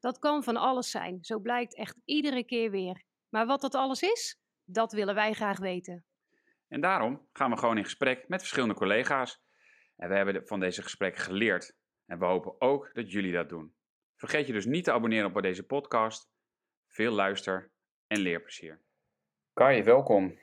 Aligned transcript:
Dat 0.00 0.18
kan 0.18 0.42
van 0.42 0.56
alles 0.56 0.90
zijn, 0.90 1.24
zo 1.24 1.38
blijkt 1.38 1.74
echt 1.76 1.96
iedere 2.04 2.44
keer 2.44 2.70
weer. 2.70 3.02
Maar 3.28 3.46
wat 3.46 3.60
dat 3.60 3.74
alles 3.74 4.02
is, 4.02 4.40
dat 4.64 4.92
willen 4.92 5.14
wij 5.14 5.32
graag 5.32 5.58
weten. 5.58 6.04
En 6.68 6.80
daarom 6.80 7.28
gaan 7.32 7.50
we 7.50 7.56
gewoon 7.56 7.76
in 7.76 7.84
gesprek 7.84 8.28
met 8.28 8.40
verschillende 8.40 8.74
collega's. 8.74 9.42
En 9.96 10.08
we 10.08 10.14
hebben 10.14 10.46
van 10.46 10.60
deze 10.60 10.82
gesprekken 10.82 11.22
geleerd. 11.22 11.76
En 12.06 12.18
we 12.18 12.24
hopen 12.24 12.60
ook 12.60 12.90
dat 12.92 13.12
jullie 13.12 13.32
dat 13.32 13.48
doen. 13.48 13.74
Vergeet 14.16 14.46
je 14.46 14.52
dus 14.52 14.66
niet 14.66 14.84
te 14.84 14.92
abonneren 14.92 15.34
op 15.34 15.42
deze 15.42 15.66
podcast. 15.66 16.30
Veel 16.86 17.12
luister- 17.12 17.70
en 18.06 18.18
leerplezier. 18.20 18.80
Kai, 19.52 19.82
welkom. 19.82 20.38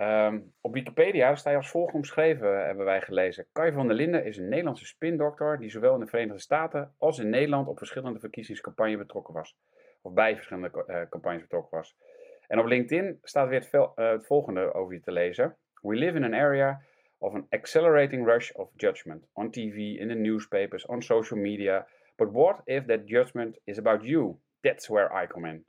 Ehm, 0.00 0.40
op 0.60 0.72
Wikipedia 0.74 1.34
sta 1.34 1.50
je 1.50 1.56
als 1.56 1.70
volgt 1.70 1.94
omschreven, 1.94 2.66
hebben 2.66 2.84
wij 2.84 3.00
gelezen. 3.00 3.46
Kai 3.52 3.72
van 3.72 3.86
der 3.86 3.96
Linden 3.96 4.24
is 4.24 4.36
een 4.36 4.48
Nederlandse 4.48 4.86
spindokter 4.86 5.58
die 5.58 5.70
zowel 5.70 5.94
in 5.94 6.00
de 6.00 6.06
Verenigde 6.06 6.40
Staten 6.40 6.94
als 6.98 7.18
in 7.18 7.28
Nederland 7.30 7.68
op 7.68 7.78
verschillende 7.78 8.18
verkiezingscampagnes 8.18 8.96
betrokken 8.96 9.34
was. 9.34 9.56
Of 10.02 10.12
bij 10.12 10.34
verschillende 10.34 10.84
uh, 10.86 11.02
campagnes 11.08 11.42
betrokken 11.42 11.78
was. 11.78 11.96
En 12.46 12.58
op 12.58 12.66
LinkedIn 12.66 13.18
staat 13.22 13.48
weer 13.48 13.60
het, 13.60 13.72
uh, 13.72 13.90
het, 13.94 14.26
volgende 14.26 14.74
over 14.74 14.94
je 14.94 15.00
te 15.00 15.12
lezen. 15.12 15.56
We 15.82 15.94
live 15.94 16.16
in 16.16 16.24
an 16.24 16.34
area 16.34 16.80
of 17.18 17.34
an 17.34 17.46
accelerating 17.48 18.26
rush 18.26 18.50
of 18.50 18.70
judgment. 18.76 19.26
On 19.32 19.50
TV, 19.50 19.76
in 19.76 20.08
the 20.08 20.14
newspapers, 20.14 20.86
on 20.86 21.02
social 21.02 21.40
media. 21.40 21.86
But 22.16 22.32
what 22.32 22.60
if 22.64 22.84
that 22.84 23.00
judgment 23.04 23.58
is 23.64 23.78
about 23.78 24.04
you? 24.04 24.36
That's 24.60 24.88
where 24.88 25.22
I 25.22 25.26
come 25.26 25.48
in. 25.48 25.64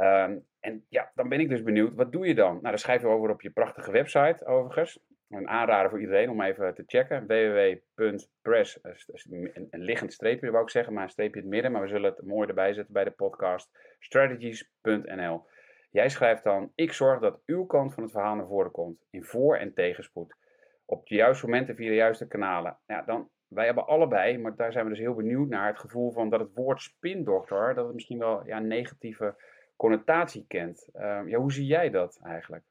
Um, 0.00 0.46
en 0.60 0.84
ja, 0.88 1.10
dan 1.14 1.28
ben 1.28 1.40
ik 1.40 1.48
dus 1.48 1.62
benieuwd, 1.62 1.94
wat 1.94 2.12
doe 2.12 2.26
je 2.26 2.34
dan? 2.34 2.52
Nou, 2.52 2.62
daar 2.62 2.78
schrijf 2.78 3.00
je 3.00 3.06
over 3.06 3.30
op 3.30 3.42
je 3.42 3.50
prachtige 3.50 3.90
website, 3.90 4.46
overigens. 4.46 4.98
Een 5.28 5.48
aanrader 5.48 5.90
voor 5.90 6.00
iedereen 6.00 6.30
om 6.30 6.42
even 6.42 6.74
te 6.74 6.82
checken. 6.86 7.26
www.press, 7.26 8.78
een, 8.82 9.68
een 9.70 9.80
liggend 9.80 10.12
streepje 10.12 10.50
wou 10.50 10.62
ik 10.62 10.70
zeggen, 10.70 10.92
maar 10.92 11.02
een 11.02 11.10
streepje 11.10 11.36
in 11.36 11.44
het 11.44 11.52
midden. 11.54 11.72
Maar 11.72 11.82
we 11.82 11.88
zullen 11.88 12.10
het 12.10 12.26
mooi 12.26 12.48
erbij 12.48 12.72
zetten 12.72 12.92
bij 12.94 13.04
de 13.04 13.10
podcast. 13.10 13.70
Strategies.nl 13.98 15.46
Jij 15.90 16.08
schrijft 16.08 16.44
dan, 16.44 16.72
ik 16.74 16.92
zorg 16.92 17.20
dat 17.20 17.40
uw 17.46 17.64
kant 17.66 17.94
van 17.94 18.02
het 18.02 18.12
verhaal 18.12 18.34
naar 18.34 18.46
voren 18.46 18.70
komt. 18.70 19.06
In 19.10 19.24
voor- 19.24 19.56
en 19.56 19.74
tegenspoed. 19.74 20.36
Op 20.84 21.06
de 21.06 21.14
juiste 21.14 21.46
momenten 21.46 21.76
via 21.76 21.88
de 21.88 21.94
juiste 21.94 22.26
kanalen. 22.26 22.78
Ja, 22.86 23.02
dan, 23.02 23.30
wij 23.48 23.64
hebben 23.64 23.86
allebei, 23.86 24.38
maar 24.38 24.56
daar 24.56 24.72
zijn 24.72 24.84
we 24.84 24.90
dus 24.90 25.00
heel 25.00 25.14
benieuwd 25.14 25.48
naar, 25.48 25.66
het 25.66 25.78
gevoel 25.78 26.12
van 26.12 26.30
dat 26.30 26.40
het 26.40 26.54
woord 26.54 26.80
spindokter, 26.80 27.74
dat 27.74 27.84
het 27.84 27.94
misschien 27.94 28.18
wel 28.18 28.46
ja, 28.46 28.58
negatieve 28.58 29.34
connotatie 29.78 30.44
kent. 30.48 30.88
Uh, 30.94 31.22
ja, 31.26 31.38
hoe 31.38 31.52
zie 31.52 31.66
jij 31.66 31.90
dat 31.90 32.18
eigenlijk? 32.22 32.64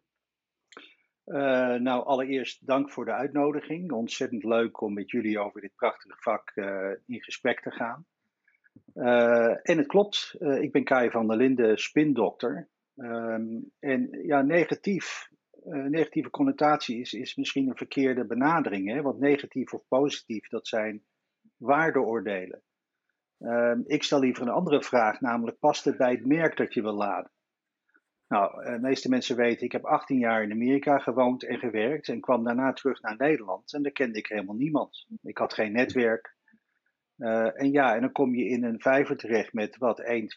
Uh, 1.26 1.74
nou, 1.74 2.06
allereerst 2.06 2.68
dank 2.68 2.92
voor 2.92 3.06
de 3.06 3.12
uitnodiging. 3.12 3.92
Ontzettend 3.92 4.44
leuk 4.44 4.82
om 4.82 4.94
met 4.94 5.12
jullie 5.12 5.40
over 5.40 5.62
dit 5.62 5.76
prachtige 5.76 6.16
vak 6.20 6.52
uh, 6.56 6.92
in 7.06 7.24
gesprek 7.24 7.62
te 7.62 7.72
gaan. 7.72 8.06
en 9.64 9.78
het 9.78 9.88
klopt, 9.88 10.36
ik 10.40 10.72
ben 10.72 10.84
Kai 10.84 11.10
van 11.10 11.28
der 11.28 11.38
Linden, 11.38 11.78
spindokter. 11.78 12.70
Um, 12.96 13.72
en 13.80 14.10
ja, 14.26 14.42
negatief, 14.42 15.30
negatieve 15.64 16.30
connotatie 16.30 17.00
is, 17.00 17.14
is 17.14 17.36
misschien 17.36 17.70
een 17.70 17.78
verkeerde 17.78 18.26
benadering. 18.26 18.92
Hè? 18.92 19.02
Want 19.02 19.20
negatief 19.20 19.74
of 19.74 19.88
positief, 19.88 20.48
dat 20.48 20.68
zijn 20.68 21.04
waardeoordelen. 21.58 22.62
Uh, 23.40 23.74
ik 23.86 24.04
stel 24.04 24.20
liever 24.20 24.44
een 24.44 24.50
andere 24.50 24.84
vraag, 24.84 25.22
namelijk 25.22 25.60
past 25.60 25.86
het 25.86 25.98
bij 25.98 26.12
het 26.12 26.26
merk 26.26 26.58
dat 26.58 26.74
je 26.74 26.82
wil 26.82 26.94
laden? 26.94 27.32
Nou, 28.28 28.64
de 28.64 28.80
meeste 28.80 29.10
mensen 29.10 29.36
weten, 29.36 29.66
ik 29.66 29.72
heb 29.72 29.86
18 29.86 30.20
jaar 30.20 30.44
in 30.44 30.52
Amerika 30.52 30.98
gewoond 30.98 31.44
en 31.44 31.60
gewerkt 31.60 32.08
en 32.08 32.22
kwam 32.22 32.44
daarna 32.44 32.74
terug 32.74 33.02
naar 33.02 33.16
Nederland 33.18 33.74
en 33.74 33.84
daar 33.84 33.92
kende 33.92 34.18
ik 34.18 34.28
helemaal 34.28 34.56
niemand. 34.56 35.08
Ik 35.22 35.38
had 35.38 35.54
geen 35.54 35.72
netwerk. 35.72 36.36
Uh, 37.18 37.62
en 37.62 37.72
ja, 37.72 37.96
en 37.96 38.02
dan 38.02 38.12
kom 38.12 38.36
je 38.36 38.46
in 38.46 38.64
een 38.64 38.82
vijver 38.82 39.18
terecht 39.18 39.54
met 39.54 39.78
wat 39.78 40.00
1, 40.00 40.22
200.000 40.22 40.28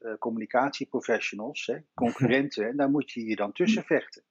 uh, 0.00 0.14
communicatieprofessionals, 0.18 1.66
hè, 1.66 1.78
concurrenten, 1.94 2.68
en 2.68 2.76
daar 2.76 2.90
moet 2.90 3.10
je 3.10 3.24
je 3.24 3.36
dan 3.36 3.52
tussen 3.52 3.82
vechten. 3.84 4.22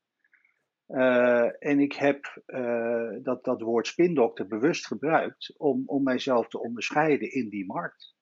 Uh, 0.91 1.63
en 1.63 1.79
ik 1.79 1.93
heb 1.93 2.41
uh, 2.47 3.09
dat, 3.21 3.43
dat 3.43 3.61
woord 3.61 3.87
spindokter 3.87 4.47
bewust 4.47 4.87
gebruikt 4.87 5.53
om, 5.57 5.83
om 5.85 6.03
mijzelf 6.03 6.47
te 6.47 6.61
onderscheiden 6.61 7.31
in 7.31 7.49
die 7.49 7.65
markt. 7.65 8.15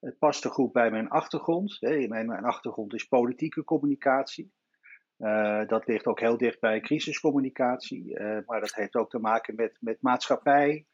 Het 0.00 0.18
paste 0.18 0.48
goed 0.48 0.72
bij 0.72 0.90
mijn 0.90 1.08
achtergrond. 1.08 1.76
Hè. 1.80 2.08
Mijn, 2.08 2.26
mijn 2.26 2.44
achtergrond 2.44 2.94
is 2.94 3.04
politieke 3.04 3.64
communicatie. 3.64 4.52
Uh, 5.18 5.66
dat 5.66 5.86
ligt 5.86 6.06
ook 6.06 6.20
heel 6.20 6.36
dicht 6.36 6.60
bij 6.60 6.80
crisiscommunicatie. 6.80 8.20
maar 8.20 8.60
dat 8.60 8.74
heeft 8.74 8.94
ook 8.94 9.10
te 9.10 9.18
maken 9.18 9.54
met, 9.54 9.76
met 9.80 10.02
maatschappij 10.02 10.86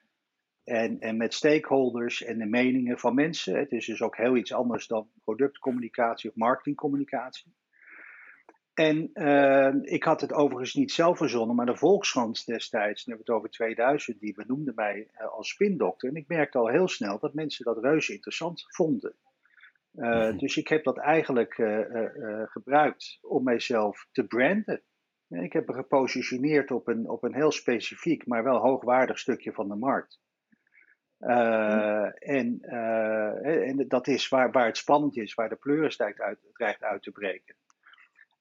en, 0.64 1.00
en 1.00 1.16
met 1.16 1.34
stakeholders 1.34 2.22
en 2.22 2.38
de 2.38 2.46
meningen 2.46 2.98
van 2.98 3.14
mensen. 3.14 3.58
Het 3.58 3.72
is 3.72 3.86
dus 3.86 4.02
ook 4.02 4.16
heel 4.16 4.36
iets 4.36 4.52
anders 4.52 4.86
dan 4.86 5.10
productcommunicatie 5.24 6.30
of 6.30 6.36
marketingcommunicatie. 6.36 7.54
En 8.74 9.10
uh, 9.14 9.74
ik 9.82 10.04
had 10.04 10.20
het 10.20 10.32
overigens 10.32 10.74
niet 10.74 10.92
zelf 10.92 11.16
verzonnen, 11.16 11.56
maar 11.56 11.66
de 11.66 11.76
Volkskrant 11.76 12.46
destijds, 12.46 13.04
dan 13.04 13.14
hebben 13.14 13.26
we 13.26 13.32
het 13.32 13.40
over 13.40 13.50
2000, 13.50 14.20
die 14.20 14.34
benoemde 14.34 14.72
mij 14.74 15.10
uh, 15.14 15.28
als 15.32 15.48
spindokter. 15.48 16.08
En 16.08 16.14
ik 16.14 16.28
merkte 16.28 16.58
al 16.58 16.68
heel 16.68 16.88
snel 16.88 17.18
dat 17.18 17.34
mensen 17.34 17.64
dat 17.64 17.82
reuze 17.82 18.12
interessant 18.12 18.64
vonden. 18.68 19.16
Uh, 19.94 20.08
mm-hmm. 20.08 20.38
Dus 20.38 20.56
ik 20.56 20.68
heb 20.68 20.84
dat 20.84 20.98
eigenlijk 20.98 21.54
gebruikt 22.44 23.18
om 23.20 23.44
mijzelf 23.44 24.06
te 24.12 24.26
branden. 24.26 24.82
Ik 25.28 25.52
heb 25.52 25.66
me 25.66 25.74
gepositioneerd 25.74 26.70
op 26.70 26.88
een, 26.88 27.08
op 27.08 27.22
een 27.22 27.34
heel 27.34 27.52
specifiek, 27.52 28.26
maar 28.26 28.44
wel 28.44 28.58
hoogwaardig 28.58 29.18
stukje 29.18 29.52
van 29.52 29.68
de 29.68 29.76
markt. 29.76 30.20
Mm-hmm. 31.18 32.04
en, 32.18 32.60
en 33.42 33.84
dat 33.88 34.06
is 34.06 34.28
waar, 34.28 34.50
waar 34.50 34.66
het 34.66 34.76
spannend 34.76 35.16
is, 35.16 35.34
waar 35.34 35.48
de 35.48 35.56
pleuris 35.56 36.00
uit, 36.00 36.38
dreigt 36.52 36.82
uit 36.82 37.02
te 37.02 37.10
breken. 37.10 37.54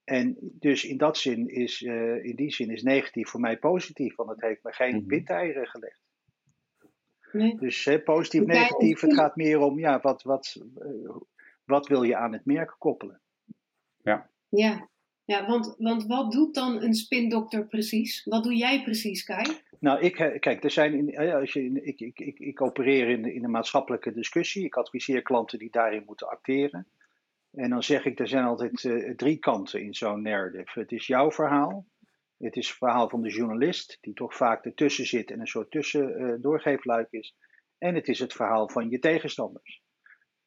En 0.10 0.38
dus 0.40 0.84
in, 0.84 0.98
dat 0.98 1.18
zin 1.18 1.48
is, 1.48 1.82
uh, 1.82 2.26
in 2.26 2.36
die 2.36 2.52
zin 2.52 2.70
is 2.70 2.84
negatief 2.84 3.30
voor 3.30 3.40
mij 3.40 3.58
positief, 3.58 4.16
want 4.16 4.30
het 4.30 4.42
heeft 4.42 4.64
me 4.64 4.74
geen 4.74 4.96
-hmm. 4.96 5.08
windeieren 5.08 5.68
gelegd. 5.68 6.02
Nee. 7.32 7.58
Dus 7.60 7.90
positief, 8.04 8.46
negatief, 8.46 9.02
het 9.02 9.14
gaat 9.14 9.36
meer 9.36 9.60
om 9.60 9.80
ja, 9.80 10.00
wat, 10.02 10.24
wat, 10.24 10.56
uh, 10.78 11.16
wat 11.66 11.88
wil 11.88 12.04
je 12.04 12.16
aan 12.16 12.34
het 12.34 12.46
merk 12.46 12.76
koppelen. 12.78 13.22
Ja, 14.02 14.30
ja. 14.48 14.90
ja 15.26 15.48
want, 15.48 15.76
want 15.78 16.06
wat 16.06 16.32
doet 16.32 16.56
dan 16.56 16.82
een 16.82 16.94
spindokter 16.94 17.68
precies? 17.68 18.24
Wat 18.24 18.44
doe 18.44 18.56
jij 18.56 18.84
precies, 18.84 19.24
Kai? 19.24 19.46
Nou, 19.80 20.00
ik, 20.00 20.38
kijk, 20.40 20.64
er 20.64 20.72
zijn 20.72 20.94
in, 20.94 21.18
als 21.34 21.54
je, 21.54 21.82
ik, 21.82 22.00
ik, 22.00 22.20
ik, 22.20 22.40
ik 22.40 22.62
opereer 22.62 23.10
in, 23.10 23.34
in 23.34 23.44
een 23.44 23.52
maatschappelijke 23.52 24.14
discussie. 24.14 24.66
Ik 24.66 24.76
adviseer 24.76 25.22
klanten 25.22 25.60
die 25.60 25.72
daarin 25.72 26.04
moeten 26.06 26.30
acteren. 26.30 26.88
En 27.52 27.70
dan 27.70 27.84
zeg 27.84 28.06
ik, 28.06 28.20
er 28.20 28.28
zijn 28.28 28.44
altijd 28.44 28.84
uh, 28.84 29.16
drie 29.16 29.38
kanten 29.38 29.82
in 29.82 29.94
zo'n 29.94 30.22
narrative. 30.22 30.80
Het 30.80 30.92
is 30.92 31.08
jouw 31.08 31.32
verhaal. 31.32 31.86
Het 32.38 32.56
is 32.56 32.68
het 32.68 32.78
verhaal 32.78 33.10
van 33.10 33.22
de 33.22 33.30
journalist, 33.30 33.98
die 34.02 34.14
toch 34.14 34.36
vaak 34.36 34.66
ertussen 34.66 35.06
zit 35.06 35.32
en 35.32 35.40
een 35.40 35.48
soort 35.48 35.72
tussen 35.72 36.22
uh, 36.22 36.42
doorgeefluik 36.42 37.08
is. 37.12 37.36
En 37.78 37.96
het 37.96 38.08
is 38.08 38.20
het 38.20 38.34
verhaal 38.34 38.70
van 38.70 38.90
je 38.90 39.00
tegenstanders. 39.00 39.82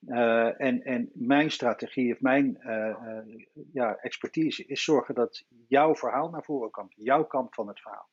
Uh, 0.07 0.61
en, 0.61 0.83
en 0.83 1.11
mijn 1.15 1.51
strategie 1.51 2.13
of 2.13 2.21
mijn 2.21 2.59
ja, 3.73 3.97
expertise 3.97 4.65
is 4.65 4.85
zorgen 4.85 5.15
dat 5.15 5.45
jouw 5.69 5.95
verhaal 5.95 6.31
naar 6.31 6.45
voren 6.45 6.71
komt. 6.71 6.95
Jouw 6.97 7.25
kant 7.25 7.55
van 7.55 7.69
het 7.69 7.81
verhaal. 7.81 8.11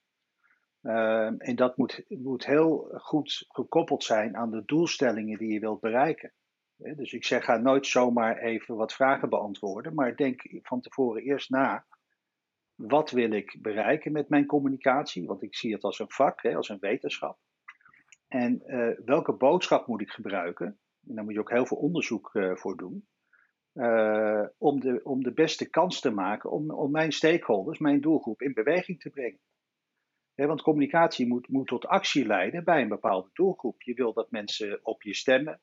en 1.38 1.56
dat 1.56 1.77
moet, 1.77 2.06
moet 2.07 2.45
heel 2.45 2.89
goed 2.94 3.45
gekoppeld 3.47 4.03
zijn 4.03 4.38
aan 4.38 4.51
de 4.51 4.65
doelstellingen 4.65 5.38
die 5.38 5.53
je 5.53 5.59
wilt 5.59 5.80
bereiken. 5.80 6.33
Dus 6.79 7.13
ik 7.13 7.25
zeg, 7.25 7.43
ga 7.43 7.57
nooit 7.57 7.87
zomaar 7.87 8.37
even 8.37 8.75
wat 8.75 8.93
vragen 8.93 9.29
beantwoorden, 9.29 9.93
maar 9.93 10.15
denk 10.15 10.41
van 10.61 10.81
tevoren 10.81 11.23
eerst 11.23 11.49
na. 11.49 11.85
Wat 12.75 13.11
wil 13.11 13.31
ik 13.31 13.57
bereiken 13.61 14.11
met 14.11 14.29
mijn 14.29 14.45
communicatie? 14.45 15.25
Want 15.25 15.43
ik 15.43 15.55
zie 15.55 15.73
het 15.73 15.83
als 15.83 15.99
een 15.99 16.11
vak, 16.11 16.45
als 16.45 16.69
een 16.69 16.79
wetenschap. 16.79 17.37
En 18.27 18.61
uh, 18.65 18.97
welke 19.05 19.33
boodschap 19.33 19.87
moet 19.87 20.01
ik 20.01 20.09
gebruiken? 20.09 20.79
En 21.07 21.15
daar 21.15 21.23
moet 21.23 21.33
je 21.33 21.39
ook 21.39 21.49
heel 21.49 21.65
veel 21.65 21.77
onderzoek 21.77 22.33
uh, 22.33 22.55
voor 22.55 22.77
doen. 22.77 23.07
Uh, 23.73 24.45
om, 24.57 24.79
de, 24.79 24.99
om 25.03 25.23
de 25.23 25.33
beste 25.33 25.69
kans 25.69 25.99
te 25.99 26.11
maken 26.11 26.51
om, 26.51 26.71
om 26.71 26.91
mijn 26.91 27.11
stakeholders, 27.11 27.79
mijn 27.79 28.01
doelgroep, 28.01 28.41
in 28.41 28.53
beweging 28.53 28.99
te 28.99 29.09
brengen. 29.09 29.39
Want 30.35 30.61
communicatie 30.61 31.27
moet, 31.27 31.47
moet 31.47 31.67
tot 31.67 31.85
actie 31.85 32.25
leiden 32.25 32.63
bij 32.63 32.81
een 32.81 32.87
bepaalde 32.87 33.29
doelgroep. 33.33 33.81
Je 33.81 33.93
wil 33.93 34.13
dat 34.13 34.31
mensen 34.31 34.79
op 34.83 35.03
je 35.03 35.15
stemmen, 35.15 35.61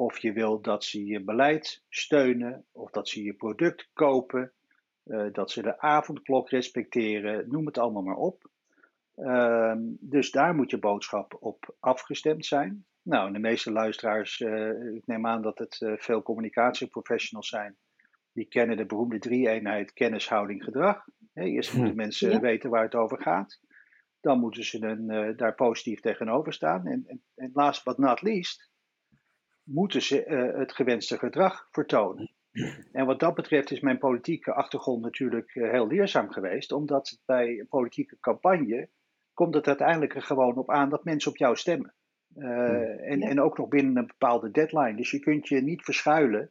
of 0.00 0.18
je 0.18 0.32
wil 0.32 0.60
dat 0.60 0.84
ze 0.84 1.04
je 1.04 1.24
beleid 1.24 1.82
steunen, 1.88 2.64
of 2.72 2.90
dat 2.90 3.08
ze 3.08 3.22
je 3.22 3.34
product 3.34 3.90
kopen, 3.92 4.52
uh, 5.04 5.26
dat 5.32 5.50
ze 5.50 5.62
de 5.62 5.80
avondklok 5.80 6.50
respecteren, 6.50 7.48
noem 7.48 7.66
het 7.66 7.78
allemaal 7.78 8.02
maar 8.02 8.16
op. 8.16 8.50
Uh, 9.16 9.74
dus 10.00 10.30
daar 10.30 10.54
moet 10.54 10.70
je 10.70 10.78
boodschap 10.78 11.36
op 11.40 11.76
afgestemd 11.80 12.46
zijn. 12.46 12.84
Nou, 13.02 13.32
de 13.32 13.38
meeste 13.38 13.72
luisteraars, 13.72 14.40
uh, 14.40 14.94
ik 14.94 15.06
neem 15.06 15.26
aan 15.26 15.42
dat 15.42 15.58
het 15.58 15.80
uh, 15.80 15.92
veel 15.96 16.22
communicatieprofessionals 16.22 17.48
zijn, 17.48 17.76
die 18.32 18.46
kennen 18.46 18.76
de 18.76 18.86
beroemde 18.86 19.18
drie-eenheid 19.18 19.92
kennis, 19.92 20.28
houding, 20.28 20.64
gedrag. 20.64 21.04
eerst 21.34 21.72
moeten 21.72 21.92
hm. 21.92 22.00
mensen 22.00 22.30
ja. 22.30 22.40
weten 22.40 22.70
waar 22.70 22.84
het 22.84 22.94
over 22.94 23.22
gaat. 23.22 23.60
Dan 24.20 24.40
moeten 24.40 24.64
ze 24.64 24.82
een, 24.82 25.36
daar 25.36 25.54
positief 25.54 26.00
tegenover 26.00 26.52
staan. 26.52 26.86
En, 26.86 27.04
en, 27.06 27.22
en 27.34 27.50
last 27.52 27.84
but 27.84 27.98
not 27.98 28.22
least, 28.22 28.69
moeten 29.72 30.02
ze 30.02 30.26
uh, 30.26 30.58
het 30.58 30.72
gewenste 30.72 31.18
gedrag 31.18 31.68
vertonen. 31.70 32.32
En 32.92 33.06
wat 33.06 33.20
dat 33.20 33.34
betreft 33.34 33.70
is 33.70 33.80
mijn 33.80 33.98
politieke 33.98 34.52
achtergrond 34.52 35.02
natuurlijk 35.02 35.54
uh, 35.54 35.70
heel 35.70 35.86
leerzaam 35.86 36.30
geweest, 36.30 36.72
omdat 36.72 37.18
bij 37.24 37.58
een 37.58 37.68
politieke 37.68 38.16
campagne 38.20 38.88
komt 39.34 39.54
het 39.54 39.66
uiteindelijk 39.66 40.14
er 40.14 40.22
gewoon 40.22 40.56
op 40.56 40.70
aan 40.70 40.88
dat 40.88 41.04
mensen 41.04 41.30
op 41.30 41.36
jou 41.36 41.56
stemmen. 41.56 41.94
Uh, 42.36 43.10
en, 43.10 43.20
en 43.20 43.40
ook 43.40 43.58
nog 43.58 43.68
binnen 43.68 43.96
een 43.96 44.06
bepaalde 44.06 44.50
deadline. 44.50 44.96
Dus 44.96 45.10
je 45.10 45.18
kunt 45.18 45.48
je 45.48 45.60
niet 45.60 45.82
verschuilen 45.82 46.50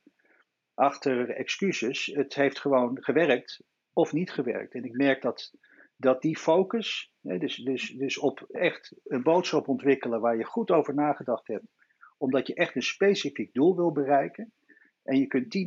achter 0.73 1.29
excuses. 1.29 2.05
Het 2.05 2.35
heeft 2.35 2.59
gewoon 2.59 2.97
gewerkt 3.03 3.63
of 3.93 4.13
niet 4.13 4.31
gewerkt. 4.31 4.73
En 4.73 4.83
ik 4.83 4.97
merk 4.97 5.21
dat, 5.21 5.53
dat 5.97 6.21
die 6.21 6.37
focus, 6.37 7.13
dus, 7.21 7.55
dus, 7.55 7.89
dus 7.89 8.17
op 8.17 8.45
echt 8.51 8.95
een 9.03 9.23
boodschap 9.23 9.67
ontwikkelen 9.67 10.21
waar 10.21 10.37
je 10.37 10.43
goed 10.43 10.71
over 10.71 10.93
nagedacht 10.93 11.47
hebt, 11.47 11.65
omdat 12.19 12.47
je 12.47 12.53
echt 12.53 12.75
een 12.75 12.81
specifiek 12.81 13.53
doel 13.53 13.75
wil 13.75 13.91
bereiken. 13.91 14.51
En 15.03 15.19
je 15.19 15.27
kunt 15.27 15.57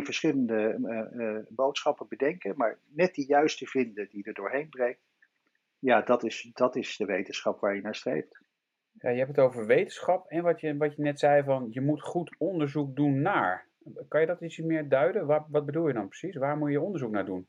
10.001 0.00 0.02
verschillende 0.02 0.78
uh, 0.80 1.20
uh, 1.20 1.38
boodschappen 1.48 2.06
bedenken, 2.08 2.56
maar 2.56 2.78
net 2.86 3.14
die 3.14 3.26
juiste 3.26 3.66
vinden 3.66 4.08
die 4.08 4.24
er 4.24 4.34
doorheen 4.34 4.68
breekt. 4.68 5.00
Ja, 5.78 6.02
dat 6.02 6.24
is, 6.24 6.50
dat 6.52 6.76
is 6.76 6.96
de 6.96 7.04
wetenschap 7.04 7.60
waar 7.60 7.74
je 7.74 7.82
naar 7.82 7.94
streeft. 7.94 8.40
Ja, 8.92 9.10
je 9.10 9.18
hebt 9.18 9.36
het 9.36 9.44
over 9.44 9.66
wetenschap 9.66 10.28
en 10.28 10.42
wat 10.42 10.60
je, 10.60 10.76
wat 10.76 10.96
je 10.96 11.02
net 11.02 11.18
zei 11.18 11.42
van 11.42 11.66
je 11.70 11.80
moet 11.80 12.02
goed 12.02 12.34
onderzoek 12.38 12.96
doen 12.96 13.22
naar. 13.22 13.68
Kan 14.08 14.20
je 14.20 14.26
dat 14.26 14.40
iets 14.40 14.58
meer 14.58 14.88
duiden? 14.88 15.26
Wat, 15.26 15.46
wat 15.48 15.66
bedoel 15.66 15.86
je 15.86 15.92
dan 15.92 16.08
precies? 16.08 16.36
Waar 16.36 16.56
moet 16.56 16.70
je 16.70 16.80
onderzoek 16.80 17.10
naar 17.10 17.24
doen? 17.24 17.46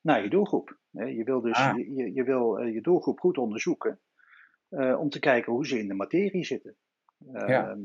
Nou, 0.00 0.22
je 0.22 0.30
doelgroep. 0.30 0.78
Je 0.90 1.24
wil 1.24 1.40
dus 1.40 1.56
ah. 1.56 1.76
je, 1.76 2.12
je, 2.14 2.22
wil 2.22 2.58
eh, 2.58 2.74
je 2.74 2.80
doelgroep 2.80 3.18
goed 3.18 3.38
onderzoeken 3.38 4.00
uh, 4.70 5.00
om 5.00 5.08
te 5.08 5.18
kijken 5.18 5.52
hoe 5.52 5.66
ze 5.66 5.78
in 5.78 5.88
de 5.88 5.94
materie 5.94 6.44
zitten. 6.44 6.76
Ja. 7.32 7.70
Ehm, 7.70 7.80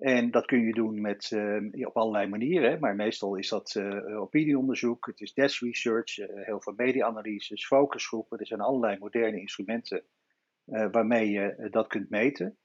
en 0.00 0.30
dat 0.30 0.46
kun 0.46 0.60
je 0.60 0.72
doen 0.72 1.00
met, 1.00 1.30
uh, 1.30 1.86
op 1.86 1.96
allerlei 1.96 2.28
manieren, 2.28 2.80
maar 2.80 2.94
meestal 2.94 3.36
is 3.36 3.48
dat 3.48 3.74
uh, 3.74 4.20
opinieonderzoek, 4.20 5.06
het 5.06 5.20
is 5.20 5.32
desk 5.32 5.62
research, 5.62 6.18
uh, 6.18 6.26
heel 6.46 6.60
veel 6.60 6.72
media-analyses, 6.76 7.66
focusgroepen. 7.66 8.38
Er 8.38 8.46
zijn 8.46 8.60
allerlei 8.60 8.98
moderne 8.98 9.40
instrumenten 9.40 10.04
waarmee 10.64 11.30
je 11.30 11.68
dat 11.70 11.86
kunt 11.86 12.10
meten. 12.10 12.58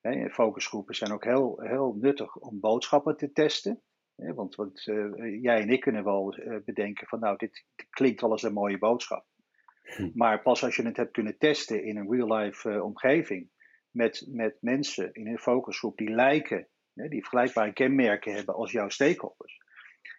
Hè, 0.00 0.30
focusgroepen 0.30 0.94
zijn 0.94 1.12
ook 1.12 1.24
heel, 1.24 1.60
heel 1.60 1.96
nuttig 2.00 2.36
om 2.36 2.60
boodschappen 2.60 3.16
te 3.16 3.32
testen. 3.32 3.82
Hè, 4.16 4.34
want, 4.34 4.54
want 4.54 4.82
jij 5.40 5.60
en 5.60 5.70
ik 5.70 5.80
kunnen 5.80 6.04
wel 6.04 6.36
bedenken 6.64 7.06
van 7.06 7.20
nou, 7.20 7.36
dit, 7.36 7.64
dit 7.74 7.86
klinkt 7.90 8.20
wel 8.20 8.30
als 8.30 8.42
een 8.42 8.52
mooie 8.52 8.78
boodschap. 8.78 9.26
Hm. 9.82 10.10
Maar 10.14 10.42
pas 10.42 10.64
als 10.64 10.76
je 10.76 10.82
het 10.82 10.96
hebt 10.96 11.12
kunnen 11.12 11.38
testen 11.38 11.84
in 11.84 11.96
een 11.96 12.10
real-life 12.10 12.82
omgeving, 12.82 13.50
met, 13.92 14.26
met 14.30 14.56
mensen 14.60 15.12
in 15.12 15.26
een 15.26 15.38
focusgroep 15.38 15.96
die 15.96 16.10
lijken, 16.10 16.68
hè, 16.94 17.08
die 17.08 17.20
vergelijkbare 17.20 17.72
kenmerken 17.72 18.34
hebben 18.34 18.54
als 18.54 18.72
jouw 18.72 18.88
stakeholders, 18.88 19.58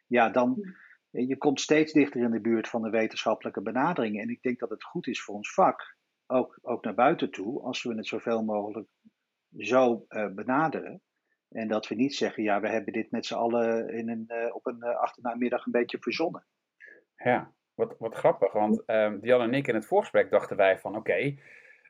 ja, 0.07 0.29
dan 0.29 0.75
je 1.09 1.37
komt 1.37 1.61
steeds 1.61 1.93
dichter 1.93 2.21
in 2.21 2.31
de 2.31 2.41
buurt 2.41 2.67
van 2.67 2.81
de 2.81 2.89
wetenschappelijke 2.89 3.61
benadering. 3.61 4.21
En 4.21 4.29
ik 4.29 4.41
denk 4.41 4.59
dat 4.59 4.69
het 4.69 4.83
goed 4.83 5.07
is 5.07 5.23
voor 5.23 5.35
ons 5.35 5.53
vak, 5.53 5.97
ook, 6.27 6.59
ook 6.61 6.83
naar 6.83 6.93
buiten 6.93 7.31
toe, 7.31 7.61
als 7.61 7.83
we 7.83 7.95
het 7.95 8.07
zoveel 8.07 8.43
mogelijk 8.43 8.89
zo 9.57 10.05
uh, 10.09 10.33
benaderen. 10.33 11.01
En 11.49 11.67
dat 11.67 11.87
we 11.87 11.95
niet 11.95 12.15
zeggen, 12.15 12.43
ja, 12.43 12.59
we 12.59 12.69
hebben 12.69 12.93
dit 12.93 13.11
met 13.11 13.25
z'n 13.25 13.33
allen 13.33 13.89
in 13.89 14.09
een, 14.09 14.25
uh, 14.27 14.55
op 14.55 14.65
een 14.65 14.79
uh, 14.79 14.95
achternamiddag 14.95 15.65
een 15.65 15.71
beetje 15.71 15.99
verzonnen. 15.99 16.45
Ja, 17.15 17.53
wat, 17.73 17.95
wat 17.97 18.15
grappig, 18.15 18.53
want 18.53 18.83
uh, 18.87 19.13
Diane 19.21 19.43
en 19.43 19.53
ik 19.53 19.67
in 19.67 19.75
het 19.75 19.85
voorgesprek 19.85 20.29
dachten 20.29 20.57
wij 20.57 20.77
van, 20.77 20.95
oké, 20.95 20.99
okay, 20.99 21.39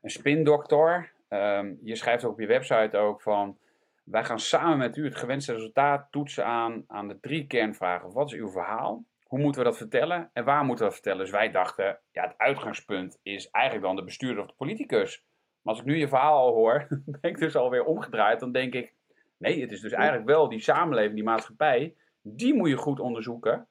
een 0.01 0.09
spindokter, 0.09 1.13
Um, 1.33 1.79
je 1.81 1.95
schrijft 1.95 2.23
ook 2.23 2.31
op 2.31 2.39
je 2.39 2.47
website 2.47 2.97
ook 2.97 3.21
van, 3.21 3.57
wij 4.03 4.23
gaan 4.23 4.39
samen 4.39 4.77
met 4.77 4.97
u 4.97 5.03
het 5.03 5.15
gewenste 5.15 5.53
resultaat 5.53 6.07
toetsen 6.11 6.45
aan, 6.45 6.83
aan 6.87 7.07
de 7.07 7.19
drie 7.19 7.47
kernvragen. 7.47 8.11
Wat 8.11 8.31
is 8.31 8.39
uw 8.39 8.49
verhaal? 8.49 9.05
Hoe 9.23 9.39
moeten 9.39 9.61
we 9.61 9.67
dat 9.67 9.77
vertellen? 9.77 10.29
En 10.33 10.43
waar 10.43 10.63
moeten 10.63 10.85
we 10.85 10.91
dat 10.91 10.93
vertellen? 10.93 11.19
Dus 11.19 11.31
wij 11.31 11.51
dachten, 11.51 11.99
ja, 12.11 12.23
het 12.23 12.37
uitgangspunt 12.37 13.19
is 13.23 13.49
eigenlijk 13.49 13.85
dan 13.85 13.95
de 13.95 14.03
bestuurder 14.03 14.43
of 14.43 14.49
de 14.49 14.55
politicus. 14.57 15.25
Maar 15.61 15.73
als 15.73 15.79
ik 15.79 15.89
nu 15.89 15.97
je 15.97 16.07
verhaal 16.07 16.37
al 16.37 16.53
hoor, 16.53 16.87
ben 17.21 17.31
ik 17.31 17.37
dus 17.37 17.55
alweer 17.55 17.83
omgedraaid. 17.83 18.39
Dan 18.39 18.51
denk 18.51 18.73
ik, 18.73 18.93
nee, 19.37 19.61
het 19.61 19.71
is 19.71 19.81
dus 19.81 19.91
eigenlijk 19.91 20.25
wel 20.25 20.49
die 20.49 20.59
samenleving, 20.59 21.15
die 21.15 21.23
maatschappij, 21.23 21.95
die 22.21 22.53
moet 22.53 22.69
je 22.69 22.77
goed 22.77 22.99
onderzoeken. 22.99 23.67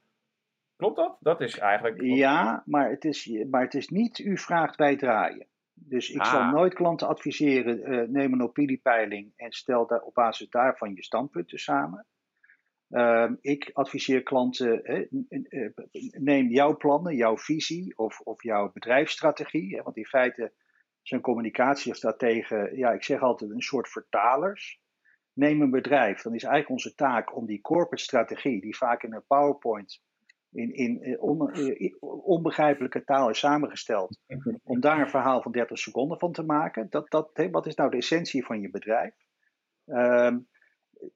Klopt 0.77 0.97
dat? 0.97 1.17
Dat 1.21 1.41
is 1.41 1.59
eigenlijk. 1.59 2.01
Ja, 2.03 2.63
maar 2.67 2.91
het 2.91 3.05
is, 3.05 3.45
maar 3.51 3.63
het 3.63 3.75
is 3.75 3.89
niet 3.89 4.19
u 4.19 4.39
vraagt 4.39 4.77
wij 4.77 4.97
draaien. 4.97 5.47
Dus 5.75 6.11
ik 6.11 6.21
ah. 6.21 6.31
zal 6.31 6.45
nooit 6.45 6.75
klanten 6.75 7.09
adviseren, 7.09 7.93
uh, 7.93 8.09
neem 8.09 8.33
een 8.33 8.43
opiniepeiling 8.43 9.33
en 9.37 9.53
stel 9.53 9.87
daar, 9.87 10.01
op 10.01 10.15
basis 10.15 10.49
daarvan 10.49 10.95
je 10.95 11.03
standpunten 11.03 11.59
samen. 11.59 12.07
Uh, 12.91 13.31
ik 13.41 13.71
adviseer 13.73 14.23
klanten, 14.23 14.85
eh, 14.85 15.09
neem 16.11 16.49
jouw 16.49 16.77
plannen, 16.77 17.17
jouw 17.17 17.37
visie 17.37 17.97
of, 17.97 18.21
of 18.21 18.43
jouw 18.43 18.73
bedrijfsstrategie. 18.73 19.77
Hè, 19.77 19.83
want 19.83 19.97
in 19.97 20.05
feite 20.05 20.53
zijn 21.03 21.21
communicatiestrategen, 21.21 22.77
ja, 22.77 22.93
ik 22.93 23.03
zeg 23.03 23.21
altijd 23.21 23.51
een 23.51 23.63
soort 23.63 23.89
vertalers. 23.89 24.81
Neem 25.33 25.61
een 25.61 25.71
bedrijf, 25.71 26.23
dan 26.23 26.35
is 26.35 26.43
eigenlijk 26.43 26.73
onze 26.73 26.95
taak 26.95 27.37
om 27.37 27.47
die 27.47 27.61
corporate 27.61 28.03
strategie, 28.03 28.61
die 28.61 28.77
vaak 28.77 29.03
in 29.03 29.15
een 29.15 29.27
PowerPoint 29.27 30.03
in, 30.53 30.75
in, 30.75 31.03
eh, 31.03 31.23
on, 31.23 31.53
eh, 31.53 31.93
onbegrijpelijke 32.25 33.05
taal 33.05 33.31
is 33.31 33.39
samengesteld. 33.39 34.19
Om 34.63 34.81
daar 34.81 35.01
een 35.01 35.11
verhaal 35.11 35.43
van 35.43 35.53
30 35.53 35.79
seconden 35.79 36.19
van 36.19 36.33
te 36.33 36.43
maken. 36.43 36.87
Dat, 36.91 37.11
dat, 37.11 37.49
wat 37.51 37.67
is 37.67 37.75
nou 37.75 37.91
de 37.91 37.97
essentie 37.97 38.45
van 38.45 38.61
je 38.61 38.71
bedrijf? 38.71 39.15
Ehm, 39.87 40.39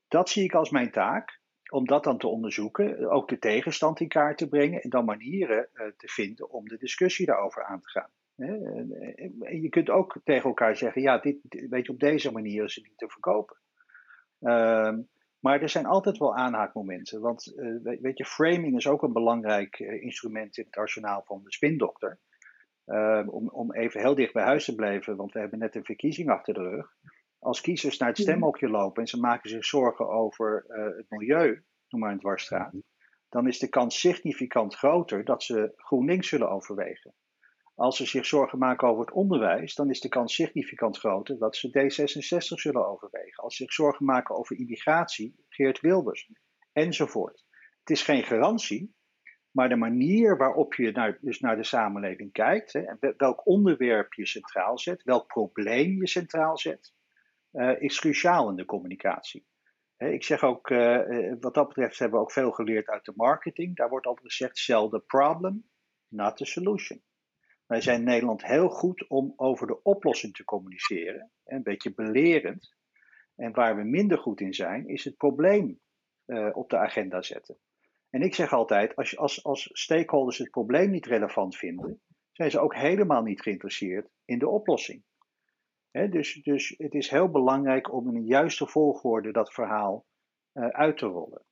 dat 0.08 0.28
zie 0.28 0.44
ik 0.44 0.54
als 0.54 0.70
mijn 0.70 0.90
taak. 0.90 1.40
Om 1.70 1.86
dat 1.86 2.04
dan 2.04 2.18
te 2.18 2.26
onderzoeken. 2.26 3.10
Ook 3.10 3.28
de 3.28 3.38
tegenstand 3.38 4.00
in 4.00 4.08
kaart 4.08 4.38
te 4.38 4.48
brengen. 4.48 4.82
En 4.82 4.90
dan 4.90 5.04
manieren 5.04 5.68
te 5.72 6.08
vinden 6.08 6.50
om 6.50 6.68
de 6.68 6.76
discussie 6.76 7.26
daarover 7.26 7.64
aan 7.64 7.80
te 7.80 7.88
gaan. 7.88 8.10
En 8.36 9.62
je 9.62 9.68
kunt 9.68 9.90
ook 9.90 10.20
tegen 10.24 10.48
elkaar 10.48 10.76
zeggen: 10.76 11.02
ja, 11.02 11.18
dit, 11.18 11.36
weet 11.48 11.86
je, 11.86 11.92
op 11.92 12.00
deze 12.00 12.32
manier 12.32 12.64
is 12.64 12.74
het 12.74 12.84
niet 12.84 12.98
te 12.98 13.08
verkopen. 13.08 13.56
Uh, 14.40 14.92
maar 15.46 15.62
er 15.62 15.68
zijn 15.68 15.86
altijd 15.86 16.18
wel 16.18 16.36
aanhaakmomenten. 16.36 17.20
Want 17.20 17.52
uh, 17.56 17.98
weet 18.00 18.18
je, 18.18 18.24
framing 18.24 18.76
is 18.76 18.86
ook 18.86 19.02
een 19.02 19.12
belangrijk 19.12 19.78
uh, 19.78 20.02
instrument 20.02 20.58
in 20.58 20.64
het 20.64 20.76
arsenaal 20.76 21.22
van 21.24 21.40
de 21.44 21.52
spindokter. 21.52 22.18
Uh, 22.86 23.22
om, 23.26 23.48
om 23.48 23.74
even 23.74 24.00
heel 24.00 24.14
dicht 24.14 24.32
bij 24.32 24.44
huis 24.44 24.64
te 24.64 24.74
blijven, 24.74 25.16
want 25.16 25.32
we 25.32 25.38
hebben 25.38 25.58
net 25.58 25.74
een 25.74 25.84
verkiezing 25.84 26.30
achter 26.30 26.54
de 26.54 26.60
rug. 26.60 26.88
Als 27.38 27.60
kiezers 27.60 27.98
naar 27.98 28.08
het 28.08 28.18
stemhokje 28.18 28.68
lopen 28.68 29.02
en 29.02 29.08
ze 29.08 29.20
maken 29.20 29.50
zich 29.50 29.64
zorgen 29.64 30.08
over 30.08 30.64
het 30.96 31.06
milieu, 31.08 31.62
noem 31.88 32.00
maar 32.00 32.12
een 32.12 32.18
dwarsstraat, 32.18 32.74
dan 33.28 33.48
is 33.48 33.58
de 33.58 33.68
kans 33.68 34.00
significant 34.00 34.74
groter 34.74 35.24
dat 35.24 35.42
ze 35.42 35.72
GroenLinks 35.76 36.28
zullen 36.28 36.50
overwegen. 36.50 37.14
Als 37.76 37.96
ze 37.96 38.06
zich 38.06 38.26
zorgen 38.26 38.58
maken 38.58 38.88
over 38.88 39.04
het 39.04 39.14
onderwijs, 39.14 39.74
dan 39.74 39.90
is 39.90 40.00
de 40.00 40.08
kans 40.08 40.34
significant 40.34 40.98
groter 40.98 41.38
dat 41.38 41.56
ze 41.56 41.68
D66 41.68 42.60
zullen 42.60 42.88
overwegen. 42.88 43.42
Als 43.42 43.56
ze 43.56 43.62
zich 43.62 43.72
zorgen 43.72 44.04
maken 44.04 44.36
over 44.36 44.58
immigratie, 44.58 45.44
Geert 45.48 45.80
Wilders, 45.80 46.30
enzovoort. 46.72 47.44
Het 47.78 47.90
is 47.90 48.02
geen 48.02 48.24
garantie, 48.24 48.94
maar 49.50 49.68
de 49.68 49.76
manier 49.76 50.36
waarop 50.36 50.74
je 50.74 50.92
naar, 50.92 51.18
dus 51.20 51.40
naar 51.40 51.56
de 51.56 51.64
samenleving 51.64 52.32
kijkt, 52.32 52.72
hè, 52.72 52.80
en 52.80 53.14
welk 53.16 53.46
onderwerp 53.46 54.12
je 54.12 54.26
centraal 54.26 54.78
zet, 54.78 55.02
welk 55.02 55.26
probleem 55.26 56.00
je 56.00 56.08
centraal 56.08 56.58
zet, 56.58 56.92
uh, 57.52 57.80
is 57.80 58.00
cruciaal 58.00 58.48
in 58.50 58.56
de 58.56 58.64
communicatie. 58.64 59.46
ik 59.96 60.24
zeg 60.24 60.42
ook, 60.42 60.70
uh, 60.70 61.34
wat 61.40 61.54
dat 61.54 61.68
betreft 61.68 61.98
hebben 61.98 62.18
we 62.18 62.24
ook 62.24 62.32
veel 62.32 62.50
geleerd 62.50 62.88
uit 62.88 63.04
de 63.04 63.12
marketing. 63.16 63.76
Daar 63.76 63.88
wordt 63.88 64.06
altijd 64.06 64.26
gezegd, 64.26 64.58
sell 64.58 64.88
the 64.88 65.02
problem, 65.06 65.68
not 66.08 66.36
the 66.36 66.44
solution. 66.44 67.02
Wij 67.66 67.80
zijn 67.80 67.98
in 67.98 68.04
Nederland 68.04 68.44
heel 68.44 68.68
goed 68.68 69.08
om 69.08 69.32
over 69.36 69.66
de 69.66 69.82
oplossing 69.82 70.34
te 70.34 70.44
communiceren, 70.44 71.30
een 71.44 71.62
beetje 71.62 71.94
belerend. 71.94 72.74
En 73.34 73.52
waar 73.52 73.76
we 73.76 73.82
minder 73.82 74.18
goed 74.18 74.40
in 74.40 74.54
zijn, 74.54 74.88
is 74.88 75.04
het 75.04 75.16
probleem 75.16 75.80
uh, 76.26 76.56
op 76.56 76.70
de 76.70 76.76
agenda 76.76 77.22
zetten. 77.22 77.58
En 78.10 78.22
ik 78.22 78.34
zeg 78.34 78.52
altijd, 78.52 78.96
als, 78.96 79.18
als, 79.18 79.44
als 79.44 79.68
stakeholders 79.72 80.38
het 80.38 80.50
probleem 80.50 80.90
niet 80.90 81.06
relevant 81.06 81.56
vinden, 81.56 82.00
zijn 82.32 82.50
ze 82.50 82.60
ook 82.60 82.74
helemaal 82.74 83.22
niet 83.22 83.42
geïnteresseerd 83.42 84.08
in 84.24 84.38
de 84.38 84.48
oplossing. 84.48 85.02
dus, 85.90 86.34
dus 86.34 86.74
het 86.78 86.94
is 86.94 87.10
heel 87.10 87.30
belangrijk 87.30 87.92
om 87.92 88.08
in 88.08 88.14
een 88.14 88.24
juiste 88.24 88.66
volgorde 88.66 89.32
dat 89.32 89.52
verhaal 89.52 90.06
uit 90.52 90.98
te 90.98 91.06
rollen. 91.06 91.44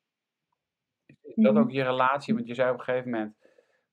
Is 1.22 1.34
dat 1.34 1.56
ook 1.56 1.70
je 1.70 1.82
relatie? 1.82 2.34
Want 2.34 2.46
je 2.46 2.54
zei 2.54 2.70
op 2.70 2.78
een 2.78 2.84
gegeven 2.84 3.10
moment, 3.10 3.36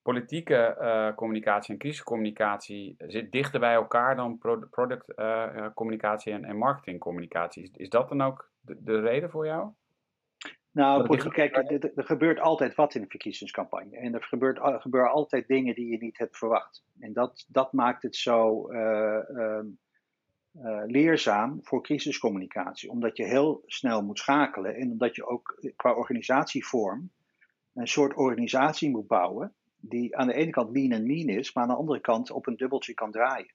politieke 0.02 0.78
uh, 0.80 1.16
communicatie 1.16 1.74
en 1.74 1.80
crisiscommunicatie 1.80 2.96
zit 2.98 3.32
dichter 3.32 3.60
bij 3.60 3.74
elkaar 3.74 4.16
dan 4.16 4.38
productcommunicatie 4.70 6.32
uh, 6.32 6.38
en, 6.38 6.46
en 6.46 6.58
marketingcommunicatie. 6.58 7.64
Is, 7.64 7.70
is 7.74 7.90
dat 7.90 8.10
dan 8.10 8.22
ook 8.22 8.52
de, 8.62 8.84
de 8.84 9.00
reden 9.00 9.30
voor 9.30 9.46
jou? 9.46 9.72
Nou, 10.72 11.30
kijk, 11.30 11.56
er, 11.56 11.92
er, 11.96 12.04
gebeurt 12.04 12.40
altijd 12.40 12.76
wat 12.76 12.96
in 12.96 13.02
een 13.02 13.10
verkiezingscampagne. 13.10 13.98
En 13.98 14.14
er, 14.14 14.24
gebeurt, 14.24 14.58
er 14.58 14.82
gebeuren 14.82 15.12
altijd 15.12 15.48
dingen 15.48 15.76
die 15.76 15.92
je 15.92 15.98
niet 15.98 16.18
hebt 16.18 16.38
verwacht. 16.38 16.84
En 17.00 17.14
dat, 17.14 17.46
dat 17.48 17.74
maakt 17.74 18.04
het 18.04 18.16
zo 18.16 18.72
uh, 18.72 19.20
leerzaam 20.86 21.60
voor 21.62 21.84
crisiscommunicatie. 21.84 22.90
Omdat 22.90 23.18
je 23.18 23.24
heel 23.24 23.64
snel 23.66 24.04
moet 24.04 24.20
schakelen. 24.20 24.76
En 24.76 24.92
omdat 24.92 25.16
je 25.16 25.26
ook 25.26 25.64
qua 25.76 25.94
organisatievorm 25.94 27.12
een 27.74 27.88
soort 27.88 28.14
organisatie 28.14 28.90
moet 28.90 29.08
bouwen. 29.08 29.54
Die 29.82 30.18
aan 30.18 30.28
de 30.28 30.34
ene 30.34 30.52
kant 30.52 30.76
lean 30.76 30.92
en 30.92 31.06
mean 31.06 31.30
is, 31.30 31.54
maar 31.54 31.64
aan 31.64 31.70
de 31.70 31.76
andere 31.76 32.02
kant 32.02 32.32
op 32.32 32.48
een 32.48 32.56
dubbeltje 32.56 32.94
kan 32.94 33.12
draaien 33.12 33.54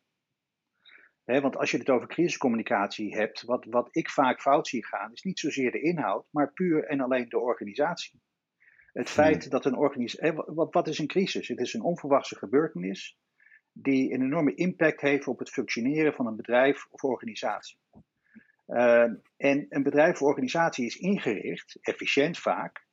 want 1.27 1.57
als 1.57 1.71
je 1.71 1.79
het 1.79 1.91
over 1.91 2.09
crisiscommunicatie 2.09 3.15
hebt, 3.15 3.43
wat, 3.43 3.65
wat 3.65 3.89
ik 3.91 4.11
vaak 4.11 4.41
fout 4.41 4.69
zie 4.69 4.87
gaan, 4.87 5.13
is 5.13 5.23
niet 5.23 5.39
zozeer 5.39 5.71
de 5.71 5.81
inhoud, 5.81 6.27
maar 6.31 6.53
puur 6.53 6.85
en 6.85 7.01
alleen 7.01 7.29
de 7.29 7.39
organisatie. 7.39 8.21
Het 8.93 9.11
feit 9.11 9.43
hmm. 9.43 9.51
dat 9.51 9.65
een 9.65 9.77
organisatie. 9.77 10.33
Wat, 10.33 10.75
wat 10.75 10.89
is 10.89 10.99
een 10.99 11.07
crisis? 11.07 11.49
Het 11.49 11.61
is 11.61 11.75
een 11.75 11.83
onverwachte 11.83 12.37
gebeurtenis 12.37 13.19
die 13.73 14.13
een 14.13 14.23
enorme 14.23 14.55
impact 14.55 15.01
heeft 15.01 15.27
op 15.27 15.39
het 15.39 15.51
functioneren 15.51 16.15
van 16.15 16.27
een 16.27 16.37
bedrijf 16.37 16.87
of 16.91 17.03
organisatie. 17.03 17.79
Ehm, 18.67 19.15
en 19.37 19.67
een 19.69 19.83
bedrijf 19.83 20.13
of 20.13 20.29
organisatie 20.29 20.87
is 20.87 20.97
ingericht, 20.97 21.79
efficiënt 21.81 22.39
vaak, 22.39 22.86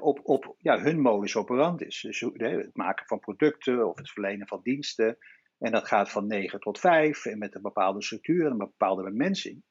op, 0.00 0.20
op 0.22 0.54
ja, 0.58 0.80
hun 0.80 1.00
modus 1.00 1.36
operandis. 1.36 2.00
Dus 2.00 2.20
het 2.20 2.76
maken 2.76 3.06
van 3.06 3.20
producten 3.20 3.88
of 3.88 3.96
het 3.96 4.10
verlenen 4.10 4.46
van 4.46 4.60
diensten, 4.62 5.18
en 5.58 5.72
dat 5.72 5.86
gaat 5.86 6.10
van 6.10 6.26
9 6.26 6.60
tot 6.60 6.78
5 6.78 7.26
en 7.26 7.38
met 7.38 7.54
een 7.54 7.62
bepaalde 7.62 8.02
structuur 8.02 8.44
en 8.44 8.50
een 8.50 8.58
bepaalde 8.58 9.02
bemensing. 9.02 9.62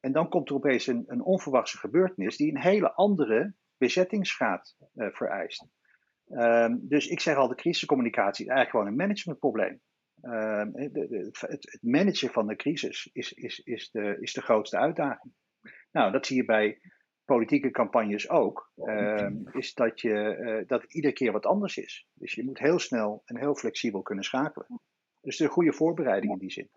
En 0.00 0.12
dan 0.12 0.28
komt 0.28 0.48
er 0.48 0.54
opeens 0.54 0.86
een, 0.86 1.04
een 1.06 1.22
onverwachte 1.22 1.78
gebeurtenis 1.78 2.36
die 2.36 2.50
een 2.50 2.60
hele 2.60 2.92
andere 2.92 3.54
bezettingsgraad 3.76 4.76
uh, 4.94 5.08
vereist. 5.12 5.66
Um, 6.28 6.88
dus 6.88 7.06
ik 7.06 7.20
zeg 7.20 7.36
al, 7.36 7.48
de 7.48 7.54
crisiscommunicatie 7.54 8.44
is 8.44 8.50
eigenlijk 8.50 8.70
gewoon 8.70 8.86
een 8.86 9.06
managementprobleem. 9.06 9.80
Het, 10.72 11.40
het, 11.40 11.78
managen 11.80 12.30
van 12.30 12.46
de 12.46 12.56
crisis 12.56 13.10
is, 13.12 13.32
is, 13.32 13.58
is, 13.58 13.90
de, 13.90 14.16
is 14.20 14.32
de 14.32 14.42
grootste 14.42 14.78
uitdaging. 14.78 15.34
Nou, 15.92 16.12
dat 16.12 16.26
zie 16.26 16.36
je 16.36 16.44
bij 16.44 16.80
politieke 17.24 17.70
campagnes 17.70 18.28
ook. 18.28 18.72
Um, 18.76 19.48
is 19.52 19.74
dat, 19.74 20.00
je, 20.00 20.36
uh, 20.40 20.68
dat 20.68 20.82
het 20.82 20.94
iedere 20.94 21.12
keer 21.12 21.32
wat 21.32 21.46
anders 21.46 21.76
is. 21.76 22.06
Dus 22.14 22.34
je 22.34 22.44
moet 22.44 22.58
heel 22.58 22.78
snel 22.78 23.22
en 23.24 23.38
heel 23.38 23.54
flexibel 23.54 24.02
kunnen 24.02 24.24
schakelen. 24.24 24.80
Dus 25.20 25.38
een 25.38 25.48
goede 25.48 25.72
voorbereiding 25.72 26.32
in 26.32 26.38
die 26.38 26.50
zin. 26.50 26.70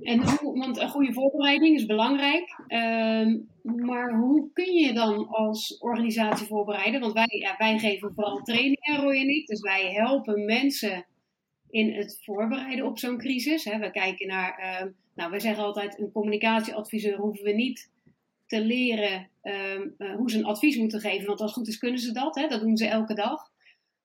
En 0.00 0.28
hoe, 0.28 0.58
want 0.58 0.78
een 0.78 0.88
goede 0.88 1.12
voorbereiding 1.12 1.76
is 1.76 1.86
belangrijk. 1.86 2.58
Uh, 2.68 3.40
maar 3.62 4.14
hoe 4.14 4.50
kun 4.52 4.72
je 4.72 4.92
dan 4.92 5.28
als 5.28 5.78
organisatie 5.78 6.46
voorbereiden? 6.46 7.00
Want 7.00 7.12
wij, 7.12 7.26
ja, 7.28 7.54
wij 7.58 7.78
geven 7.78 8.14
vooral 8.14 8.42
trainingen, 8.42 9.00
Roy 9.00 9.16
en 9.16 9.28
ik. 9.28 9.46
Dus 9.46 9.60
wij 9.60 9.92
helpen 9.92 10.44
mensen 10.44 11.06
in 11.70 11.92
het 11.92 12.20
voorbereiden 12.24 12.84
op 12.84 12.98
zo'n 12.98 13.18
crisis. 13.18 13.64
Hè. 13.64 13.78
We 13.78 13.90
kijken 13.90 14.26
naar, 14.26 14.58
uh, 14.58 14.90
nou, 15.14 15.30
we 15.30 15.40
zeggen 15.40 15.64
altijd, 15.64 15.98
een 15.98 16.12
communicatieadviseur 16.12 17.16
hoeven 17.16 17.44
we 17.44 17.52
niet 17.52 17.92
te 18.46 18.60
leren 18.64 19.28
uh, 19.42 20.14
hoe 20.16 20.30
ze 20.30 20.38
een 20.38 20.44
advies 20.44 20.76
moeten 20.76 21.00
geven. 21.00 21.26
Want 21.26 21.40
als 21.40 21.50
het 21.50 21.58
goed 21.58 21.68
is, 21.68 21.78
kunnen 21.78 22.00
ze 22.00 22.12
dat. 22.12 22.34
Hè. 22.34 22.48
Dat 22.48 22.60
doen 22.60 22.76
ze 22.76 22.86
elke 22.86 23.14
dag. 23.14 23.52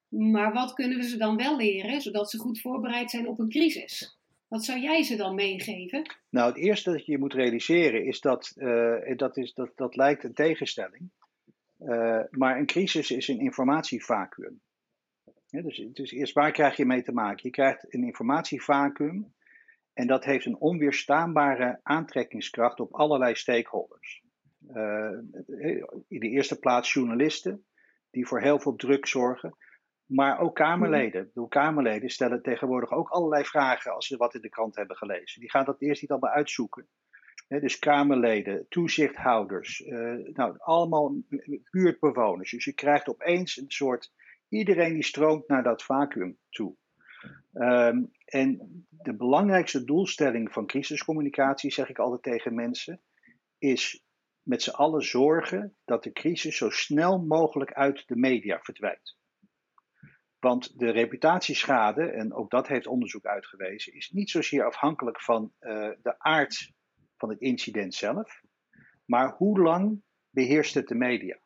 Maar 0.07 0.53
wat 0.53 0.73
kunnen 0.73 0.97
we 0.97 1.09
ze 1.09 1.17
dan 1.17 1.37
wel 1.37 1.57
leren, 1.57 2.01
zodat 2.01 2.29
ze 2.29 2.37
goed 2.37 2.61
voorbereid 2.61 3.09
zijn 3.09 3.27
op 3.27 3.39
een 3.39 3.49
crisis? 3.49 4.17
Wat 4.47 4.65
zou 4.65 4.79
jij 4.79 5.03
ze 5.03 5.15
dan 5.15 5.35
meegeven? 5.35 6.15
Nou, 6.29 6.47
het 6.47 6.57
eerste 6.57 6.91
dat 6.91 7.05
je 7.05 7.17
moet 7.17 7.33
realiseren 7.33 8.05
is 8.05 8.19
dat, 8.19 8.53
uh, 8.57 9.15
dat, 9.15 9.37
is, 9.37 9.53
dat, 9.53 9.71
dat 9.75 9.95
lijkt 9.95 10.23
een 10.23 10.33
tegenstelling. 10.33 11.09
Uh, 11.79 12.21
maar 12.29 12.57
een 12.57 12.65
crisis 12.65 13.11
is 13.11 13.27
een 13.27 13.39
informatievacuum. 13.39 14.61
Dus, 15.49 15.87
dus 15.93 16.11
eerst 16.11 16.33
waar 16.33 16.51
krijg 16.51 16.77
je 16.77 16.85
mee 16.85 17.01
te 17.01 17.11
maken? 17.11 17.39
Je 17.43 17.49
krijgt 17.49 17.93
een 17.93 18.03
informatievacuum 18.03 19.33
en 19.93 20.07
dat 20.07 20.25
heeft 20.25 20.45
een 20.45 20.59
onweerstaanbare 20.59 21.79
aantrekkingskracht 21.83 22.79
op 22.79 22.93
allerlei 22.93 23.35
stakeholders. 23.35 24.21
Uh, 24.75 25.17
in 26.07 26.19
de 26.19 26.29
eerste 26.29 26.59
plaats 26.59 26.93
journalisten, 26.93 27.65
die 28.09 28.27
voor 28.27 28.41
heel 28.41 28.59
veel 28.59 28.75
druk 28.75 29.05
zorgen. 29.05 29.57
Maar 30.05 30.39
ook 30.39 30.55
Kamerleden. 30.55 31.31
De 31.33 31.47
Kamerleden 31.47 32.09
stellen 32.09 32.41
tegenwoordig 32.41 32.91
ook 32.91 33.09
allerlei 33.09 33.43
vragen 33.43 33.93
als 33.93 34.07
ze 34.07 34.17
wat 34.17 34.35
in 34.35 34.41
de 34.41 34.49
krant 34.49 34.75
hebben 34.75 34.97
gelezen. 34.97 35.39
Die 35.39 35.49
gaan 35.49 35.65
dat 35.65 35.81
eerst 35.81 36.01
niet 36.01 36.11
allemaal 36.11 36.33
uitzoeken. 36.33 36.87
dus 37.47 37.79
Kamerleden, 37.79 38.65
toezichthouders, 38.69 39.79
uh, 39.79 40.33
nou, 40.33 40.55
allemaal 40.57 41.15
buurtbewoners. 41.71 42.51
Dus 42.51 42.65
je 42.65 42.73
krijgt 42.73 43.09
opeens 43.09 43.57
een 43.57 43.71
soort. 43.71 44.11
Iedereen 44.47 44.93
die 44.93 45.03
stroomt 45.03 45.47
naar 45.47 45.63
dat 45.63 45.83
vacuüm 45.83 46.37
toe. 46.49 46.75
Um, 47.53 48.11
en 48.25 48.85
de 48.89 49.15
belangrijkste 49.15 49.83
doelstelling 49.83 50.51
van 50.51 50.65
crisiscommunicatie, 50.65 51.71
zeg 51.71 51.89
ik 51.89 51.99
altijd 51.99 52.23
tegen 52.23 52.55
mensen, 52.55 53.01
is 53.57 54.03
met 54.49 54.63
z'n 54.63 54.69
allen 54.69 55.01
zorgen 55.01 55.75
dat 55.85 56.03
de 56.03 56.11
crisis 56.11 56.57
zo 56.57 56.69
snel 56.69 57.19
mogelijk 57.19 57.73
uit 57.73 58.07
de 58.07 58.15
media 58.15 58.59
verdwijnt. 58.61 59.17
Want 60.39 60.79
de 60.79 60.89
reputatieschade, 60.89 62.03
en 62.11 62.33
ook 62.33 62.49
dat 62.49 62.67
heeft 62.67 62.87
onderzoek 62.87 63.25
uitgewezen, 63.25 63.93
is 63.93 64.09
niet 64.09 64.29
zozeer 64.29 64.65
afhankelijk 64.65 65.21
van 65.21 65.53
uh, 65.59 65.89
de 66.01 66.19
aard 66.19 66.71
van 67.17 67.29
het 67.29 67.39
incident 67.39 67.95
zelf, 67.95 68.41
maar 69.05 69.35
hoe 69.37 69.59
lang 69.59 70.01
beheerst 70.29 70.73
het 70.73 70.87
de 70.87 70.95
media? 70.95 71.39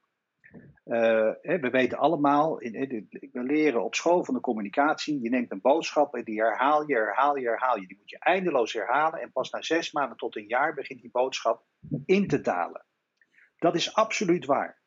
Uh, 0.86 1.32
we 1.42 1.70
weten 1.72 1.98
allemaal, 1.98 2.60
in, 2.60 3.08
we 3.32 3.44
leren 3.44 3.84
op 3.84 3.96
school 3.96 4.26
van 4.26 4.34
de 4.34 4.40
communicatie, 4.40 5.22
je 5.22 5.30
neemt 5.30 5.52
een 5.52 5.62
boodschap 5.62 6.16
en 6.16 6.24
die 6.24 6.42
herhaal 6.42 6.88
je, 6.88 6.96
herhaal 6.96 7.36
je, 7.36 7.48
herhaal 7.48 7.80
je. 7.80 7.88
Die 7.88 7.98
moet 7.98 8.10
je 8.10 8.20
eindeloos 8.20 8.74
herhalen 8.74 9.22
en 9.22 9.32
pas 9.32 9.50
na 9.50 9.62
zes 9.62 9.92
maanden 9.92 10.18
tot 10.18 10.36
een 10.36 10.48
jaar 10.48 10.74
begint 10.74 11.02
die 11.02 11.12
boodschap 11.12 11.66
in 12.06 12.28
te 12.28 12.42
dalen. 12.42 12.86
Dat 13.64 13.76
is 13.76 13.94
absoluut 13.94 14.46
waar. 14.46 14.82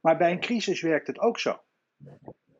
Maar 0.00 0.16
bij 0.16 0.30
een 0.30 0.40
crisis 0.40 0.80
werkt 0.80 1.06
het 1.06 1.18
ook 1.18 1.38
zo. 1.38 1.60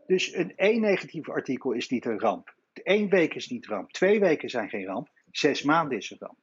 Dus 0.06 0.34
een 0.34 0.56
één 0.56 0.80
negatief 0.80 1.28
artikel 1.28 1.72
is 1.72 1.88
niet 1.88 2.04
een 2.04 2.18
ramp. 2.18 2.54
Eén 2.72 3.08
week 3.08 3.34
is 3.34 3.48
niet 3.48 3.66
ramp. 3.66 3.92
Twee 3.92 4.20
weken 4.20 4.50
zijn 4.50 4.68
geen 4.68 4.84
ramp. 4.84 5.08
Zes 5.30 5.62
maanden 5.62 5.98
is 5.98 6.10
een 6.10 6.16
ramp. 6.20 6.38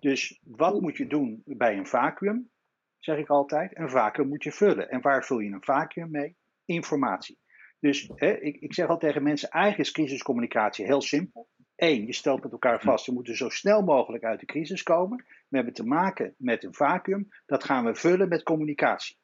Dus 0.00 0.40
wat 0.42 0.80
moet 0.80 0.96
je 0.96 1.06
doen 1.06 1.42
bij 1.44 1.76
een 1.76 1.86
vacuüm? 1.86 2.50
Zeg 2.98 3.18
ik 3.18 3.28
altijd. 3.28 3.78
Een 3.78 3.90
vacuüm 3.90 4.28
moet 4.28 4.44
je 4.44 4.52
vullen. 4.52 4.90
En 4.90 5.00
waar 5.00 5.24
vul 5.24 5.38
je 5.38 5.52
een 5.52 5.64
vacuüm 5.64 6.10
mee? 6.10 6.36
Informatie. 6.64 7.38
Dus 7.80 8.10
hè, 8.14 8.40
ik, 8.40 8.56
ik 8.56 8.74
zeg 8.74 8.88
al 8.88 8.98
tegen 8.98 9.22
mensen: 9.22 9.48
eigenlijk 9.48 9.88
is 9.88 9.94
crisiscommunicatie 9.94 10.84
heel 10.84 11.02
simpel. 11.02 11.48
Eén, 11.76 12.06
je 12.06 12.12
stelt 12.12 12.42
met 12.42 12.52
elkaar 12.52 12.80
vast, 12.80 13.06
we 13.06 13.12
moeten 13.12 13.36
zo 13.36 13.48
snel 13.48 13.82
mogelijk 13.82 14.24
uit 14.24 14.40
de 14.40 14.46
crisis 14.46 14.82
komen. 14.82 15.24
We 15.48 15.56
hebben 15.56 15.74
te 15.74 15.86
maken 15.86 16.34
met 16.38 16.64
een 16.64 16.74
vacuüm. 16.74 17.28
Dat 17.46 17.64
gaan 17.64 17.84
we 17.84 17.94
vullen 17.94 18.28
met 18.28 18.42
communicatie. 18.42 19.18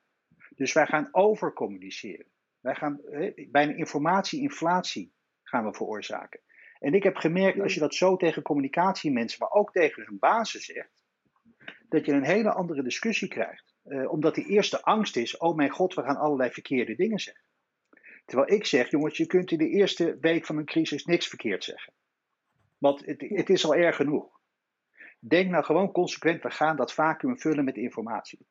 Dus 0.56 0.73
wij 0.73 0.87
gaan 0.87 1.09
overcommuniceren. 1.12 2.26
Wij 2.61 2.75
gaan 2.75 3.00
bij 3.50 3.62
een 3.62 3.76
informatieinflatie 3.76 5.12
gaan 5.42 5.64
we 5.64 5.75
veroorzaken. 5.75 6.40
En 6.78 6.94
ik 6.94 7.02
heb 7.02 7.16
gemerkt, 7.16 7.61
als 7.61 7.75
je 7.75 7.80
dat 7.80 7.94
zo 7.94 8.16
tegen 8.16 8.42
communicatiemensen, 8.42 9.38
maar 9.40 9.50
ook 9.50 9.73
tegen 9.73 10.04
hun 10.06 10.18
bazen 10.18 10.61
zegt, 10.61 10.90
dat 11.88 12.06
je 12.06 12.12
een 12.12 12.25
hele 12.25 12.52
andere 12.52 12.82
discussie 12.82 13.28
krijgt. 13.28 13.75
Uh, 13.85 14.12
omdat 14.12 14.35
die 14.35 14.47
eerste 14.47 14.82
angst 14.82 15.16
is, 15.16 15.37
oh 15.37 15.56
mijn 15.56 15.71
god, 15.71 15.94
we 15.94 16.02
gaan 16.02 16.16
allerlei 16.16 16.50
verkeerde 16.50 16.94
dingen 16.94 17.18
zeggen. 17.18 17.44
Terwijl 18.25 18.52
ik 18.52 18.66
zeg, 18.66 18.90
jongens, 18.90 19.16
je 19.16 19.26
kunt 19.26 19.50
in 19.50 19.59
de 19.59 19.68
eerste 19.68 20.16
week 20.21 20.47
van 20.47 20.56
een 20.56 20.64
crisis 20.64 21.04
niks 21.04 21.28
verkeerd 21.28 21.64
zeggen. 21.64 21.92
Want 22.82 23.06
het, 23.06 23.20
het 23.28 23.50
is 23.50 23.64
al 23.64 23.74
erg 23.74 23.96
genoeg. 23.96 24.40
Denk 25.18 25.50
nou 25.50 25.64
gewoon 25.64 25.92
consequent, 25.92 26.42
we 26.42 26.50
gaan 26.50 26.76
dat 26.76 26.92
vacuüm 26.92 27.38
vullen 27.38 27.64
met 27.64 27.76
informatie. 27.76 28.46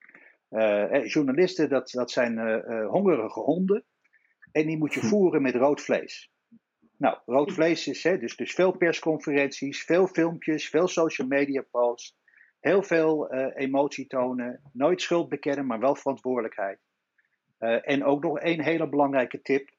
Uh, 0.49 1.05
journalisten, 1.05 1.69
dat, 1.69 1.89
dat 1.89 2.11
zijn 2.11 2.37
uh, 2.37 2.87
hongerige 2.87 3.39
honden. 3.39 3.85
En 4.51 4.67
die 4.67 4.77
moet 4.77 4.93
je 4.93 4.99
hm. 4.99 5.05
voeren 5.05 5.41
met 5.41 5.55
rood 5.55 5.81
vlees. 5.81 6.31
Nou, 6.97 7.17
rood 7.25 7.47
hm. 7.47 7.53
vlees 7.53 7.87
is 7.87 8.03
hè, 8.03 8.17
dus, 8.17 8.35
dus 8.35 8.53
veel 8.53 8.77
persconferenties, 8.77 9.83
veel 9.83 10.07
filmpjes, 10.07 10.69
veel 10.69 10.87
social 10.87 11.27
media 11.27 11.65
posts, 11.71 12.17
heel 12.59 12.83
veel 12.83 13.33
uh, 13.33 13.47
emotie 13.55 14.07
tonen, 14.07 14.61
nooit 14.73 15.01
schuld 15.01 15.29
bekennen, 15.29 15.65
maar 15.65 15.79
wel 15.79 15.95
verantwoordelijkheid. 15.95 16.79
En 17.83 18.03
ook 18.03 18.23
nog 18.23 18.39
één 18.39 18.63
hele 18.63 18.89
belangrijke 18.89 19.41
tip. 19.41 19.69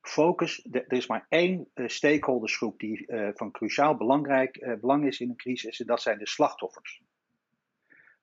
Focus, 0.00 0.66
er 0.70 0.92
is 0.92 1.06
maar 1.06 1.26
één 1.28 1.68
uh, 1.74 1.88
stakeholdersgroep 1.88 2.78
die 2.78 3.06
van 3.34 3.50
cruciaal 3.50 3.96
belangrijk, 3.96 4.78
belang 4.80 5.06
is 5.06 5.20
in 5.20 5.28
een 5.28 5.36
crisis, 5.36 5.80
en 5.80 5.86
dat 5.86 6.02
zijn 6.02 6.18
de 6.18 6.28
slachtoffers. 6.28 7.02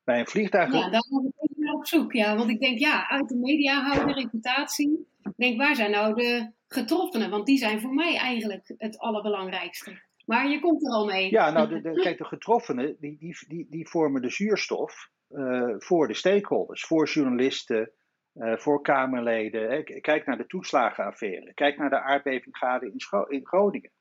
Bij 0.03 0.19
een 0.19 0.27
vliegtuig. 0.27 0.73
Ja, 0.73 0.89
daar 0.89 1.07
ben 1.09 1.33
ik 1.33 1.73
op 1.73 1.87
zoek. 1.87 2.13
Ja, 2.13 2.35
want 2.35 2.49
ik 2.49 2.59
denk, 2.59 2.79
ja, 2.79 3.09
uit 3.09 3.29
de 3.29 3.35
media 3.35 3.81
houden 3.81 4.15
reputatie. 4.15 5.07
Ik 5.23 5.33
denk, 5.35 5.57
waar 5.57 5.75
zijn 5.75 5.91
nou 5.91 6.13
de 6.13 6.51
getroffenen? 6.67 7.29
Want 7.29 7.45
die 7.45 7.57
zijn 7.57 7.81
voor 7.81 7.93
mij 7.93 8.17
eigenlijk 8.17 8.73
het 8.77 8.97
allerbelangrijkste. 8.97 10.01
Maar 10.25 10.49
je 10.49 10.59
komt 10.59 10.85
er 10.85 10.91
al 10.91 11.05
mee. 11.05 11.31
Ja, 11.31 11.51
nou, 11.51 11.69
de, 11.69 11.81
de, 11.81 12.01
kijk, 12.01 12.17
de 12.17 12.25
getroffenen 12.25 12.95
die, 12.99 13.17
die, 13.17 13.37
die, 13.47 13.67
die 13.69 13.87
vormen 13.87 14.21
de 14.21 14.29
zuurstof 14.29 15.09
uh, 15.29 15.75
voor 15.77 16.07
de 16.07 16.13
stakeholders, 16.13 16.85
voor 16.85 17.07
journalisten, 17.07 17.91
voor 18.39 18.81
Kamerleden. 18.81 19.69
Hè. 19.69 19.83
Kijk 19.83 20.25
naar 20.25 20.37
de 20.37 20.47
toeslagenaffaire, 20.47 21.53
kijk 21.53 21.77
naar 21.77 21.89
de 21.89 22.01
aardbevingade 22.01 22.85
in, 22.85 23.25
in 23.27 23.47
Groningen. 23.47 23.91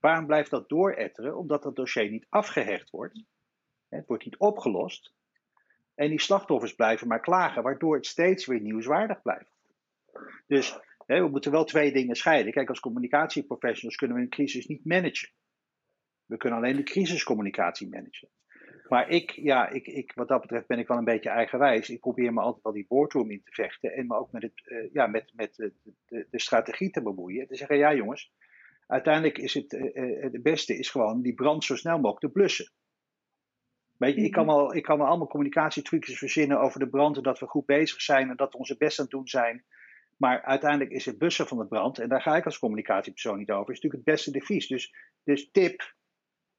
Waarom 0.00 0.26
blijft 0.26 0.50
dat 0.50 0.68
dooretteren? 0.68 1.36
Omdat 1.36 1.62
dat 1.62 1.76
dossier 1.76 2.10
niet 2.10 2.26
afgehecht 2.28 2.90
wordt. 2.90 3.22
Het 3.88 4.06
wordt 4.06 4.24
niet 4.24 4.38
opgelost. 4.38 5.12
En 5.94 6.08
die 6.08 6.20
slachtoffers 6.20 6.74
blijven 6.74 7.08
maar 7.08 7.20
klagen, 7.20 7.62
waardoor 7.62 7.94
het 7.94 8.06
steeds 8.06 8.46
weer 8.46 8.60
nieuwswaardig 8.60 9.22
blijft. 9.22 9.56
Dus 10.46 10.78
we 11.06 11.28
moeten 11.28 11.50
wel 11.50 11.64
twee 11.64 11.92
dingen 11.92 12.16
scheiden. 12.16 12.52
Kijk, 12.52 12.68
als 12.68 12.80
communicatieprofessionals 12.80 13.96
kunnen 13.96 14.16
we 14.16 14.22
een 14.22 14.28
crisis 14.28 14.66
niet 14.66 14.84
managen. 14.84 15.30
We 16.26 16.36
kunnen 16.36 16.58
alleen 16.58 16.76
de 16.76 16.82
crisiscommunicatie 16.82 17.88
managen. 17.88 18.28
Maar 18.94 19.08
ik, 19.08 19.30
ja, 19.30 19.68
ik, 19.68 19.86
ik, 19.86 20.12
wat 20.14 20.28
dat 20.28 20.40
betreft 20.40 20.66
ben 20.66 20.78
ik 20.78 20.88
wel 20.88 20.96
een 20.96 21.04
beetje 21.04 21.28
eigenwijs. 21.28 21.90
Ik 21.90 22.00
probeer 22.00 22.32
me 22.32 22.40
altijd 22.40 22.62
wel 22.62 22.72
die 22.72 22.86
boardroom 22.88 23.30
in 23.30 23.42
te 23.44 23.52
vechten 23.52 23.92
en 23.92 24.06
me 24.06 24.16
ook 24.16 24.32
met, 24.32 24.42
het, 24.42 24.62
uh, 24.64 24.92
ja, 24.92 25.06
met, 25.06 25.32
met 25.34 25.54
de, 25.56 25.72
de, 26.06 26.26
de, 26.30 26.40
strategie 26.40 26.90
te 26.90 27.02
bemoeien. 27.02 27.46
Te 27.46 27.56
zeggen, 27.56 27.76
ja 27.76 27.94
jongens, 27.94 28.32
uiteindelijk 28.86 29.38
is 29.38 29.54
het, 29.54 29.72
uh, 29.72 30.22
het 30.22 30.42
beste 30.42 30.78
is 30.78 30.90
gewoon 30.90 31.22
die 31.22 31.34
brand 31.34 31.64
zo 31.64 31.76
snel 31.76 31.96
mogelijk 31.96 32.20
te 32.20 32.30
blussen. 32.30 32.72
Weet 33.96 34.14
je, 34.14 34.22
ik 34.22 34.32
kan, 34.32 34.46
mhm. 34.46 34.54
wel, 34.54 34.74
ik 34.74 34.82
kan 34.82 34.98
wel 34.98 35.06
allemaal 35.06 35.28
communicatietrucjes 35.28 36.18
verzinnen 36.18 36.60
over 36.60 36.80
de 36.80 36.88
brand 36.88 37.16
en 37.16 37.22
dat 37.22 37.38
we 37.38 37.46
goed 37.46 37.66
bezig 37.66 38.00
zijn 38.00 38.30
en 38.30 38.36
dat 38.36 38.52
we 38.52 38.58
onze 38.58 38.76
best 38.76 38.98
aan 38.98 39.04
het 39.04 39.14
doen 39.14 39.28
zijn. 39.28 39.64
Maar 40.16 40.42
uiteindelijk 40.42 40.90
is 40.90 41.04
het 41.04 41.18
bussen 41.18 41.46
van 41.46 41.58
de 41.58 41.66
brand, 41.66 41.98
en 41.98 42.08
daar 42.08 42.22
ga 42.22 42.36
ik 42.36 42.44
als 42.44 42.58
communicatiepersoon 42.58 43.38
niet 43.38 43.50
over, 43.50 43.72
is 43.72 43.80
natuurlijk 43.80 44.04
het 44.04 44.14
beste 44.14 44.30
devies. 44.30 44.66
Dus, 44.66 44.94
dus 45.24 45.50
tip, 45.50 45.94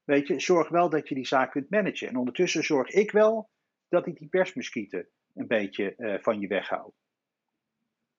weet 0.05 0.27
je, 0.27 0.39
zorg 0.39 0.69
wel 0.69 0.89
dat 0.89 1.09
je 1.09 1.15
die 1.15 1.27
zaak 1.27 1.51
kunt 1.51 1.69
managen. 1.69 2.07
En 2.07 2.17
ondertussen 2.17 2.63
zorg 2.63 2.89
ik 2.89 3.11
wel 3.11 3.49
dat 3.89 4.07
ik 4.07 4.17
die 4.17 4.27
persmuskieten 4.27 5.07
een 5.33 5.47
beetje 5.47 5.93
uh, 5.97 6.19
van 6.19 6.39
je 6.39 6.47
weghoud. 6.47 6.93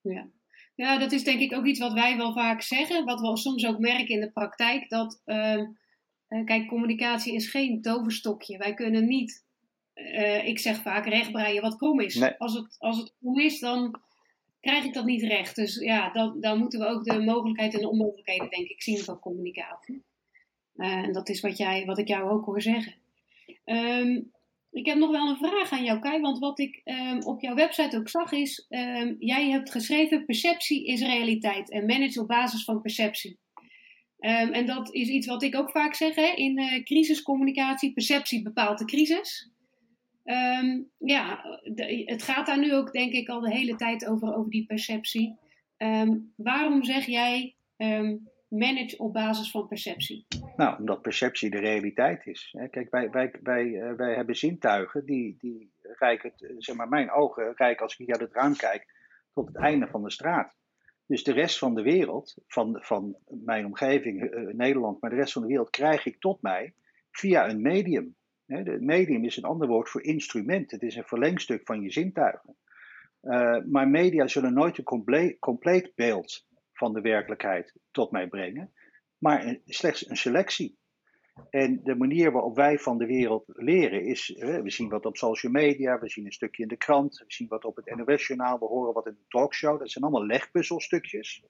Ja. 0.00 0.30
ja, 0.74 0.98
dat 0.98 1.12
is 1.12 1.24
denk 1.24 1.40
ik 1.40 1.52
ook 1.52 1.66
iets 1.66 1.80
wat 1.80 1.92
wij 1.92 2.16
wel 2.16 2.32
vaak 2.32 2.62
zeggen, 2.62 3.04
wat 3.04 3.20
we 3.20 3.36
soms 3.36 3.66
ook 3.66 3.78
merken 3.78 4.14
in 4.14 4.20
de 4.20 4.32
praktijk, 4.32 4.88
dat... 4.88 5.22
Uh, 5.24 5.62
uh, 6.28 6.44
kijk, 6.44 6.68
communicatie 6.68 7.34
is 7.34 7.50
geen 7.50 7.82
toverstokje. 7.82 8.58
Wij 8.58 8.74
kunnen 8.74 9.06
niet, 9.06 9.44
uh, 9.94 10.46
ik 10.46 10.58
zeg 10.58 10.76
vaak, 10.76 11.06
rechtbreien 11.06 11.62
wat 11.62 11.76
krom 11.76 12.00
is. 12.00 12.14
Nee. 12.14 12.34
Als, 12.38 12.54
het, 12.54 12.76
als 12.78 12.98
het 12.98 13.14
krom 13.18 13.38
is, 13.38 13.60
dan 13.60 14.00
krijg 14.60 14.84
ik 14.84 14.94
dat 14.94 15.04
niet 15.04 15.22
recht. 15.22 15.56
Dus 15.56 15.78
ja, 15.78 16.12
dan, 16.12 16.40
dan 16.40 16.58
moeten 16.58 16.80
we 16.80 16.86
ook 16.86 17.04
de 17.04 17.20
mogelijkheden 17.20 17.74
en 17.74 17.80
de 17.80 17.88
onmogelijkheden, 17.90 18.50
denk 18.50 18.68
ik, 18.68 18.82
zien 18.82 18.98
van 18.98 19.18
communicatie. 19.18 20.04
Uh, 20.76 20.92
en 20.92 21.12
dat 21.12 21.28
is 21.28 21.40
wat, 21.40 21.56
jij, 21.56 21.85
wat 21.85 21.99
ik 21.99 22.09
jou 22.09 22.30
ook 22.30 22.45
hoor 22.45 22.62
zeggen. 22.62 22.95
Um, 23.64 24.33
ik 24.71 24.87
heb 24.87 24.99
nog 24.99 25.11
wel 25.11 25.28
een 25.28 25.37
vraag 25.37 25.71
aan 25.71 25.85
jou, 25.85 25.99
Kai. 25.99 26.21
Want 26.21 26.38
wat 26.38 26.59
ik 26.59 26.80
um, 26.85 27.23
op 27.23 27.40
jouw 27.40 27.54
website 27.54 27.97
ook 27.97 28.09
zag 28.09 28.33
is... 28.33 28.66
Um, 28.68 29.16
jij 29.18 29.50
hebt 29.50 29.71
geschreven 29.71 30.25
perceptie 30.25 30.87
is 30.87 31.00
realiteit 31.00 31.71
en 31.71 31.87
manage 31.87 32.21
op 32.21 32.28
basis 32.28 32.64
van 32.64 32.80
perceptie. 32.80 33.38
En 34.18 34.66
dat 34.66 34.95
is 34.95 35.09
iets 35.09 35.26
wat 35.26 35.42
ik 35.42 35.56
ook 35.56 35.71
vaak 35.71 35.95
zeg 35.95 36.14
hè, 36.14 36.33
in 36.35 36.59
uh, 36.59 36.83
crisiscommunicatie. 36.83 37.92
Perceptie 37.92 38.42
bepaalt 38.42 38.78
de 38.78 38.85
crisis. 38.85 39.50
Ja, 40.99 41.40
het 42.04 42.23
gaat 42.23 42.47
daar 42.47 42.59
nu 42.59 42.75
ook 42.75 42.92
denk 42.92 43.12
ik 43.12 43.28
al 43.28 43.40
de 43.40 43.52
hele 43.52 43.76
tijd 43.76 44.06
over, 44.06 44.37
over 44.37 44.50
die 44.50 44.67
perceptie. 44.67 45.36
Waarom 46.36 46.84
zeg 46.84 47.06
jij 47.06 47.54
manage 48.49 48.99
op 48.99 49.13
basis 49.13 49.50
van 49.50 49.69
perceptie? 49.69 50.26
Nou, 50.56 50.78
omdat 50.78 51.02
perceptie 51.02 51.50
de 51.50 51.59
realiteit 51.59 52.26
is. 52.26 52.56
Kijk, 52.71 52.91
wij, 52.91 53.11
wij, 53.11 53.35
wij, 53.43 53.65
uh, 53.65 53.93
wij 53.93 54.15
hebben 54.15 54.37
zintuigen 54.37 55.04
die, 55.04 55.37
die 55.39 55.73
reiken, 55.82 56.32
zeg 56.59 56.76
maar, 56.76 56.89
mijn 56.89 57.11
ogen 57.11 57.52
reiken 57.56 57.82
als 57.82 57.93
ik 57.93 57.99
hier 57.99 58.19
uit 58.19 58.21
het 58.21 58.35
raam 58.35 58.56
kijk, 58.56 58.87
tot 59.32 59.47
het 59.47 59.56
einde 59.56 59.87
van 59.87 60.02
de 60.02 60.11
straat. 60.11 60.56
Dus 61.06 61.25
de 61.25 61.32
rest 61.32 61.59
van 61.59 61.75
de 61.75 61.82
wereld, 61.82 62.35
van, 62.47 62.78
van 62.80 63.17
mijn 63.26 63.67
omgeving, 63.67 64.23
uh, 64.23 64.54
Nederland, 64.54 65.00
maar 65.00 65.11
de 65.11 65.17
rest 65.17 65.32
van 65.32 65.43
de 65.43 65.49
wereld 65.49 65.71
krijg 65.71 66.06
ik 66.06 66.21
tot 66.21 66.43
mij 66.43 66.75
via 67.11 67.49
een 67.49 67.63
medium. 67.63 68.15
Het 68.47 68.80
medium 68.80 69.25
is 69.25 69.37
een 69.37 69.45
ander 69.45 69.69
woord 69.69 69.89
voor 69.89 70.02
instrument. 70.02 70.71
Het 70.71 70.82
is 70.82 70.97
een 70.97 71.04
verlengstuk 71.04 71.67
van 71.67 71.80
je 71.80 71.93
zintuigen. 71.93 72.56
Maar 73.71 73.89
media 73.89 74.26
zullen 74.26 74.54
nooit 74.54 74.78
een 74.78 74.85
compleet, 74.85 75.39
compleet 75.39 75.93
beeld 75.95 76.47
van 76.76 76.93
de 76.93 77.00
werkelijkheid 77.00 77.75
tot 77.91 78.10
mij 78.10 78.28
brengen, 78.28 78.73
maar 79.19 79.58
slechts 79.65 80.08
een 80.08 80.17
selectie. 80.17 80.78
En 81.50 81.80
de 81.82 81.95
manier 81.95 82.32
waarop 82.32 82.56
wij 82.56 82.78
van 82.78 82.99
de 82.99 83.06
wereld 83.06 83.45
leren 83.47 84.04
is, 84.04 84.28
we 84.39 84.71
zien 84.71 84.89
wat 84.89 85.06
op 85.06 85.17
social 85.17 85.52
media, 85.52 85.99
we 85.99 86.08
zien 86.08 86.25
een 86.25 86.32
stukje 86.32 86.62
in 86.62 86.69
de 86.69 86.76
krant, 86.76 87.19
we 87.19 87.25
zien 87.26 87.49
wat 87.49 87.65
op 87.65 87.76
het 87.76 87.97
NOS-journaal, 87.97 88.58
we 88.58 88.65
horen 88.65 88.95
wat 88.95 89.06
in 89.06 89.12
de 89.12 89.25
talkshow. 89.28 89.78
Dat 89.78 89.91
zijn 89.91 90.04
allemaal 90.04 90.26
legpuzzelstukjes 90.26 91.45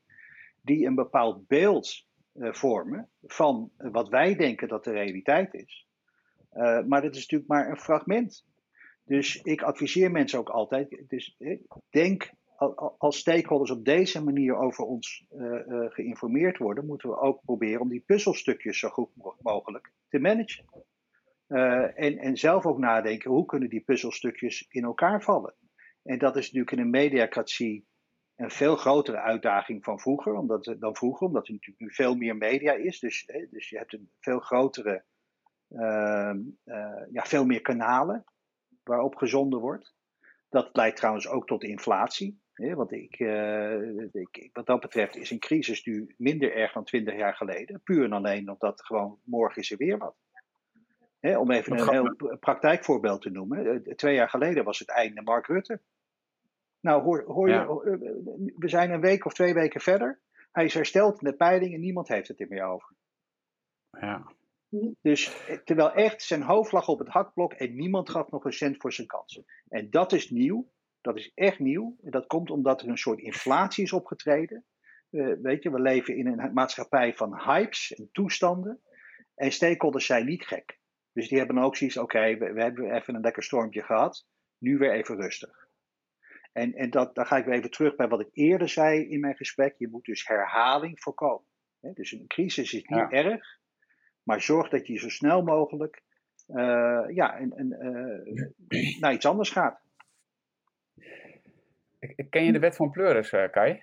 die 0.63 0.87
een 0.87 0.95
bepaald 0.95 1.47
beeld 1.47 2.07
uh, 2.35 2.53
vormen 2.53 3.11
van 3.23 3.71
wat 3.77 4.09
wij 4.09 4.37
denken 4.37 4.69
dat 4.69 4.85
de 4.85 4.93
realiteit 4.93 5.55
is. 5.55 5.87
Uh, 6.53 6.85
maar 6.85 7.03
dat 7.03 7.15
is 7.15 7.21
natuurlijk 7.21 7.51
maar 7.51 7.71
een 7.71 7.81
fragment. 7.81 8.45
Dus 9.05 9.43
ik 9.43 9.63
adviseer 9.63 10.11
mensen 10.11 10.39
ook 10.39 10.49
altijd, 10.49 11.03
dus, 11.09 11.37
denk 11.91 12.31
als 12.99 13.19
stakeholders 13.19 13.71
op 13.71 13.85
deze 13.85 14.25
manier 14.25 14.57
over 14.57 14.85
ons 14.85 15.27
uh, 15.31 15.67
uh, 15.67 15.91
geïnformeerd 15.91 16.59
worden, 16.59 16.87
moeten 16.87 17.09
we 17.09 17.19
ook 17.19 17.43
proberen 17.45 17.81
om 17.81 17.89
die 17.89 18.05
puzzelstukjes 18.07 18.79
zo 18.79 18.89
goed 18.89 19.11
mogelijk 19.41 19.93
te 20.09 20.19
managen. 20.19 20.65
Uh, 21.49 22.01
en, 22.01 22.19
en 22.19 22.37
zelf 22.37 22.67
ook 22.67 22.79
nadenken, 22.79 23.31
hoe 23.31 23.45
kunnen 23.45 23.69
die 23.69 23.81
puzzelstukjes 23.81 24.67
in 24.69 24.85
elkaar 24.85 25.23
vallen? 25.23 25.55
En 26.03 26.19
dat 26.19 26.37
is 26.37 26.45
natuurlijk 26.45 26.71
in 26.71 26.79
een 26.79 26.91
mediacratie 26.91 27.87
een 28.37 28.51
veel 28.51 28.77
grotere 28.77 29.21
uitdaging 29.21 29.85
van 29.85 30.01
vroeger, 30.01 30.35
omdat, 30.35 30.75
dan 30.79 30.97
vroeger, 30.97 31.27
omdat 31.27 31.47
er 31.47 31.53
natuurlijk 31.53 31.81
nu 31.81 31.95
veel 31.95 32.15
meer 32.15 32.37
media 32.37 32.73
is. 32.73 32.99
Dus, 32.99 33.31
dus 33.51 33.69
je 33.69 33.79
hebt 33.79 33.93
een 33.93 34.11
veel 34.21 34.39
grotere, 34.39 35.05
ehm, 35.69 36.39
ja, 37.11 37.25
veel 37.25 37.45
meer 37.47 37.61
kanalen 37.61 38.25
waarop 38.83 39.15
gezonden 39.15 39.61
wordt. 39.61 39.95
Dat 40.49 40.69
leidt 40.73 40.97
trouwens 40.97 41.29
ook 41.29 41.47
tot 41.47 41.63
inflatie. 41.63 42.41
Want 42.57 42.93
ik, 42.93 43.19
uh, 43.19 44.13
ik, 44.13 44.51
wat 44.53 44.67
dat 44.67 44.81
betreft 44.81 45.17
is 45.17 45.31
een 45.31 45.39
crisis 45.39 45.85
nu 45.85 46.15
minder 46.17 46.55
erg 46.55 46.73
dan 46.73 46.85
twintig 46.85 47.17
jaar 47.17 47.35
geleden. 47.35 47.81
Puur 47.83 48.05
en 48.05 48.13
alleen 48.13 48.51
omdat 48.51 48.85
gewoon 48.85 49.19
morgen 49.25 49.63
is 49.63 49.71
er 49.71 49.77
weer 49.77 49.99
wat. 49.99 50.17
Om 51.21 51.51
even 51.51 51.79
een 51.79 51.91
heel 51.91 52.37
praktijkvoorbeeld 52.41 53.23
te 53.23 53.31
noemen. 53.31 53.67
Eh, 53.67 53.95
twee 53.95 54.15
jaar 54.15 54.29
geleden 54.29 54.65
was 54.65 54.79
het 54.79 54.89
einde 54.89 55.23
Mark 55.23 55.47
Rutte. 55.47 55.81
Nou, 56.81 57.03
hoor, 57.03 57.25
hoor 57.27 57.49
ja. 57.49 57.63
je, 57.63 57.69
eh, 57.69 58.55
we 58.57 58.69
zijn 58.69 58.91
een 58.91 59.01
week 59.01 59.25
of 59.25 59.33
twee 59.33 59.55
weken 59.55 59.81
verder. 59.81 60.21
Hij 60.53 60.65
is 60.65 60.75
hersteld 60.75 61.21
in 61.23 61.31
de 61.31 61.37
peiling 61.37 61.75
en 61.75 61.81
niemand 61.81 62.09
heeft 62.09 62.29
het 62.29 62.41
er 62.41 62.49
meer 62.49 62.65
over. 62.65 62.95
Ja. 63.91 64.33
Dus 65.01 65.47
terwijl 65.65 65.93
echt 65.93 66.23
zijn 66.23 66.43
hoofd 66.43 66.73
lag 66.73 66.89
op 66.89 66.99
het 66.99 67.09
hakblok 67.09 67.53
en 67.53 67.75
niemand 67.75 68.11
gaf 68.11 68.31
nog 68.31 68.45
een 68.45 68.53
cent 68.53 68.77
voor 68.77 68.93
zijn 68.93 69.07
kansen. 69.07 69.45
En 69.69 69.91
dat 69.91 70.13
is 70.13 70.31
nieuw. 70.31 70.71
Dat 71.07 71.17
is 71.17 71.33
echt 71.35 71.59
nieuw. 71.59 71.97
En 72.03 72.11
dat 72.11 72.27
komt 72.27 72.51
omdat 72.51 72.83
er 72.83 72.89
een 72.89 72.99
soort 72.99 73.19
inflatie 73.19 73.85
is 73.85 73.93
opgetreden. 73.93 74.65
Uh, 75.11 75.37
weet 75.43 75.63
je, 75.63 75.71
we 75.71 75.81
leven 75.81 76.17
in 76.17 76.27
een 76.27 76.53
maatschappij 76.53 77.15
van 77.15 77.41
hypes 77.41 77.95
en 77.95 78.09
toestanden. 78.13 78.81
En 79.35 79.53
stakeholders 79.53 80.07
zijn 80.07 80.27
niet 80.27 80.47
gek. 80.47 80.79
Dus 81.13 81.29
die 81.29 81.39
hebben 81.39 81.59
ook 81.59 81.77
zoiets, 81.77 81.97
oké, 81.97 82.17
okay, 82.17 82.39
we, 82.39 82.53
we, 82.53 82.63
hebben 82.63 82.95
even 82.95 83.15
een 83.15 83.21
lekker 83.21 83.43
stormpje 83.43 83.83
gehad. 83.83 84.27
Nu 84.59 84.79
weer 84.79 84.93
even 84.93 85.17
rustig. 85.17 85.69
En, 86.53 86.75
en 86.75 86.91
dat, 86.91 87.15
dan 87.15 87.27
ga 87.27 87.37
ik 87.37 87.45
weer 87.45 87.55
even 87.55 87.71
terug 87.71 87.97
bij 87.97 88.09
wat 88.09 88.21
ik 88.21 88.29
eerder 88.33 88.69
zei 88.69 89.09
in 89.09 89.21
mijn 89.21 89.37
gesprek. 89.37 89.75
Je 89.79 89.89
moet 89.89 90.05
dus 90.05 90.27
herhaling 90.27 91.01
voorkomen. 91.01 91.47
He, 91.81 91.93
dus 91.93 92.13
een 92.13 92.27
crisis 92.27 92.73
is 92.73 92.85
niet 92.85 92.99
ja. 92.99 93.11
erg. 93.11 93.59
Maar 94.23 94.43
zorg 94.43 94.69
dat 94.69 94.87
je 94.87 94.99
zo 94.99 95.09
snel 95.09 95.43
mogelijk 95.43 96.03
uh, 96.49 97.05
ja, 97.09 97.37
en, 97.39 97.53
en, 97.53 97.69
uh, 98.69 99.01
naar 99.01 99.13
iets 99.13 99.27
anders 99.27 99.51
gaat. 99.51 99.86
Ken 102.31 102.45
je 102.45 102.53
de 102.53 102.59
wet 102.59 102.77
van 102.77 102.91
Pleuris, 102.91 103.33
uh, 103.33 103.51
Kai? 103.51 103.83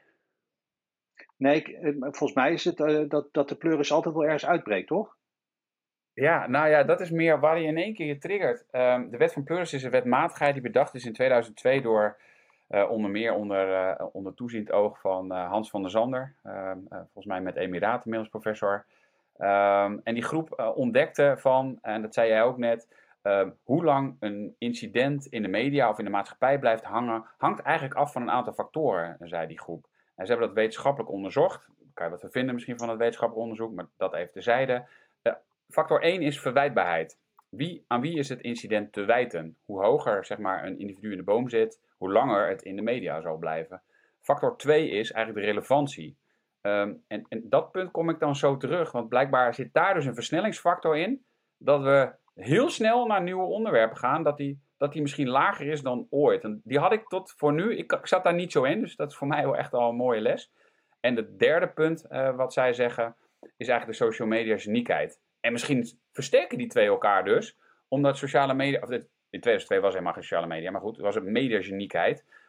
Nee, 1.38 1.55
ik, 1.55 1.67
eh, 1.67 1.91
volgens 1.99 2.33
mij 2.33 2.53
is 2.53 2.63
het 2.63 2.79
uh, 2.79 3.09
dat, 3.09 3.27
dat 3.31 3.49
de 3.49 3.55
pleuris 3.55 3.91
altijd 3.91 4.15
wel 4.15 4.23
ergens 4.23 4.45
uitbreekt, 4.45 4.88
toch? 4.88 5.15
Ja, 6.13 6.47
nou 6.47 6.69
ja, 6.69 6.83
dat 6.83 7.01
is 7.01 7.12
meer 7.12 7.39
waar 7.39 7.59
je 7.59 7.67
in 7.67 7.77
één 7.77 7.93
keer 7.93 8.05
je 8.05 8.17
triggert. 8.17 8.65
Um, 8.71 9.09
de 9.09 9.17
wet 9.17 9.33
van 9.33 9.43
Pleuris 9.43 9.73
is 9.73 9.83
een 9.83 9.91
wetmatigheid 9.91 10.53
die 10.53 10.62
bedacht 10.62 10.95
is 10.95 11.05
in 11.05 11.13
2002 11.13 11.81
door 11.81 12.17
uh, 12.69 12.89
onder 12.89 13.12
meer 13.12 13.33
onder, 13.33 13.69
uh, 13.69 14.05
onder 14.12 14.33
toeziend 14.33 14.71
oog 14.71 14.99
van 14.99 15.31
Hans 15.31 15.69
van 15.69 15.81
der 15.81 15.91
Zander. 15.91 16.36
Ehm, 16.43 16.77
volgens 16.89 17.25
mij 17.25 17.41
met 17.41 17.55
emiraten 17.55 18.03
inmiddels 18.03 18.29
professor. 18.29 18.86
Um, 19.38 20.01
en 20.03 20.13
die 20.13 20.23
groep 20.23 20.73
ontdekte 20.75 21.36
van, 21.38 21.77
en 21.81 22.01
dat 22.01 22.13
zei 22.13 22.29
jij 22.29 22.43
ook 22.43 22.57
net, 22.57 22.88
Ehm, 23.23 23.49
hoe 23.63 23.83
lang 23.83 24.15
een 24.19 24.55
incident 24.57 25.25
in 25.25 25.41
de 25.41 25.47
media 25.47 25.89
of 25.89 25.97
in 25.97 26.05
de 26.05 26.12
maatschappij 26.12 26.59
blijft 26.59 26.83
hangen, 26.83 27.25
hangt 27.38 27.62
eigenlijk 27.62 27.95
af 27.95 28.12
van 28.12 28.21
een 28.21 28.31
aantal 28.31 28.53
factoren, 28.53 29.17
zei 29.19 29.47
die 29.47 29.59
groep. 29.59 29.88
En 30.15 30.25
ze 30.25 30.31
hebben 30.31 30.47
dat 30.47 30.57
wetenschappelijk 30.57 31.12
onderzocht. 31.12 31.67
Kan 31.93 32.05
je 32.05 32.12
wat 32.12 32.31
vinden 32.31 32.53
misschien 32.53 32.77
van 32.77 32.89
het 32.89 32.97
wetenschappelijk 32.97 33.47
onderzoek, 33.47 33.73
maar 33.73 33.88
dat 33.97 34.13
even 34.13 34.31
terzijde. 34.31 34.86
Uh, 35.23 35.33
factor 35.69 36.01
1 36.01 36.21
is 36.21 36.39
verwijtbaarheid. 36.39 37.17
Wie, 37.49 37.86
aan 37.88 38.01
wie 38.01 38.17
is 38.17 38.29
het 38.29 38.41
incident 38.41 38.93
te 38.93 39.05
wijten? 39.05 39.57
Hoe 39.65 39.83
hoger 39.83 40.25
zeg 40.25 40.38
maar, 40.38 40.65
een 40.65 40.79
individu 40.79 41.12
in 41.12 41.17
de 41.17 41.23
boom 41.23 41.49
zit, 41.49 41.79
hoe 41.97 42.12
langer 42.12 42.47
het 42.47 42.62
in 42.62 42.75
de 42.75 42.81
media 42.81 43.21
zal 43.21 43.38
blijven. 43.38 43.81
Factor 44.21 44.57
2 44.57 44.89
is 44.89 45.12
eigenlijk 45.12 45.45
de 45.45 45.51
relevantie. 45.51 46.17
Um, 46.62 47.03
en, 47.07 47.25
en 47.29 47.49
dat 47.49 47.71
punt 47.71 47.91
kom 47.91 48.09
ik 48.09 48.19
dan 48.19 48.36
zo 48.36 48.57
terug, 48.57 48.91
want 48.91 49.09
blijkbaar 49.09 49.53
zit 49.53 49.73
daar 49.73 49.93
dus 49.93 50.05
een 50.05 50.13
versnellingsfactor 50.13 50.97
in, 50.97 51.25
dat 51.57 51.81
we 51.81 52.12
heel 52.33 52.69
snel 52.69 53.05
naar 53.05 53.21
nieuwe 53.21 53.45
onderwerpen 53.45 53.97
gaan, 53.97 54.23
dat 54.23 54.37
die, 54.37 54.61
dat 54.77 54.93
die 54.93 55.01
misschien 55.01 55.29
lager 55.29 55.67
is 55.67 55.81
dan 55.81 56.07
ooit. 56.09 56.43
En 56.43 56.61
die 56.63 56.79
had 56.79 56.91
ik 56.91 57.07
tot 57.07 57.33
voor 57.37 57.53
nu, 57.53 57.77
ik, 57.77 57.91
ik 57.91 58.07
zat 58.07 58.23
daar 58.23 58.33
niet 58.33 58.51
zo 58.51 58.63
in, 58.63 58.79
dus 58.79 58.95
dat 58.95 59.11
is 59.11 59.17
voor 59.17 59.27
mij 59.35 59.43
wel 59.43 59.57
echt 59.57 59.73
al 59.73 59.89
een 59.89 59.95
mooie 59.95 60.21
les. 60.21 60.51
En 60.99 61.15
het 61.15 61.39
derde 61.39 61.67
punt 61.67 62.05
uh, 62.09 62.35
wat 62.35 62.53
zij 62.53 62.73
zeggen, 62.73 63.15
is 63.57 63.67
eigenlijk 63.67 63.99
de 63.99 64.05
social 64.05 64.27
media 64.27 64.57
uniekheid. 64.65 65.19
En 65.39 65.51
misschien 65.51 65.87
versterken 66.11 66.57
die 66.57 66.67
twee 66.67 66.87
elkaar 66.87 67.23
dus, 67.23 67.57
omdat 67.87 68.17
sociale 68.17 68.53
media, 68.53 68.79
of 68.81 68.89
in 68.89 69.39
2002 69.39 69.79
was 69.79 69.91
helemaal 69.91 70.13
geen 70.13 70.23
sociale 70.23 70.47
media, 70.47 70.71
maar 70.71 70.81
goed, 70.81 70.95
het 70.95 71.05
was 71.05 71.15
een 71.15 71.31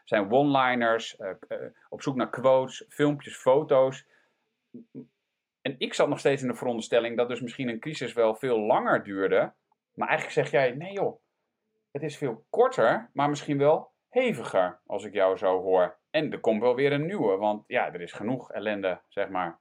zijn 0.05 0.33
one-liners, 0.33 1.19
uh, 1.19 1.29
uh, 1.49 1.59
op 1.89 2.03
zoek 2.03 2.17
naar 2.17 2.31
quotes, 2.31 2.85
filmpjes, 2.89 3.37
foto's. 3.37 4.07
En 5.63 5.75
ik 5.79 5.95
zat 5.95 6.09
nog 6.09 6.19
steeds 6.19 6.43
in 6.43 6.49
de 6.49 6.55
veronderstelling 6.55 7.17
dat 7.17 7.29
dus 7.29 7.41
misschien 7.41 7.69
een 7.69 7.81
crisis 7.81 8.13
wel 8.13 8.35
veel 8.35 8.59
langer 8.59 9.05
duurde. 9.05 9.53
Maar 9.95 10.09
eigenlijk 10.09 10.39
zeg 10.39 10.51
jij, 10.51 10.71
nee 10.71 10.93
joh, 10.93 11.21
het 11.91 12.03
is 12.03 12.17
veel 12.17 12.45
korter, 12.51 13.11
maar 13.13 13.29
misschien 13.29 13.59
wel 13.59 13.93
heviger, 14.09 14.81
als 14.87 15.05
ik 15.05 15.13
jou 15.13 15.37
zo 15.37 15.61
hoor. 15.61 15.99
En 16.11 16.33
er 16.33 16.41
komt 16.41 16.61
wel 16.61 16.75
weer 16.75 16.93
een 16.93 17.07
nieuwe, 17.07 17.37
want 17.37 17.65
ja, 17.67 17.93
er 17.93 18.01
is 18.01 18.13
genoeg 18.13 18.53
ellende, 18.53 19.01
zeg 19.09 19.29
maar. 19.29 19.59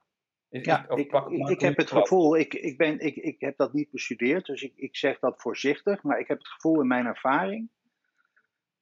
Is, 0.48 0.64
ja, 0.64 0.88
ik, 0.88 1.12
ik, 1.12 1.48
ik 1.48 1.60
heb 1.60 1.76
het 1.76 1.90
gevoel, 1.90 2.36
ik, 2.36 2.54
ik, 2.54 2.76
ben, 2.76 2.98
ik, 2.98 3.16
ik 3.16 3.40
heb 3.40 3.56
dat 3.56 3.72
niet 3.72 3.90
bestudeerd, 3.90 4.46
dus 4.46 4.62
ik, 4.62 4.72
ik 4.76 4.96
zeg 4.96 5.18
dat 5.18 5.40
voorzichtig, 5.40 6.02
maar 6.02 6.18
ik 6.18 6.28
heb 6.28 6.38
het 6.38 6.48
gevoel 6.48 6.80
in 6.80 6.86
mijn 6.86 7.06
ervaring 7.06 7.68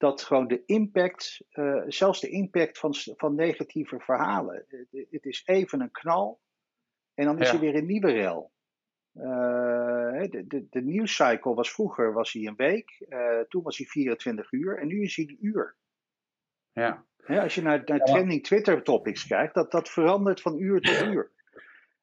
dat 0.02 0.22
gewoon 0.22 0.48
de 0.48 0.62
impact, 0.66 1.40
uh, 1.52 1.82
zelfs 1.86 2.20
de 2.20 2.28
impact 2.28 2.78
van, 2.78 2.94
van 2.94 3.34
negatieve 3.34 4.00
verhalen, 4.00 4.64
het, 4.68 5.06
het 5.10 5.24
is 5.24 5.42
even 5.46 5.80
een 5.80 5.90
knal 5.90 6.40
en 7.14 7.24
dan 7.24 7.40
is 7.40 7.48
ja. 7.48 7.54
er 7.54 7.60
weer 7.60 7.74
een 7.74 7.86
nieuwe 7.86 8.12
rel. 8.12 8.52
Uh, 9.14 10.22
de, 10.30 10.44
de, 10.46 10.66
de 10.70 10.82
nieuwscycle 10.82 11.54
was 11.54 11.72
vroeger 11.72 12.12
was 12.12 12.32
hij 12.32 12.46
een 12.46 12.56
week, 12.56 13.04
uh, 13.08 13.40
toen 13.40 13.62
was 13.62 13.78
hij 13.78 13.86
24 13.86 14.52
uur 14.52 14.78
en 14.78 14.86
nu 14.86 15.02
is 15.02 15.16
hij 15.16 15.24
een 15.24 15.46
uur. 15.46 15.76
Ja. 16.72 17.04
ja 17.26 17.42
als 17.42 17.54
je 17.54 17.62
naar, 17.62 17.82
naar 17.84 17.98
trending 17.98 18.44
Twitter 18.44 18.82
topics 18.82 19.26
kijkt, 19.26 19.54
dat, 19.54 19.70
dat 19.70 19.88
verandert 19.88 20.40
van 20.40 20.58
uur 20.58 20.80
tot 20.80 21.02
uur. 21.02 21.30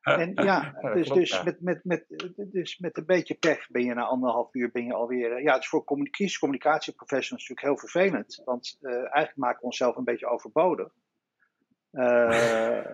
En 0.02 0.32
ja, 0.34 0.74
dus, 0.94 1.10
dus, 1.10 1.44
met, 1.44 1.62
met, 1.62 1.84
met, 1.84 2.06
dus 2.36 2.78
met 2.78 2.98
een 2.98 3.06
beetje 3.06 3.36
pech 3.36 3.70
ben 3.70 3.84
je 3.84 3.94
na 3.94 4.04
anderhalf 4.04 4.54
uur 4.54 4.72
ben 4.72 4.86
je 4.86 4.94
alweer. 4.94 5.42
Ja, 5.42 5.54
het 5.54 5.62
is 5.62 5.70
voor 5.70 5.84
communicatie, 5.84 6.40
communicatieprofessionals 6.40 7.48
natuurlijk 7.48 7.82
heel 7.82 7.90
vervelend. 7.90 8.42
Want 8.46 8.78
uh, 8.82 8.92
eigenlijk 8.92 9.36
maken 9.36 9.60
we 9.60 9.66
onszelf 9.66 9.96
een 9.96 10.04
beetje 10.04 10.28
overbodig. 10.28 10.94
Uh, 11.92 12.86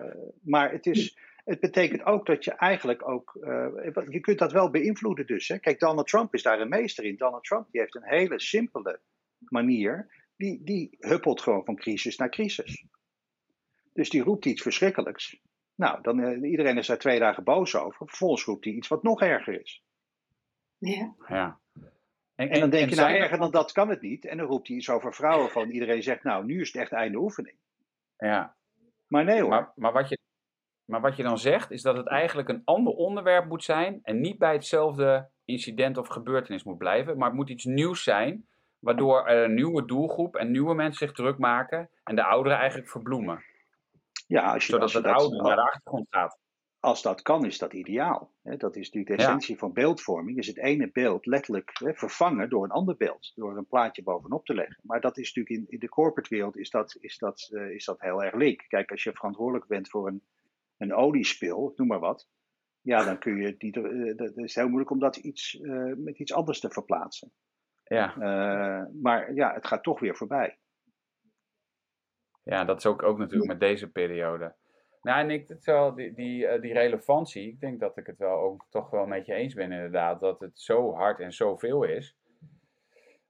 maar 0.52 0.72
het, 0.72 0.86
is, 0.86 1.18
het 1.46 1.60
betekent 1.60 2.04
ook 2.04 2.26
dat 2.26 2.44
je 2.44 2.52
eigenlijk 2.52 3.08
ook. 3.08 3.36
Uh, 3.40 3.66
je 4.08 4.20
kunt 4.20 4.38
dat 4.38 4.52
wel 4.52 4.70
beïnvloeden, 4.70 5.26
dus. 5.26 5.48
Hè. 5.48 5.58
Kijk, 5.58 5.78
Donald 5.78 6.06
Trump 6.06 6.34
is 6.34 6.42
daar 6.42 6.60
een 6.60 6.68
meester 6.68 7.04
in. 7.04 7.16
Donald 7.16 7.44
Trump 7.44 7.70
die 7.70 7.80
heeft 7.80 7.94
een 7.94 8.08
hele 8.08 8.40
simpele 8.40 9.00
manier. 9.38 10.24
Die, 10.36 10.64
die 10.64 10.96
huppelt 10.98 11.40
gewoon 11.40 11.64
van 11.64 11.76
crisis 11.76 12.16
naar 12.16 12.30
crisis. 12.30 12.84
Dus 13.92 14.10
die 14.10 14.22
roept 14.22 14.44
iets 14.44 14.62
verschrikkelijks. 14.62 15.40
Nou, 15.74 16.02
dan, 16.02 16.18
uh, 16.18 16.50
iedereen 16.50 16.78
is 16.78 16.86
daar 16.86 16.98
twee 16.98 17.18
dagen 17.18 17.44
boos 17.44 17.76
over. 17.76 18.06
Vervolgens 18.08 18.44
roept 18.44 18.64
hij 18.64 18.72
iets 18.72 18.88
wat 18.88 19.02
nog 19.02 19.22
erger 19.22 19.60
is. 19.60 19.84
Ja. 20.78 21.14
ja. 21.28 21.60
En, 22.34 22.48
en, 22.48 22.60
dan 22.60 22.70
denk 22.70 22.82
en 22.84 22.90
je, 22.90 22.96
nou 22.96 23.14
erger 23.14 23.38
dan 23.38 23.50
dat 23.50 23.72
kan 23.72 23.88
het 23.88 24.00
niet. 24.00 24.24
En 24.24 24.36
dan 24.36 24.46
roept 24.46 24.68
hij 24.68 24.76
iets 24.76 24.90
over 24.90 25.14
vrouwen 25.14 25.50
van 25.50 25.70
iedereen 25.70 26.02
zegt, 26.02 26.22
nou, 26.22 26.44
nu 26.44 26.60
is 26.60 26.72
het 26.72 26.82
echt 26.82 26.92
einde 26.92 27.18
oefening. 27.18 27.56
Ja. 28.16 28.56
Maar 29.06 29.24
nee 29.24 29.40
hoor. 29.40 29.48
Maar, 29.48 29.72
maar, 29.74 29.92
wat 29.92 30.08
je, 30.08 30.18
maar 30.86 31.00
wat 31.00 31.16
je 31.16 31.22
dan 31.22 31.38
zegt, 31.38 31.70
is 31.70 31.82
dat 31.82 31.96
het 31.96 32.06
eigenlijk 32.06 32.48
een 32.48 32.62
ander 32.64 32.92
onderwerp 32.92 33.48
moet 33.48 33.64
zijn. 33.64 34.00
En 34.02 34.20
niet 34.20 34.38
bij 34.38 34.52
hetzelfde 34.52 35.28
incident 35.44 35.98
of 35.98 36.08
gebeurtenis 36.08 36.64
moet 36.64 36.78
blijven. 36.78 37.16
Maar 37.18 37.28
het 37.28 37.36
moet 37.36 37.50
iets 37.50 37.64
nieuws 37.64 38.02
zijn. 38.02 38.46
Waardoor 38.78 39.26
er 39.26 39.44
een 39.44 39.54
nieuwe 39.54 39.84
doelgroep 39.84 40.36
en 40.36 40.50
nieuwe 40.50 40.74
mensen 40.74 41.06
zich 41.06 41.16
druk 41.16 41.38
maken. 41.38 41.90
En 42.04 42.16
de 42.16 42.24
ouderen 42.24 42.58
eigenlijk 42.58 42.90
verbloemen. 42.90 43.44
Ja, 44.26 44.52
als 44.52 44.66
je, 44.66 44.72
Zodat 44.72 44.82
als 44.82 44.92
je 44.92 44.98
het 44.98 45.06
oude 45.06 45.42
naar 45.42 45.56
de 45.56 45.62
achtergrond 45.62 46.06
staat. 46.06 46.38
Als 46.80 47.02
dat 47.02 47.22
kan, 47.22 47.44
is 47.44 47.58
dat 47.58 47.72
ideaal. 47.72 48.32
Dat 48.42 48.76
is 48.76 48.90
natuurlijk 48.90 49.16
de 49.16 49.22
essentie 49.22 49.52
ja. 49.52 49.58
van 49.58 49.72
beeldvorming. 49.72 50.38
Is 50.38 50.46
het 50.46 50.58
ene 50.58 50.90
beeld 50.92 51.26
letterlijk 51.26 51.70
vervangen 51.74 52.48
door 52.48 52.64
een 52.64 52.70
ander 52.70 52.96
beeld. 52.96 53.32
Door 53.34 53.56
een 53.56 53.66
plaatje 53.66 54.02
bovenop 54.02 54.44
te 54.44 54.54
leggen. 54.54 54.78
Maar 54.82 55.00
dat 55.00 55.18
is 55.18 55.34
natuurlijk 55.34 55.56
in, 55.56 55.72
in 55.72 55.78
de 55.78 55.88
corporate 55.88 56.34
wereld 56.34 56.56
is 56.56 56.70
dat, 56.70 56.96
is, 57.00 57.18
dat, 57.18 57.48
uh, 57.52 57.70
is 57.70 57.84
dat 57.84 58.00
heel 58.00 58.22
erg 58.22 58.34
leek. 58.34 58.64
Kijk, 58.68 58.90
als 58.90 59.02
je 59.02 59.12
verantwoordelijk 59.12 59.66
bent 59.66 59.88
voor 59.88 60.06
een, 60.06 60.22
een 60.76 60.94
oliespil, 60.94 61.72
noem 61.76 61.86
maar 61.86 62.00
wat. 62.00 62.28
Ja, 62.80 63.04
dan 63.04 63.18
kun 63.18 63.36
je 63.36 63.56
die. 63.56 63.78
Uh, 63.78 64.16
dat 64.16 64.36
is 64.36 64.54
heel 64.54 64.66
moeilijk 64.66 64.90
om 64.90 64.98
dat 64.98 65.16
iets, 65.16 65.54
uh, 65.54 65.94
met 65.96 66.18
iets 66.18 66.32
anders 66.32 66.60
te 66.60 66.70
verplaatsen. 66.70 67.32
Ja. 67.84 68.16
maar 69.02 69.34
ja, 69.34 69.52
het 69.54 69.66
gaat 69.66 69.82
toch 69.82 70.00
weer 70.00 70.16
voorbij. 70.16 70.58
Ja, 72.42 72.64
dat 72.64 72.78
is 72.78 72.86
ook, 72.86 73.02
ook 73.02 73.18
natuurlijk 73.18 73.50
met 73.50 73.60
deze 73.60 73.90
periode. 73.90 74.54
Nou, 75.02 75.20
en 75.20 75.30
ik, 75.30 75.48
het 75.48 75.64
wel, 75.64 75.94
die, 75.94 76.14
die, 76.14 76.60
die 76.60 76.72
relevantie, 76.72 77.48
ik 77.48 77.60
denk 77.60 77.80
dat 77.80 77.96
ik 77.96 78.06
het 78.06 78.18
wel 78.18 78.38
ook 78.38 78.66
toch 78.70 78.90
wel 78.90 79.06
met 79.06 79.26
je 79.26 79.34
eens 79.34 79.54
ben 79.54 79.72
inderdaad, 79.72 80.20
dat 80.20 80.40
het 80.40 80.60
zo 80.60 80.94
hard 80.94 81.20
en 81.20 81.32
zoveel 81.32 81.84
is. 81.84 82.16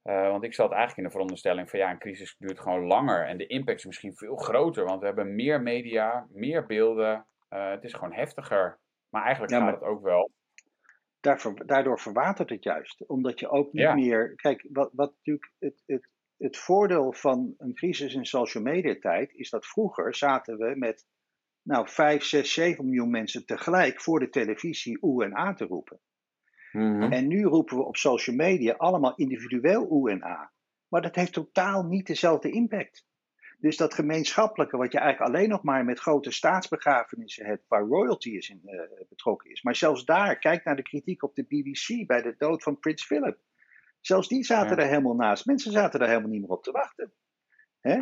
Uh, 0.07 0.29
want 0.31 0.45
ik 0.45 0.55
zat 0.55 0.71
eigenlijk 0.71 0.99
in 0.99 1.05
de 1.05 1.11
veronderstelling 1.11 1.71
van 1.71 1.79
ja, 1.79 1.91
een 1.91 1.99
crisis 1.99 2.37
duurt 2.39 2.61
gewoon 2.61 2.87
langer 2.87 3.27
en 3.27 3.39
de 3.39 3.47
impact 3.47 3.79
is 3.79 3.85
misschien 3.85 4.17
veel 4.17 4.37
groter, 4.37 4.85
want 4.85 5.01
we 5.01 5.07
hebben 5.07 5.35
meer 5.35 5.63
media, 5.63 6.27
meer 6.33 6.67
beelden, 6.67 7.27
uh, 7.51 7.71
het 7.71 7.85
is 7.85 7.93
gewoon 7.93 8.13
heftiger. 8.13 8.79
Maar 9.09 9.23
eigenlijk 9.23 9.53
ja, 9.53 9.59
gaat 9.59 9.67
maar 9.67 9.81
het 9.81 9.89
ook 9.89 10.03
wel. 10.03 10.31
Daarvoor, 11.21 11.67
daardoor 11.67 12.01
verwatert 12.01 12.51
het 12.51 12.65
juist, 12.65 13.07
omdat 13.07 13.41
je 13.41 13.49
ook 13.49 13.73
niet 13.73 13.83
ja. 13.83 13.95
meer, 13.95 14.35
kijk, 14.35 14.67
wat, 14.73 14.91
wat 14.93 15.13
natuurlijk 15.13 15.53
het, 15.59 15.83
het 15.87 16.09
het 16.39 16.57
voordeel 16.57 17.13
van 17.13 17.55
een 17.59 17.75
crisis 17.75 18.15
in 18.15 18.27
social 18.27 18.63
media 18.63 18.97
tijd 19.01 19.35
is 19.35 19.51
dat 19.51 19.67
vroeger 19.67 20.15
zaten 20.15 20.59
we 20.59 20.75
met 20.77 21.07
nou, 21.63 21.89
5, 21.89 22.25
6, 22.25 22.53
7 22.53 22.85
miljoen 22.85 23.11
mensen 23.11 23.47
tegelijk 23.47 24.01
voor 24.01 24.21
de 24.21 24.29
televisie 24.29 24.99
oe 25.03 25.25
en 25.25 25.37
a 25.37 25.55
te 25.55 25.65
roepen. 25.65 26.01
Mm 26.73 27.01
-hmm. 27.01 27.13
En 27.13 27.27
nu 27.27 27.45
roepen 27.45 27.77
we 27.77 27.85
op 27.85 27.97
social 27.97 28.37
media 28.37 28.75
allemaal 28.75 29.15
individueel 29.15 29.87
oe 29.91 30.11
en 30.11 30.25
a. 30.25 30.53
Maar 30.89 31.03
dat 31.03 31.15
heeft 31.15 31.33
totaal 31.33 31.83
niet 31.83 32.07
dezelfde 32.07 32.51
impact. 32.51 33.07
Dus 33.66 33.76
dat 33.76 33.94
gemeenschappelijke, 33.94 34.76
wat 34.76 34.92
je 34.92 34.98
eigenlijk 34.98 35.35
alleen 35.35 35.48
nog 35.48 35.62
maar 35.62 35.85
met 35.85 35.98
grote 35.98 36.31
staatsbegrafenissen 36.31 37.46
hebt, 37.46 37.64
waar 37.68 37.83
royalty 37.83 38.31
is 38.31 38.48
in, 38.48 38.61
uh, 38.64 38.81
betrokken 39.09 39.50
is. 39.50 39.62
Maar 39.62 39.76
zelfs 39.76 40.05
daar, 40.05 40.38
kijk 40.38 40.64
naar 40.64 40.76
de 40.76 40.83
kritiek 40.83 41.22
op 41.22 41.35
de 41.35 41.42
BBC 41.42 42.07
bij 42.07 42.22
de 42.22 42.35
dood 42.38 42.62
van 42.62 42.79
Prins 42.79 43.05
Philip. 43.05 43.38
Zelfs 44.00 44.29
die 44.29 44.44
zaten 44.44 44.76
ja. 44.76 44.83
er 44.83 44.88
helemaal 44.88 45.14
naast. 45.14 45.46
Mensen 45.46 45.72
zaten 45.72 46.00
er 46.00 46.09
helemaal 46.09 46.31
niet 46.31 46.40
meer 46.40 46.50
op 46.50 46.62
te 46.62 46.70
wachten. 46.70 47.12
Hè? 47.81 48.00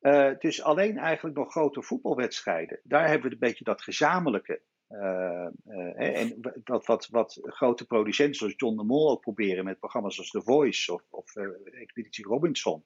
Uh, 0.00 0.38
dus 0.38 0.62
alleen 0.62 0.98
eigenlijk 0.98 1.36
nog 1.36 1.50
grote 1.50 1.82
voetbalwedstrijden. 1.82 2.80
Daar 2.82 3.08
hebben 3.08 3.26
we 3.26 3.32
een 3.32 3.48
beetje 3.48 3.64
dat 3.64 3.82
gezamenlijke. 3.82 4.60
Uh, 4.88 5.48
uh, 5.66 6.20
en 6.20 6.52
wat, 6.64 6.86
wat, 6.86 7.08
wat 7.08 7.38
grote 7.42 7.86
producenten 7.86 8.34
zoals 8.34 8.54
John 8.56 8.76
de 8.76 8.84
Mol 8.84 9.10
ook 9.10 9.20
proberen 9.20 9.64
met 9.64 9.78
programma's 9.78 10.18
als 10.18 10.30
The 10.30 10.42
Voice 10.42 10.92
of, 10.92 11.02
of 11.10 11.36
Expeditie 11.64 12.24
Robinson. 12.24 12.84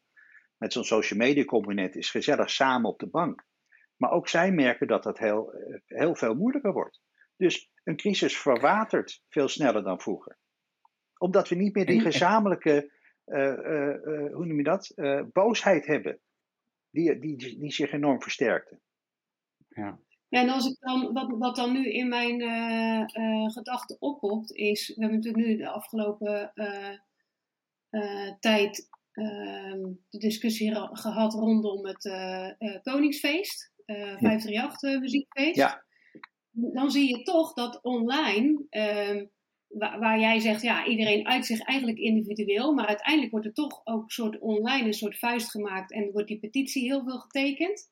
Met 0.59 0.73
zo'n 0.73 0.85
social 0.85 1.19
media 1.19 1.45
component 1.45 1.97
is 1.97 2.11
gezellig 2.11 2.51
samen 2.51 2.91
op 2.91 2.99
de 2.99 3.09
bank. 3.09 3.47
Maar 3.97 4.11
ook 4.11 4.29
zij 4.29 4.53
merken 4.53 4.87
dat 4.87 5.03
dat 5.03 5.19
heel, 5.19 5.53
heel 5.87 6.15
veel 6.15 6.35
moeilijker 6.35 6.73
wordt. 6.73 7.01
Dus 7.37 7.71
een 7.85 7.97
crisis 7.97 8.39
verwatert 8.39 9.23
veel 9.29 9.49
sneller 9.49 9.83
dan 9.83 10.01
vroeger 10.01 10.39
omdat 11.19 11.49
we 11.49 11.55
niet 11.55 11.75
meer 11.75 11.87
die 11.87 12.01
gezamenlijke, 12.01 12.93
uh, 13.27 13.39
uh, 13.39 13.95
uh, 14.05 14.35
hoe 14.35 14.47
noem 14.47 14.57
je 14.57 14.63
dat, 14.63 14.93
boosheid 15.33 15.87
hebben. 15.87 16.21
Die, 16.91 17.19
die, 17.19 17.37
die 17.37 17.73
zich 17.73 17.93
enorm 17.93 18.23
versterkte. 18.23 18.81
Ja. 19.69 19.99
Ja, 20.29 20.41
en 20.41 20.49
als 20.49 20.67
ik 20.67 20.77
dan, 20.81 21.13
wat, 21.13 21.39
wat 21.39 21.57
dan 21.57 21.73
nu 21.73 21.91
in 21.91 22.09
mijn 22.09 22.41
gedachten 23.51 23.97
oppopt, 24.01 24.53
is, 24.53 24.89
we 24.89 25.01
hebben 25.01 25.19
natuurlijk 25.19 25.47
nu 25.47 25.57
de 25.57 25.69
afgelopen 25.69 26.53
tijd 28.41 28.89
de 30.09 30.19
discussie 30.19 30.75
gehad 30.93 31.35
rondom 31.35 31.87
het 31.87 32.03
Koningsfeest, 32.83 33.73
538 33.87 35.01
muziekfeest. 35.01 35.57
Ja. 35.57 35.85
Dan 36.51 36.91
zie 36.91 37.17
je 37.17 37.23
toch 37.23 37.53
dat 37.53 37.83
online 37.83 38.67
ehm, 38.71 39.25
waar, 39.69 40.21
jij 40.21 40.41
zegt, 40.41 40.63
ja, 40.63 40.87
iedereen 40.87 41.27
uit 41.27 41.47
zich 41.47 41.61
eigenlijk 41.61 41.99
individueel, 41.99 42.73
maar 42.73 42.87
uiteindelijk 42.87 43.31
wordt 43.31 43.47
er 43.47 43.53
toch 43.53 43.81
ook 43.85 44.03
een 44.03 44.11
soort 44.11 44.39
online 44.39 44.87
een 44.87 44.93
soort 44.93 45.19
vuist 45.19 45.51
gemaakt 45.51 45.93
en 45.93 46.13
wordt 46.13 46.29
die 46.29 46.39
petitie 46.39 46.83
heel 46.83 47.05
veel 47.05 47.19
getekend. 47.19 47.91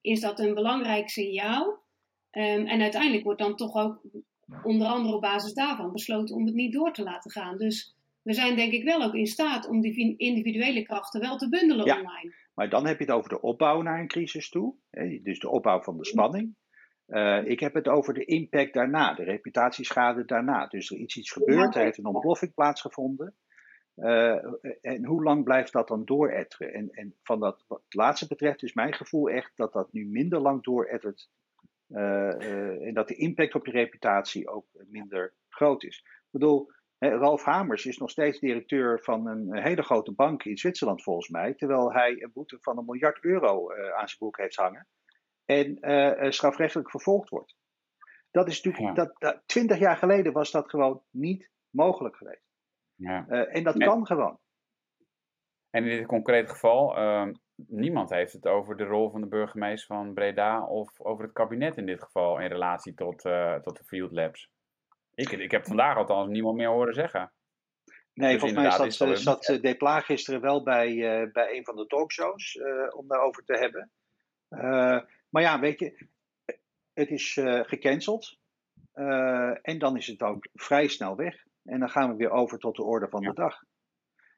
Is 0.00 0.20
dat 0.20 0.40
een 0.40 0.54
belangrijk 0.54 1.08
signaal? 1.08 1.80
Ehm, 2.30 2.66
en 2.66 2.80
uiteindelijk 2.80 3.24
wordt 3.24 3.40
dan 3.40 3.56
toch 3.56 3.74
ook 3.74 4.02
onder 4.62 4.86
andere 4.86 5.14
op 5.14 5.20
basis 5.20 5.52
daarvan 5.52 5.92
besloten 5.92 6.36
om 6.36 6.46
het 6.46 6.54
niet 6.54 6.72
door 6.72 6.92
te 6.92 7.02
laten 7.02 7.30
gaan. 7.30 7.58
Dus 7.58 7.94
we 8.22 8.32
zijn 8.32 8.56
denk 8.56 8.72
ik 8.72 8.84
wel 8.84 9.02
ook 9.02 9.14
in 9.14 9.26
staat 9.26 9.68
om 9.68 9.80
die 9.80 10.16
individuele 10.16 10.82
krachten 10.82 11.20
wel 11.20 11.36
te 11.36 11.48
bundelen 11.48 11.86
ja, 11.86 11.96
online. 11.96 12.34
Maar 12.54 12.68
dan 12.68 12.86
heb 12.86 12.98
je 12.98 13.04
het 13.04 13.14
over 13.14 13.28
de 13.28 13.40
opbouw 13.40 13.82
naar 13.82 14.00
een 14.00 14.08
crisis 14.08 14.48
toe. 14.48 14.74
Hè, 14.90 15.20
dus 15.22 15.38
de 15.38 15.48
opbouw 15.48 15.82
van 15.82 15.96
de 15.96 16.04
spanning. 16.04 16.54
Uh, 17.06 17.44
ik 17.44 17.60
heb 17.60 17.74
het 17.74 17.88
over 17.88 18.14
de 18.14 18.24
impact 18.24 18.72
daarna, 18.72 19.14
de 19.14 19.24
reputatieschade 19.24 20.24
daarna. 20.24 20.66
Dus 20.66 20.90
er 20.90 20.98
is 20.98 21.16
iets 21.16 21.32
gebeurd, 21.32 21.74
er 21.74 21.82
heeft 21.82 21.98
een 21.98 22.06
ontploffing 22.06 22.54
plaatsgevonden. 22.54 23.34
Uh, 23.96 24.44
en 24.80 25.04
hoe 25.04 25.22
lang 25.22 25.44
blijft 25.44 25.72
dat 25.72 25.88
dan 25.88 26.04
dooretteren? 26.04 26.72
En, 26.72 26.90
en 26.90 27.14
van 27.22 27.40
dat, 27.40 27.64
wat 27.68 27.82
het 27.84 27.94
laatste 27.94 28.26
betreft 28.26 28.62
is 28.62 28.72
mijn 28.72 28.92
gevoel 28.94 29.28
echt 29.28 29.52
dat 29.54 29.72
dat 29.72 29.92
nu 29.92 30.06
minder 30.06 30.40
lang 30.40 30.62
doorettert. 30.62 31.28
Uh, 31.88 32.86
en 32.86 32.94
dat 32.94 33.08
de 33.08 33.14
impact 33.14 33.54
op 33.54 33.66
je 33.66 33.72
reputatie 33.72 34.48
ook 34.48 34.66
minder 34.72 35.34
groot 35.48 35.82
is. 35.82 35.98
Ik 35.98 36.28
bedoel, 36.30 36.70
Ralf 37.08 37.44
Hamers 37.44 37.86
is 37.86 37.98
nog 37.98 38.10
steeds 38.10 38.38
directeur 38.38 39.00
van 39.02 39.26
een 39.26 39.62
hele 39.62 39.82
grote 39.82 40.12
bank 40.12 40.44
in 40.44 40.56
Zwitserland 40.56 41.02
volgens 41.02 41.28
mij. 41.28 41.54
Terwijl 41.54 41.92
hij 41.92 42.22
een 42.22 42.32
boete 42.32 42.58
van 42.60 42.78
een 42.78 42.84
miljard 42.84 43.24
euro 43.24 43.72
aan 43.72 44.08
zijn 44.08 44.18
broek 44.18 44.38
heeft 44.38 44.56
hangen 44.56 44.86
en 45.44 45.78
uh, 45.80 46.30
strafrechtelijk 46.30 46.90
vervolgd 46.90 47.28
wordt. 47.28 47.56
Dat 48.30 48.48
is 48.48 48.62
natuurlijk, 48.62 48.96
dat, 48.96 49.14
dat, 49.18 49.42
20 49.46 49.78
jaar 49.78 49.96
geleden 49.96 50.32
was 50.32 50.50
dat 50.50 50.70
gewoon 50.70 51.02
niet 51.10 51.50
mogelijk 51.70 52.16
geweest. 52.16 52.50
Ja. 52.94 53.26
Uh, 53.28 53.56
en 53.56 53.62
dat 53.62 53.78
kan 53.78 54.06
gewoon. 54.06 54.38
En 55.70 55.84
in 55.84 55.98
dit 55.98 56.06
concrete 56.06 56.50
geval, 56.50 56.98
uh, 56.98 57.28
niemand 57.54 58.10
heeft 58.10 58.32
het 58.32 58.46
over 58.46 58.76
de 58.76 58.84
rol 58.84 59.10
van 59.10 59.20
de 59.20 59.26
burgemeester 59.26 59.96
van 59.96 60.14
Breda 60.14 60.66
of 60.66 61.00
over 61.00 61.24
het 61.24 61.32
kabinet 61.32 61.76
in 61.76 61.86
dit 61.86 62.02
geval 62.02 62.40
in 62.40 62.48
relatie 62.48 62.94
tot, 62.94 63.20
tot 63.62 63.76
de 63.76 63.84
Field 63.84 64.12
Labs. 64.12 64.50
Ik, 65.14 65.30
ik 65.30 65.50
heb 65.50 65.66
vandaag 65.66 65.96
althans 65.96 66.28
niemand 66.28 66.56
meer 66.56 66.68
horen 66.68 66.94
zeggen. 66.94 67.32
Nee, 68.14 68.32
dus 68.32 68.40
volgens 68.40 68.78
mij 68.78 68.90
zat, 68.90 69.44
zat 69.44 69.62
De 69.62 69.76
Plaag 69.76 70.04
gisteren 70.04 70.40
wel 70.40 70.62
bij, 70.62 70.94
bij 71.32 71.56
een 71.56 71.64
van 71.64 71.76
de 71.76 71.86
talkshows 71.86 72.58
om 72.96 73.08
daarover 73.08 73.44
te 73.44 73.58
hebben. 73.58 73.90
Maar 75.28 75.42
ja, 75.42 75.60
weet 75.60 75.78
je, 75.78 76.06
het 76.92 77.10
is 77.10 77.36
uh, 77.36 77.60
gecanceld. 77.64 78.38
Uh, 78.94 79.54
en 79.62 79.78
dan 79.78 79.96
is 79.96 80.06
het 80.06 80.22
ook 80.22 80.48
vrij 80.54 80.88
snel 80.88 81.16
weg. 81.16 81.44
En 81.64 81.80
dan 81.80 81.90
gaan 81.90 82.10
we 82.10 82.16
weer 82.16 82.30
over 82.30 82.58
tot 82.58 82.76
de 82.76 82.82
orde 82.82 83.08
van 83.08 83.22
de 83.22 83.32
dag. 83.32 83.64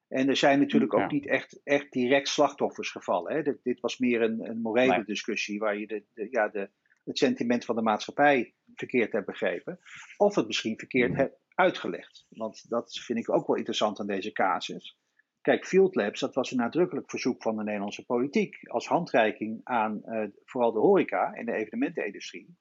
En 0.09 0.29
er 0.29 0.37
zijn 0.37 0.59
natuurlijk 0.59 0.95
ook 0.95 1.11
niet 1.11 1.27
echt, 1.27 1.61
echt 1.65 1.93
direct 1.93 2.29
slachtoffers 2.29 2.91
gevallen. 2.91 3.35
Hè. 3.35 3.43
Dit, 3.43 3.59
dit 3.63 3.81
was 3.81 3.99
meer 3.99 4.23
een, 4.23 4.49
een 4.49 4.61
morele 4.61 5.05
discussie 5.05 5.59
waar 5.59 5.79
je 5.79 5.87
de, 5.87 6.05
de, 6.15 6.29
ja, 6.31 6.49
de, 6.49 6.71
het 7.05 7.19
sentiment 7.19 7.65
van 7.65 7.77
de 7.77 7.83
maatschappij 7.83 8.55
verkeerd 8.75 9.13
hebt 9.13 9.27
begrepen. 9.27 9.79
Of 10.17 10.35
het 10.35 10.47
misschien 10.47 10.79
verkeerd 10.79 11.11
mm. 11.11 11.17
hebt 11.17 11.39
uitgelegd. 11.55 12.27
Want 12.29 12.69
dat 12.69 12.99
vind 12.99 13.19
ik 13.19 13.31
ook 13.31 13.47
wel 13.47 13.57
interessant 13.57 14.01
aan 14.01 14.07
deze 14.07 14.33
casus. 14.33 14.99
Kijk, 15.41 15.67
Field 15.67 15.95
Labs, 15.95 16.21
dat 16.21 16.35
was 16.35 16.51
een 16.51 16.57
nadrukkelijk 16.57 17.11
verzoek 17.11 17.43
van 17.43 17.57
de 17.57 17.63
Nederlandse 17.63 18.05
politiek 18.05 18.69
als 18.69 18.87
handreiking 18.87 19.61
aan 19.65 20.01
uh, 20.05 20.25
vooral 20.45 20.73
de 20.73 20.79
horeca 20.79 21.33
en 21.33 21.47
de 21.47 21.53
evenementenindustrie, 21.53 22.57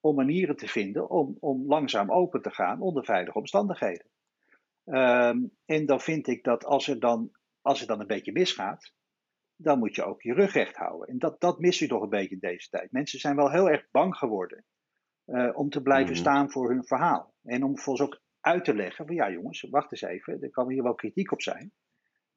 om 0.00 0.14
manieren 0.14 0.56
te 0.56 0.68
vinden 0.68 1.10
om, 1.10 1.36
om 1.40 1.66
langzaam 1.66 2.12
open 2.12 2.42
te 2.42 2.50
gaan 2.50 2.80
onder 2.80 3.04
veilige 3.04 3.38
omstandigheden. 3.38 4.06
Um, 4.84 5.50
en 5.64 5.86
dan 5.86 6.00
vind 6.00 6.26
ik 6.26 6.44
dat 6.44 6.64
als, 6.64 6.88
er 6.88 7.00
dan, 7.00 7.30
als 7.60 7.78
het 7.78 7.88
dan 7.88 8.00
een 8.00 8.06
beetje 8.06 8.32
misgaat, 8.32 8.92
dan 9.56 9.78
moet 9.78 9.94
je 9.94 10.04
ook 10.04 10.22
je 10.22 10.34
rug 10.34 10.52
recht 10.52 10.76
houden. 10.76 11.08
En 11.08 11.18
dat, 11.18 11.40
dat 11.40 11.58
mist 11.58 11.80
u 11.80 11.88
toch 11.88 12.02
een 12.02 12.08
beetje 12.08 12.34
in 12.34 12.40
deze 12.40 12.68
tijd. 12.68 12.92
Mensen 12.92 13.20
zijn 13.20 13.36
wel 13.36 13.50
heel 13.50 13.70
erg 13.70 13.86
bang 13.90 14.16
geworden 14.16 14.64
uh, 15.26 15.58
om 15.58 15.70
te 15.70 15.82
blijven 15.82 16.12
mhm. 16.12 16.20
staan 16.20 16.50
voor 16.50 16.70
hun 16.70 16.84
verhaal. 16.84 17.34
En 17.42 17.62
om 17.62 17.78
volgens 17.78 18.08
ook 18.08 18.22
uit 18.40 18.64
te 18.64 18.74
leggen 18.74 19.06
van 19.06 19.14
ja 19.14 19.30
jongens, 19.30 19.66
wacht 19.70 19.92
eens 19.92 20.02
even, 20.02 20.42
er 20.42 20.50
kan 20.50 20.70
hier 20.70 20.82
wel 20.82 20.94
kritiek 20.94 21.32
op 21.32 21.42
zijn. 21.42 21.72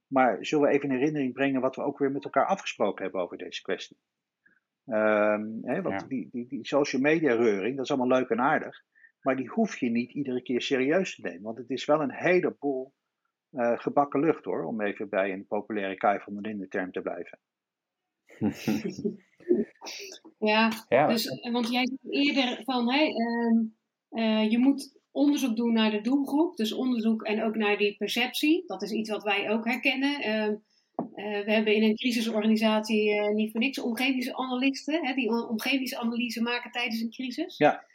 Maar 0.08 0.46
zullen 0.46 0.68
we 0.68 0.74
even 0.74 0.90
in 0.90 0.96
herinnering 0.96 1.34
brengen 1.34 1.62
wat 1.62 1.76
we 1.76 1.82
ook 1.82 1.98
weer 1.98 2.12
met 2.12 2.24
elkaar 2.24 2.46
afgesproken 2.46 3.04
hebben 3.04 3.22
over 3.22 3.38
deze 3.38 3.62
kwestie? 3.62 3.98
Um, 4.86 5.60
hè, 5.62 5.82
want 5.82 6.10
die, 6.10 6.30
die, 6.32 6.48
die 6.48 6.68
social 6.68 7.02
media 7.02 7.36
reuring, 7.36 7.76
dat 7.76 7.86
is 7.86 7.92
allemaal 7.92 8.20
leuk 8.20 8.30
en 8.30 8.42
aardig. 8.42 8.84
Maar 9.22 9.36
die 9.36 9.50
hoef 9.50 9.78
je 9.78 9.90
niet 9.90 10.12
iedere 10.12 10.42
keer 10.42 10.62
serieus 10.62 11.16
te 11.16 11.22
nemen. 11.22 11.42
Want 11.42 11.58
het 11.58 11.70
is 11.70 11.86
wel 11.86 12.02
een 12.02 12.14
heleboel 12.14 12.94
uh, 13.52 13.80
gebakken 13.80 14.20
lucht 14.20 14.46
hoor. 14.46 14.64
Om 14.64 14.82
even 14.82 15.10
bij 15.10 15.34
een 15.34 15.48
populaire 15.48 15.96
Kai 15.96 16.20
van 16.20 16.34
der 16.34 16.42
Linden 16.42 16.70
term 16.70 16.92
te 16.92 17.02
blijven. 17.02 17.40
ja, 20.52 20.72
ja, 20.90 21.08
Dus, 21.08 21.50
want 21.52 21.72
jij 21.72 21.86
zei 21.86 22.26
eerder 22.26 22.64
van 22.64 22.92
hey, 22.92 23.10
uh, 23.10 23.62
uh, 24.12 24.52
je 24.52 24.58
moet 24.58 25.00
onderzoek 25.12 25.56
doen 25.56 25.74
naar 25.74 25.92
de 25.92 26.02
doelgroep. 26.02 26.58
Dus 26.58 26.74
onderzoek 26.74 27.24
en 27.24 27.44
ook 27.44 27.56
naar 27.56 27.78
die 27.78 27.98
perceptie. 27.98 28.64
Dat 28.66 28.82
is 28.82 28.92
iets 28.92 29.10
wat 29.10 29.24
wij 29.24 29.50
ook 29.50 29.66
herkennen. 29.66 30.28
Uh, 30.28 30.58
we 31.46 31.52
hebben 31.52 31.76
in 31.76 31.84
een 31.84 31.96
crisisorganisatie 31.96 33.14
uh, 33.14 33.34
niet 33.34 33.52
voor 33.52 33.60
niks 33.60 33.80
omgevingsanalisten. 33.80 35.06
Hè, 35.06 35.14
die 35.14 35.30
omgevingsanalyse 35.30 36.42
maken 36.42 36.72
tijdens 36.72 37.02
een 37.02 37.12
crisis. 37.12 37.58
Ja. 37.58 37.86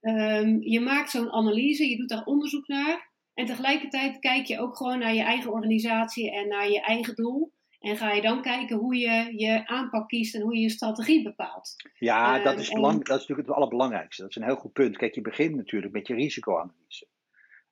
Um, 0.00 0.62
je 0.62 0.80
maakt 0.80 1.10
zo'n 1.10 1.30
analyse, 1.30 1.88
je 1.88 1.96
doet 1.96 2.08
daar 2.08 2.24
onderzoek 2.24 2.66
naar. 2.66 3.07
En 3.38 3.46
tegelijkertijd 3.46 4.18
kijk 4.18 4.46
je 4.46 4.60
ook 4.60 4.76
gewoon 4.76 4.98
naar 4.98 5.14
je 5.14 5.22
eigen 5.22 5.52
organisatie 5.52 6.32
en 6.32 6.48
naar 6.48 6.68
je 6.68 6.80
eigen 6.80 7.14
doel. 7.14 7.52
En 7.78 7.96
ga 7.96 8.12
je 8.12 8.22
dan 8.22 8.42
kijken 8.42 8.76
hoe 8.76 8.96
je 8.96 9.32
je 9.36 9.66
aanpak 9.66 10.08
kiest 10.08 10.34
en 10.34 10.40
hoe 10.40 10.54
je 10.54 10.60
je 10.60 10.70
strategie 10.70 11.22
bepaalt. 11.22 11.74
Ja, 11.98 12.42
dat, 12.42 12.58
is 12.58 12.70
belang, 12.70 12.96
dat 12.96 13.16
is 13.16 13.26
natuurlijk 13.26 13.48
het 13.48 13.56
allerbelangrijkste. 13.56 14.22
Dat 14.22 14.30
is 14.30 14.36
een 14.36 14.44
heel 14.44 14.56
goed 14.56 14.72
punt. 14.72 14.96
Kijk, 14.96 15.14
je 15.14 15.20
begint 15.20 15.54
natuurlijk 15.54 15.92
met 15.92 16.06
je 16.06 16.14
risicoanalyse. 16.14 17.08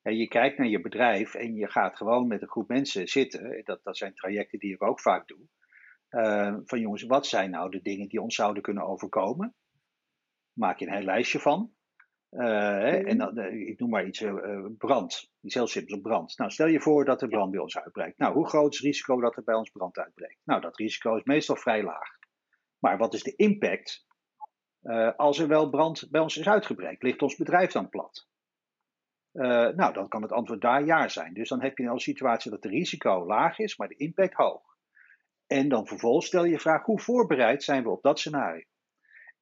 En 0.02 0.16
je 0.16 0.28
kijkt 0.28 0.58
naar 0.58 0.68
je 0.68 0.80
bedrijf 0.80 1.34
en 1.34 1.54
je 1.54 1.70
gaat 1.70 1.96
gewoon 1.96 2.26
met 2.26 2.42
een 2.42 2.50
groep 2.50 2.68
mensen 2.68 3.08
zitten. 3.08 3.60
Dat, 3.64 3.80
dat 3.82 3.96
zijn 3.96 4.14
trajecten 4.14 4.58
die 4.58 4.72
ik 4.72 4.82
ook 4.82 5.00
vaak 5.00 5.28
doe. 5.28 5.48
Uh, 6.10 6.56
van 6.64 6.80
jongens, 6.80 7.02
wat 7.02 7.26
zijn 7.26 7.50
nou 7.50 7.70
de 7.70 7.82
dingen 7.82 8.08
die 8.08 8.22
ons 8.22 8.34
zouden 8.34 8.62
kunnen 8.62 8.86
overkomen? 8.86 9.54
Maak 10.52 10.78
je 10.78 10.86
een 10.86 10.94
heel 10.94 11.04
lijstje 11.04 11.38
van. 11.38 11.74
Uh, 12.36 13.08
en 13.08 13.18
dan, 13.18 13.38
uh, 13.38 13.68
ik 13.68 13.78
noem 13.78 13.90
maar 13.90 14.06
iets, 14.06 14.20
uh, 14.20 14.66
brand. 14.78 15.30
Iets 15.40 15.54
heel 15.54 15.66
simpels, 15.66 16.00
brand. 16.00 16.38
Nou, 16.38 16.50
stel 16.50 16.66
je 16.66 16.80
voor 16.80 17.04
dat 17.04 17.22
er 17.22 17.28
brand 17.28 17.50
bij 17.50 17.60
ons 17.60 17.78
uitbreekt. 17.78 18.18
Nou, 18.18 18.34
hoe 18.34 18.48
groot 18.48 18.72
is 18.72 18.78
het 18.78 18.86
risico 18.86 19.20
dat 19.20 19.36
er 19.36 19.44
bij 19.44 19.54
ons 19.54 19.70
brand 19.70 19.98
uitbreekt? 19.98 20.40
Nou, 20.44 20.60
dat 20.60 20.76
risico 20.76 21.16
is 21.16 21.24
meestal 21.24 21.56
vrij 21.56 21.82
laag. 21.82 22.18
Maar 22.78 22.98
wat 22.98 23.14
is 23.14 23.22
de 23.22 23.36
impact 23.36 24.04
als 25.16 25.38
er 25.38 25.48
wel 25.48 25.70
brand 25.70 26.10
bij 26.10 26.20
ons 26.20 26.36
is 26.36 26.48
uitgebreekt? 26.48 27.02
Ligt 27.02 27.22
ons 27.22 27.36
bedrijf 27.36 27.72
dan 27.72 27.88
plat? 27.88 28.28
nou, 29.76 29.92
dan 29.92 30.08
kan 30.08 30.22
het 30.22 30.32
antwoord 30.32 30.60
daar 30.60 30.84
ja 30.84 31.08
zijn. 31.08 31.34
Dus 31.34 31.48
dan 31.48 31.62
heb 31.62 31.78
je 31.78 31.84
een 31.84 31.98
situatie 31.98 32.50
dat 32.50 32.62
de 32.62 32.68
risico 32.68 33.26
laag 33.26 33.58
is, 33.58 33.76
maar 33.76 33.88
de 33.88 33.96
impact 33.96 34.34
hoog. 34.34 34.62
En 35.46 35.68
dan 35.68 35.86
vervolgens 35.86 36.26
stel 36.26 36.44
je 36.44 36.50
je 36.50 36.60
vraag, 36.60 36.84
hoe 36.84 37.00
voorbereid 37.00 37.62
zijn 37.62 37.82
we 37.82 37.90
op 37.90 38.02
dat 38.02 38.18
scenario? 38.18 38.64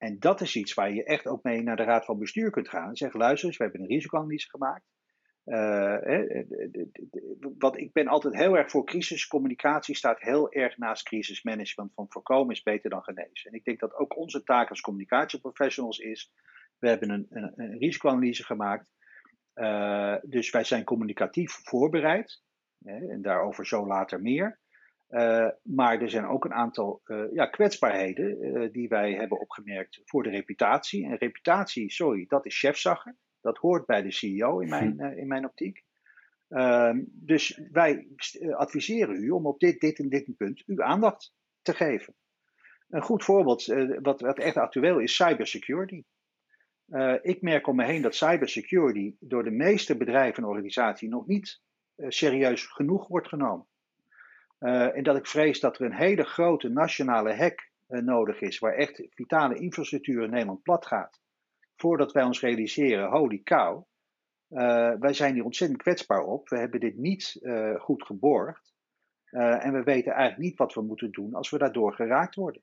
En 0.04 0.18
dat 0.18 0.40
is 0.40 0.56
iets 0.56 0.74
waar 0.74 0.92
je 0.92 1.04
echt 1.04 1.26
ook 1.26 1.42
mee 1.42 1.62
naar 1.62 1.76
de 1.76 1.82
Raad 1.82 2.04
van 2.04 2.18
Bestuur 2.18 2.50
kunt 2.50 2.68
gaan. 2.68 2.96
Zeggen, 2.96 3.20
luister 3.20 3.48
eens, 3.48 3.56
we 3.56 3.64
hebben 3.64 3.82
een 3.82 3.88
risicoanalyse 3.88 4.48
gemaakt. 4.48 4.84
Uh, 5.44 5.96
wat 7.58 7.78
ik 7.78 7.92
ben 7.92 8.08
altijd 8.08 8.34
heel 8.34 8.56
erg 8.56 8.70
voor 8.70 8.84
crisiscommunicatie, 8.84 9.96
staat 9.96 10.20
heel 10.20 10.52
erg 10.52 10.78
naast 10.78 11.02
crisismanagement. 11.04 11.94
Van 11.94 12.06
voorkomen 12.08 12.54
is 12.54 12.62
beter 12.62 12.90
dan 12.90 13.02
genezen. 13.02 13.50
En 13.50 13.56
ik 13.56 13.64
denk 13.64 13.80
dat 13.80 13.94
ook 13.94 14.16
onze 14.16 14.42
taak 14.42 14.70
als 14.70 14.80
communicatieprofessionals 14.80 15.98
is. 15.98 16.32
We 16.78 16.88
hebben 16.88 17.10
een, 17.10 17.26
een, 17.30 17.78
risicoanalyse 17.78 18.44
gemaakt. 18.44 18.86
Uh, 19.54 20.16
dus 20.22 20.50
wij 20.50 20.64
zijn 20.64 20.84
communicatief 20.84 21.52
voorbereid. 21.52 22.42
En 22.84 23.22
daarover 23.22 23.66
zo 23.66 23.86
later 23.86 24.20
meer. 24.20 24.60
Uh, 25.14 25.48
maar 25.62 26.00
er 26.00 26.10
zijn 26.10 26.26
ook 26.26 26.44
een 26.44 26.52
aantal 26.52 27.00
uh, 27.06 27.24
ja, 27.32 27.46
kwetsbaarheden 27.46 28.44
uh, 28.44 28.72
die 28.72 28.88
wij 28.88 29.12
hebben 29.12 29.40
opgemerkt 29.40 30.00
voor 30.04 30.22
de 30.22 30.30
reputatie. 30.30 31.04
En 31.04 31.16
reputatie, 31.16 31.92
sorry, 31.92 32.24
dat 32.28 32.46
is 32.46 32.58
chefzagger. 32.58 33.16
Dat 33.40 33.58
hoort 33.58 33.86
bij 33.86 34.02
de 34.02 34.10
CEO 34.10 34.58
in 34.58 34.68
mijn, 34.68 35.00
in 35.16 35.26
mijn 35.26 35.44
optiek. 35.44 35.84
Ehm, 36.48 37.02
dus 37.06 37.60
wij 37.70 38.08
adviseren 38.50 39.16
u 39.16 39.30
om 39.30 39.46
op 39.46 39.60
dit, 39.60 39.80
dit 39.80 39.98
en 39.98 40.08
dit 40.08 40.36
punt 40.36 40.62
uw 40.66 40.82
aandacht 40.82 41.34
te 41.62 41.74
geven. 41.74 42.14
Een 42.88 43.02
goed 43.02 43.24
voorbeeld, 43.24 43.64
wat, 44.02 44.20
wat 44.20 44.38
echt 44.38 44.56
actueel 44.56 44.98
is, 44.98 45.14
cybersecurity. 45.14 46.02
ik 47.22 47.42
merk 47.42 47.66
om 47.66 47.76
me 47.76 47.84
heen 47.84 48.02
dat 48.02 48.14
cybersecurity 48.14 49.16
door 49.20 49.44
de 49.44 49.50
meeste 49.50 49.96
bedrijven 49.96 50.42
en 50.42 50.48
organisaties 50.48 51.08
nog 51.08 51.26
niet 51.26 51.60
serieus 51.96 52.66
genoeg 52.66 53.08
wordt 53.08 53.28
genomen. 53.28 53.66
Uh, 54.64 54.96
en 54.96 55.02
dat 55.02 55.16
ik 55.16 55.26
vrees 55.26 55.60
dat 55.60 55.78
er 55.78 55.84
een 55.84 55.94
hele 55.94 56.24
grote 56.24 56.68
nationale 56.68 57.34
hack 57.34 57.70
uh, 57.88 58.00
nodig 58.00 58.40
is, 58.40 58.58
waar 58.58 58.74
echt 58.74 59.02
vitale 59.10 59.54
infrastructuur 59.54 60.22
in 60.22 60.30
Nederland 60.30 60.62
plat 60.62 60.86
gaat. 60.86 61.20
Voordat 61.76 62.12
wij 62.12 62.22
ons 62.22 62.40
realiseren, 62.40 63.10
holy 63.10 63.42
cow, 63.42 63.84
wij 64.98 65.12
zijn 65.12 65.34
hier 65.34 65.44
ontzettend 65.44 65.82
kwetsbaar 65.82 66.22
op. 66.22 66.48
We 66.48 66.58
hebben 66.58 66.80
dit 66.80 66.96
niet 66.96 67.40
goed 67.78 68.02
geborgd. 68.02 68.74
en 69.30 69.72
we 69.72 69.82
weten 69.82 70.12
eigenlijk 70.12 70.42
niet 70.48 70.58
wat 70.58 70.74
we 70.74 70.82
moeten 70.82 71.10
doen 71.10 71.34
als 71.34 71.50
we 71.50 71.58
daardoor 71.58 71.94
geraakt 71.94 72.34
worden. 72.34 72.62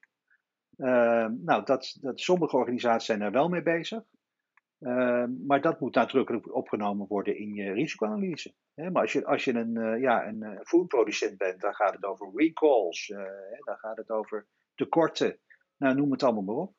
nou, 1.46 1.64
dat, 1.64 1.98
dat, 2.02 2.20
sommige 2.20 2.56
organisaties 2.58 3.06
zijn 3.06 3.22
er 3.22 3.32
wel 3.32 3.50
mee 3.50 3.64
bezig. 3.64 4.04
Maar 5.48 5.62
dat 5.62 5.80
moet 5.80 5.96
nadrukkelijk 5.96 6.56
opgenomen 6.56 7.08
worden 7.08 7.38
in 7.38 7.54
je 7.54 7.72
risicoanalyse. 7.72 8.54
maar 8.76 9.02
als 9.02 9.12
je, 9.12 9.26
als 9.26 9.44
je 9.44 9.54
een, 9.54 10.00
ja, 10.00 10.28
een 10.28 10.60
foodproducent 10.64 11.38
bent, 11.38 11.62
dan 11.62 11.74
gaat 11.74 11.94
het 11.94 12.06
over 12.06 12.32
recalls, 12.36 13.08
dan 13.66 13.78
gaat 13.78 13.98
het 13.98 14.10
over 14.10 14.48
tekorten. 14.76 15.40
Nou, 15.78 15.96
noem 15.96 16.12
het 16.12 16.24
allemaal 16.24 16.44
maar 16.44 16.56
op. 16.56 16.74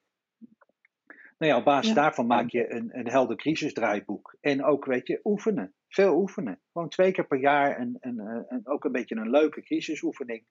Nou 1.39 1.55
ja, 1.55 1.59
op 1.59 1.65
basis 1.65 1.95
daarvan 1.95 2.27
maak 2.27 2.51
je 2.51 2.73
een, 2.73 2.99
een 2.99 3.09
helder 3.09 3.37
crisisdraaiboek. 3.37 4.37
En 4.41 4.65
ook, 4.65 4.85
weet 4.85 5.07
je, 5.07 5.21
oefenen. 5.25 5.75
Veel 5.89 6.17
oefenen. 6.17 6.61
Gewoon 6.73 6.89
twee 6.89 7.13
keer 7.13 7.27
per 7.27 7.39
jaar 7.39 7.77
en, 7.77 7.97
en, 8.01 8.61
ook 8.65 8.85
een 8.85 8.93
beetje 8.93 9.17
een 9.17 9.31
leuke 9.31 9.63
crisisoefening. 9.63 10.47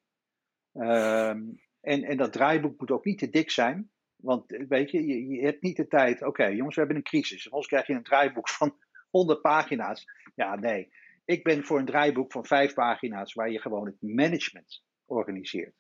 Ehm, 0.74 1.42
en, 1.82 2.04
en 2.04 2.18
dat 2.18 2.34
draaiboek 2.34 2.80
moet 2.80 2.92
ook 2.92 3.06
niet 3.06 3.18
te 3.18 3.30
dik 3.30 3.52
zijn. 3.52 3.92
Want 4.22 4.46
weet 4.68 4.92
je, 4.92 5.06
je, 5.06 5.28
je 5.28 5.42
hebt 5.42 5.62
niet 5.62 5.78
de 5.78 5.88
tijd. 5.88 6.24
Oké, 6.24 6.46
jongens, 6.46 6.76
we 6.76 6.82
hebben 6.82 6.98
een 6.98 7.04
crisis. 7.04 7.52
Anders 7.52 7.68
krijg 7.68 7.88
je 7.88 7.94
een 7.94 8.04
draaiboek 8.04 8.50
van 8.60 8.76
100 9.10 9.42
pagina's. 9.42 10.06
Ja, 10.36 10.56
nee. 10.56 10.92
Ik 11.26 11.44
ben 11.44 11.64
voor 11.64 11.80
een 11.80 11.86
draaiboek 11.86 12.32
van 12.32 12.46
vijf 12.46 12.74
pagina's 12.74 13.34
waar 13.34 13.52
je 13.52 13.60
gewoon 13.60 13.86
het 13.86 14.02
management 14.02 14.84
organiseert. 15.06 15.76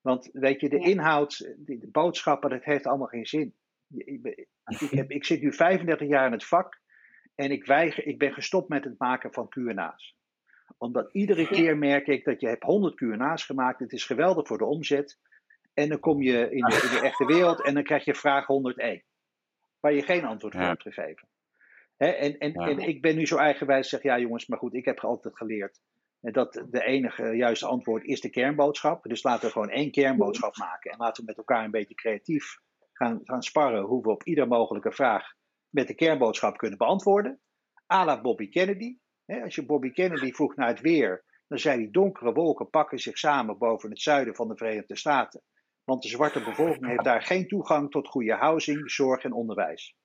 Want 0.00 0.28
weet 0.32 0.60
je, 0.60 0.68
de 0.68 0.78
inhoud, 0.78 1.54
de 1.58 1.88
boodschappen, 1.92 2.50
dat 2.50 2.64
heeft 2.64 2.86
allemaal 2.86 3.06
geen 3.06 3.26
zin. 3.26 3.54
Ik, 3.88 4.90
heb, 4.90 5.10
ik 5.10 5.24
zit 5.24 5.40
nu 5.40 5.52
35 5.52 6.08
jaar 6.08 6.26
in 6.26 6.32
het 6.32 6.46
vak 6.46 6.80
en 7.34 7.50
ik, 7.50 7.66
weiger, 7.66 8.06
ik 8.06 8.18
ben 8.18 8.32
gestopt 8.32 8.68
met 8.68 8.84
het 8.84 8.98
maken 8.98 9.32
van 9.32 9.48
Q&A's. 9.48 10.16
Omdat 10.78 11.12
iedere 11.12 11.48
keer 11.48 11.78
merk 11.78 12.06
ik 12.06 12.24
dat 12.24 12.40
je 12.40 12.48
hebt 12.48 12.62
100 12.62 12.94
Q&A's 12.94 13.44
gemaakt. 13.44 13.78
Het 13.78 13.92
is 13.92 14.04
geweldig 14.04 14.46
voor 14.46 14.58
de 14.58 14.64
omzet. 14.64 15.18
En 15.78 15.88
dan 15.88 16.00
kom 16.00 16.22
je 16.22 16.50
in 16.50 16.64
de, 16.64 16.74
in 16.82 16.90
de 16.90 17.00
echte 17.02 17.24
wereld 17.24 17.64
en 17.64 17.74
dan 17.74 17.82
krijg 17.82 18.04
je 18.04 18.14
vraag 18.14 18.46
101. 18.46 19.02
Waar 19.80 19.92
je 19.92 20.02
geen 20.02 20.24
antwoord 20.24 20.54
op 20.54 20.60
hebt 20.60 20.82
gegeven. 20.82 21.28
en, 21.96 22.38
en, 22.38 22.52
en 22.52 22.78
ik 22.78 23.02
ben 23.02 23.16
nu 23.16 23.26
zo 23.26 23.36
eigenwijs 23.36 23.88
zeg 23.88 24.02
ja 24.02 24.18
jongens, 24.18 24.46
maar 24.46 24.58
goed, 24.58 24.74
ik 24.74 24.84
heb 24.84 25.00
altijd 25.00 25.36
geleerd 25.36 25.80
dat 26.20 26.64
de 26.70 26.84
enige 26.84 27.36
juiste 27.36 27.66
antwoord 27.66 28.04
is 28.04 28.20
de 28.20 28.30
kernboodschap. 28.30 29.02
Dus 29.02 29.22
laten 29.22 29.46
we 29.46 29.52
gewoon 29.52 29.70
één 29.70 29.90
kernboodschap 29.90 30.56
maken. 30.56 30.90
En 30.90 30.98
laten 30.98 31.22
we 31.22 31.28
met 31.28 31.38
elkaar 31.38 31.64
een 31.64 31.70
beetje 31.70 31.94
creatief 31.94 32.58
gaan, 32.92 33.20
gaan 33.24 33.42
sparren 33.42 33.82
hoe 33.82 34.02
we 34.02 34.10
op 34.10 34.24
ieder 34.24 34.48
mogelijke 34.48 34.92
vraag 34.92 35.32
met 35.68 35.86
de 35.86 35.94
kernboodschap 35.94 36.56
kunnen 36.56 36.78
beantwoorden. 36.78 37.40
A 37.92 38.04
la 38.04 38.20
Bobby 38.20 38.48
Kennedy. 38.48 38.98
als 39.26 39.54
je 39.54 39.66
Bobby 39.66 39.90
Kennedy 39.90 40.32
vroeg 40.32 40.56
naar 40.56 40.68
het 40.68 40.80
weer, 40.80 41.24
dan 41.48 41.58
zei 41.58 41.82
hij 41.82 41.90
donkere 41.90 42.32
wolken 42.32 42.70
pakken 42.70 42.98
zich 42.98 43.18
samen 43.18 43.58
boven 43.58 43.90
het 43.90 44.00
zuiden 44.00 44.34
van 44.34 44.48
de 44.48 44.56
Verenigde 44.56 44.96
Staten. 44.96 45.42
Want 45.88 46.02
de 46.02 46.08
zwarte 46.08 46.44
bevolking 46.44 46.86
heeft 46.86 47.04
daar 47.04 47.22
geen 47.22 47.48
toegang 47.48 47.90
tot 47.90 48.08
goede 48.08 48.34
housing, 48.34 48.90
zorg 48.90 49.24
en 49.24 49.32
onderwijs. 49.32 49.96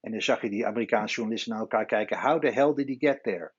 En 0.00 0.10
dan 0.10 0.20
zag 0.20 0.40
je 0.42 0.50
die 0.50 0.66
Amerikaanse 0.66 1.14
journalisten 1.14 1.52
naar 1.52 1.60
elkaar 1.60 1.86
kijken. 1.86 2.20
How 2.20 2.40
the 2.40 2.50
hell 2.50 2.74
did 2.74 2.88
he 2.88 2.96
get 2.98 3.22
there? 3.22 3.52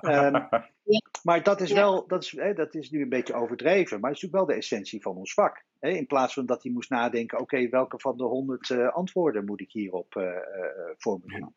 um, 0.00 0.48
maar 1.28 1.42
dat 1.42 1.60
is 1.60 1.72
wel, 1.72 2.06
dat 2.06 2.22
is, 2.22 2.30
hè, 2.30 2.54
dat 2.54 2.74
is 2.74 2.90
nu 2.90 3.02
een 3.02 3.08
beetje 3.08 3.34
overdreven, 3.34 4.00
maar 4.00 4.10
het 4.10 4.18
is 4.18 4.22
natuurlijk 4.22 4.48
wel 4.48 4.56
de 4.56 4.62
essentie 4.62 5.02
van 5.02 5.16
ons 5.16 5.34
vak. 5.34 5.64
Hè? 5.78 5.88
In 5.88 6.06
plaats 6.06 6.34
van 6.34 6.46
dat 6.46 6.62
hij 6.62 6.72
moest 6.72 6.90
nadenken, 6.90 7.38
oké, 7.38 7.68
welke 7.68 8.00
van 8.00 8.16
de 8.16 8.24
honderd 8.24 8.68
uh, 8.68 8.94
antwoorden 8.94 9.44
moet 9.44 9.60
ik 9.60 9.72
hierop 9.72 10.14
uh, 10.14 10.24
uh, 10.24 10.32
formuleren? 10.98 11.54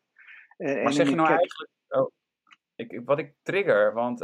maar 0.56 0.92
zeg 0.92 1.08
je 1.08 1.14
nou 1.14 1.28
eigenlijk, 1.28 1.70
oh, 1.88 2.10
ik, 2.80 3.00
wat 3.04 3.18
ik 3.18 3.34
trigger, 3.42 3.92
want 3.92 4.18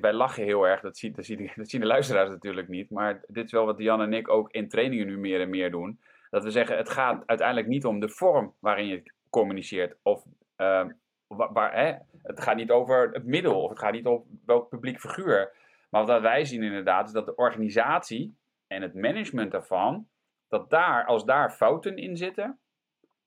wij 0.00 0.12
lachen 0.12 0.44
heel 0.44 0.66
erg, 0.66 0.80
dat, 0.80 1.00
dat, 1.16 1.24
zien 1.68 1.80
de 1.80 1.86
luisteraars 1.86 2.30
natuurlijk 2.30 2.68
niet, 2.68 2.90
maar 2.90 3.24
dit 3.26 3.44
is 3.44 3.52
wel 3.52 3.66
wat 3.66 3.78
Jan 3.78 4.00
en 4.00 4.12
ik 4.12 4.28
ook 4.28 4.50
in 4.50 4.68
trainingen 4.68 5.06
nu 5.06 5.18
meer 5.18 5.40
en 5.40 5.50
meer 5.50 5.70
doen. 5.70 6.00
Dat 6.30 6.44
we 6.44 6.50
zeggen, 6.50 6.76
het 6.76 6.88
gaat 6.88 7.22
uiteindelijk 7.26 7.68
niet 7.68 7.84
om 7.84 8.00
de 8.00 8.08
vorm 8.08 8.54
waarin 8.58 8.86
je 8.86 9.02
communiceert 9.30 9.96
of 10.02 10.24
ehm, 10.56 10.90
waar, 11.26 11.74
hè, 11.74 11.94
het 12.22 12.40
gaat 12.40 12.56
niet 12.56 12.70
over 12.70 13.10
het 13.12 13.24
middel 13.24 13.62
of 13.62 13.70
het 13.70 13.78
gaat 13.78 13.92
niet 13.92 14.06
over 14.06 14.26
welk 14.46 14.68
publiek 14.68 15.00
figuur. 15.00 15.52
Maar 15.90 16.06
wat 16.06 16.20
wij 16.20 16.44
zien 16.44 16.62
inderdaad 16.62 17.06
is 17.06 17.12
dat 17.12 17.26
de 17.26 17.34
organisatie 17.34 18.36
en 18.66 18.82
het 18.82 18.94
management 18.94 19.50
daarvan, 19.50 20.08
dat 20.48 20.70
daar, 20.70 21.04
als 21.04 21.24
daar 21.24 21.50
fouten 21.50 21.96
in 21.96 22.16
zitten, 22.16 22.58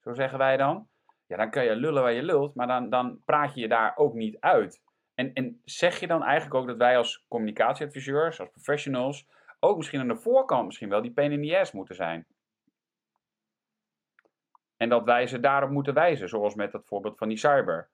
zo 0.01 0.13
zeggen 0.13 0.37
wij 0.37 0.57
dan, 0.57 0.87
ja, 1.31 1.37
dan 1.37 1.51
kan 1.51 1.63
je 1.63 1.75
lullen 1.75 2.01
waar 2.01 2.11
je 2.11 2.23
lult, 2.23 2.55
maar 2.55 2.67
dan, 2.67 2.89
dan 2.89 3.21
praat 3.25 3.53
je 3.53 3.61
je 3.61 3.67
daar 3.67 3.97
ook 3.97 4.13
niet 4.13 4.39
uit. 4.39 4.81
En, 5.13 5.33
en 5.33 5.61
zeg 5.63 5.99
je 5.99 6.07
dan 6.07 6.23
eigenlijk 6.23 6.55
ook 6.55 6.67
dat 6.67 6.77
wij 6.77 6.97
als 6.97 7.25
communicatieadviseurs, 7.27 8.39
als 8.39 8.49
professionals, 8.49 9.27
ook 9.59 9.77
misschien 9.77 9.99
aan 9.99 10.07
de 10.07 10.15
voorkant 10.15 10.65
misschien 10.65 10.89
wel 10.89 11.01
die 11.01 11.11
pain 11.11 11.31
in 11.31 11.41
the 11.41 11.59
ass 11.59 11.71
moeten 11.71 11.95
zijn? 11.95 12.25
En 14.77 14.89
dat 14.89 15.03
wij 15.03 15.27
ze 15.27 15.39
daarop 15.39 15.69
moeten 15.69 15.93
wijzen, 15.93 16.29
zoals 16.29 16.55
met 16.55 16.71
dat 16.71 16.85
voorbeeld 16.85 17.17
van 17.17 17.27
die 17.27 17.37
cyber. 17.37 17.89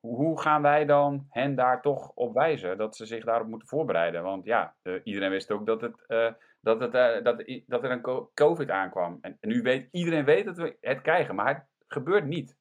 Hoe 0.00 0.40
gaan 0.40 0.62
wij 0.62 0.84
dan 0.84 1.26
hen 1.28 1.54
daar 1.54 1.82
toch 1.82 2.10
op 2.14 2.34
wijzen 2.34 2.78
dat 2.78 2.96
ze 2.96 3.06
zich 3.06 3.24
daarop 3.24 3.48
moeten 3.48 3.68
voorbereiden? 3.68 4.22
Want 4.22 4.44
ja, 4.44 4.76
uh, 4.82 5.00
iedereen 5.04 5.30
wist 5.30 5.50
ook 5.50 5.66
dat, 5.66 5.80
het, 5.80 6.04
uh, 6.08 6.32
dat, 6.60 6.80
het, 6.80 6.94
uh, 6.94 7.22
dat, 7.22 7.62
dat 7.66 7.84
er 7.84 7.90
een 7.90 8.28
COVID 8.34 8.70
aankwam. 8.70 9.18
En, 9.20 9.36
en, 9.40 9.48
nu 9.48 9.62
weet 9.62 9.88
iedereen 9.90 10.24
weet 10.24 10.44
dat 10.44 10.56
we 10.56 10.76
het 10.80 11.00
krijgen, 11.00 11.34
maar 11.34 11.70
gebeurt 11.92 12.26
niet. 12.26 12.56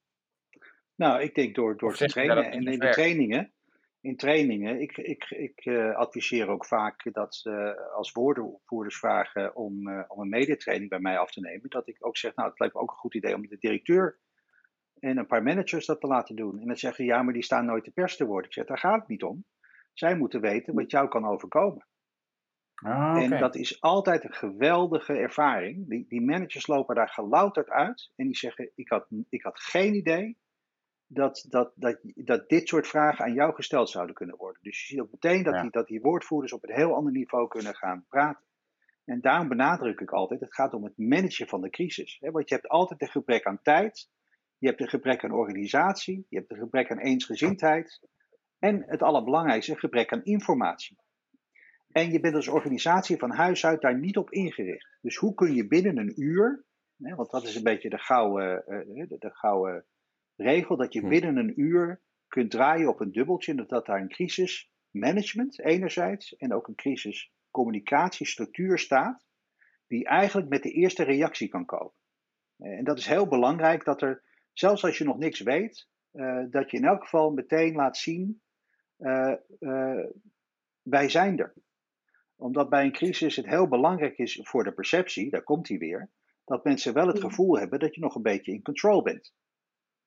Nou, 0.96 1.22
ik 1.22 1.36
denk 1.36 1.56
door, 1.56 1.78
door 1.78 1.96
te 1.96 2.06
trainen 2.06 2.52
en 2.52 2.66
in 2.66 2.80
de 2.80 2.90
trainingen 2.90 3.54
in 4.02 4.16
trainingen. 4.16 4.82
Ik, 4.82 4.98
ik, 4.98 5.30
ik 5.30 5.66
uh, 5.66 5.96
adviseer 5.96 6.48
ook 6.48 6.66
vaak 6.66 7.14
dat 7.14 7.42
uh, 7.44 7.72
als 7.96 8.12
woordenvoerders 8.12 8.98
vragen 8.98 9.56
om, 9.56 9.88
uh, 9.88 10.04
om 10.08 10.20
een 10.20 10.30
mediatraining 10.30 10.90
bij 10.90 11.00
mij 11.00 11.18
af 11.18 11.32
te 11.32 11.40
nemen. 11.40 11.70
Dat 11.70 11.88
ik 11.88 12.06
ook 12.06 12.18
zeg, 12.18 12.36
nou 12.36 12.50
het 12.50 12.60
lijkt 12.60 12.74
me 12.74 12.82
ook 12.82 12.92
een 12.92 12.98
goed 12.98 13.16
idee 13.16 13.36
om 13.36 13.48
de 13.48 13.58
directeur 13.60 14.20
en 15.00 15.18
een 15.18 15.28
paar 15.28 15.44
managers 15.44 15.86
dat 15.86 16.02
te 16.02 16.08
laten 16.08 16.36
doen. 16.36 16.60
En 16.60 16.68
dan 16.68 16.76
zeggen 16.76 17.06
ja, 17.06 17.22
maar 17.22 17.34
die 17.34 17.44
staan 17.44 17.66
nooit 17.66 17.86
de 17.86 17.92
pers 17.92 18.16
te 18.16 18.26
worden. 18.26 18.48
Ik 18.48 18.54
zeg, 18.54 18.66
daar 18.66 18.78
gaat 18.78 19.00
het 19.00 19.08
niet 19.08 19.24
om. 19.24 19.46
Zij 19.94 20.18
moeten 20.18 20.42
weten 20.42 20.74
wat 20.74 20.92
jou 20.92 21.08
kan 21.08 21.26
overkomen. 21.26 21.88
Ah, 22.82 23.10
okay. 23.10 23.24
En 23.24 23.40
dat 23.40 23.56
is 23.56 23.82
altijd 23.82 24.24
een 24.24 24.34
geweldige 24.34 25.14
ervaring. 25.14 25.90
Die, 25.90 26.06
die 26.08 26.22
managers 26.22 26.68
lopen 26.68 26.96
daar 26.96 27.10
gelouterd 27.10 27.70
uit 27.70 28.12
en 28.16 28.26
die 28.26 28.38
zeggen: 28.38 28.72
ik 28.76 28.90
had, 28.90 29.08
ik 29.30 29.44
had 29.44 29.60
geen 29.60 29.94
idee 29.94 30.38
dat, 31.08 31.46
dat, 31.50 31.72
dat, 31.76 32.00
dat 32.16 32.50
dit 32.50 32.68
soort 32.68 32.88
vragen 32.88 33.26
aan 33.26 33.34
jou 33.34 33.54
gesteld 33.54 33.90
zouden 33.90 34.16
kunnen 34.16 34.38
worden. 34.38 34.62
Dus 34.62 34.80
je 34.80 34.86
ziet 34.86 35.00
ook 35.00 35.12
meteen 35.12 35.44
dat, 35.44 35.62
die, 35.62 35.72
dat 35.72 35.88
die 35.88 36.02
woordvoerders 36.02 36.54
op 36.54 36.64
een 36.64 36.76
heel 36.76 36.96
ander 36.96 37.12
niveau 37.12 37.48
kunnen 37.48 37.76
gaan 37.76 38.06
praten. 38.10 38.46
En 39.06 39.22
daarom 39.22 39.48
benadruk 39.48 40.00
ik 40.00 40.12
altijd, 40.12 40.40
het 40.40 40.54
gaat 40.54 40.74
om 40.74 40.84
het 40.84 40.98
managen 40.98 41.48
van 41.48 41.62
de 41.62 41.70
crisis. 41.70 42.18
Want 42.20 42.50
je 42.50 42.56
hebt 42.56 42.68
altijd 42.68 43.02
een 43.02 43.08
gebrek 43.08 43.46
aan 43.46 43.62
tijd, 43.62 44.10
je 44.58 44.68
hebt 44.68 44.82
een 44.82 44.90
gebrek 44.90 45.24
aan 45.24 45.32
organisatie, 45.32 46.26
je 46.30 46.38
hebt 46.38 46.52
een 46.52 46.58
gebrek 46.58 46.92
aan 46.92 47.00
eensgezindheid 47.00 48.02
en 48.60 48.84
het 48.88 49.02
allerbelangrijkste, 49.02 49.72
een 49.72 49.80
gebrek 49.80 50.14
aan 50.14 50.24
informatie. 50.24 50.98
En 51.92 52.12
je 52.12 52.20
bent 52.20 52.36
als 52.36 52.48
organisatie 52.48 53.18
van 53.18 53.32
huis 53.32 53.66
uit 53.66 53.82
daar 53.82 54.00
niet 54.00 54.18
op 54.18 54.32
ingericht. 54.32 54.98
Dus 55.02 55.16
hoe 55.16 55.34
kun 55.34 55.54
je 55.54 55.68
binnen 55.68 55.98
een 55.98 56.22
uur, 56.22 56.66
want 56.98 57.32
dat 57.32 57.44
is 57.44 57.56
een 57.56 57.64
beetje 57.64 57.90
de 57.90 57.98
gouden, 57.98 58.66
eh, 58.66 59.08
de 59.08 59.34
gouden 59.34 59.86
regel 60.36 60.78
dat 60.78 60.94
je 60.94 61.00
hm. 61.00 61.10
binnen 61.10 61.38
een 61.38 61.62
uur 61.62 62.02
kunt 62.28 62.52
draaien 62.52 62.90
op 62.90 63.00
een 63.00 63.12
dubbeltje. 63.12 63.56
Dat, 63.56 63.70
dat 63.70 63.86
daar 63.86 64.02
een 64.02 64.10
crisismanagement 64.10 65.60
enerzijds 65.60 66.36
en 66.36 66.54
ook 66.54 66.68
een 66.68 66.76
crisiscommunicatiestructuur 66.76 68.78
staat. 68.78 69.26
Die 69.88 70.06
eigenlijk 70.06 70.50
met 70.50 70.64
de 70.64 70.72
eerste 70.72 71.04
reactie 71.04 71.48
kan 71.48 71.66
komen. 71.66 71.94
En 72.58 72.84
dat 72.84 72.98
is 72.98 73.06
heel 73.06 73.28
belangrijk 73.28 73.84
dat 73.84 74.02
er, 74.02 74.24
zelfs 74.54 74.84
als 74.84 74.98
je 74.98 75.04
nog 75.04 75.18
niks 75.18 75.40
weet, 75.40 75.90
uh, 76.14 76.44
dat 76.50 76.72
je 76.72 76.78
in 76.78 76.86
elk 76.86 77.02
geval 77.02 77.32
meteen 77.32 77.76
laat 77.76 77.98
zien, 77.98 78.42
uh, 78.98 79.34
uh, 79.60 80.06
wij 80.82 81.10
zijn 81.10 81.40
er. 81.40 81.54
Omdat 82.42 82.70
bij 82.70 82.84
een 82.84 82.92
crisis 82.92 83.36
het 83.36 83.46
heel 83.46 83.68
belangrijk 83.68 84.18
is 84.18 84.40
voor 84.44 84.64
de 84.64 84.72
perceptie, 84.72 85.30
daar 85.30 85.44
komt 85.44 85.68
hij 85.68 85.78
weer, 85.78 86.10
dat 86.46 86.64
mensen 86.64 86.94
wel 86.94 87.08
het 87.08 87.20
hm. 87.20 87.28
gevoel 87.28 87.60
hebben 87.60 87.80
dat 87.80 87.96
je 87.96 88.02
nog 88.02 88.16
een 88.16 88.22
beetje 88.22 88.52
in 88.52 88.62
control 88.62 89.02
bent. 89.02 89.34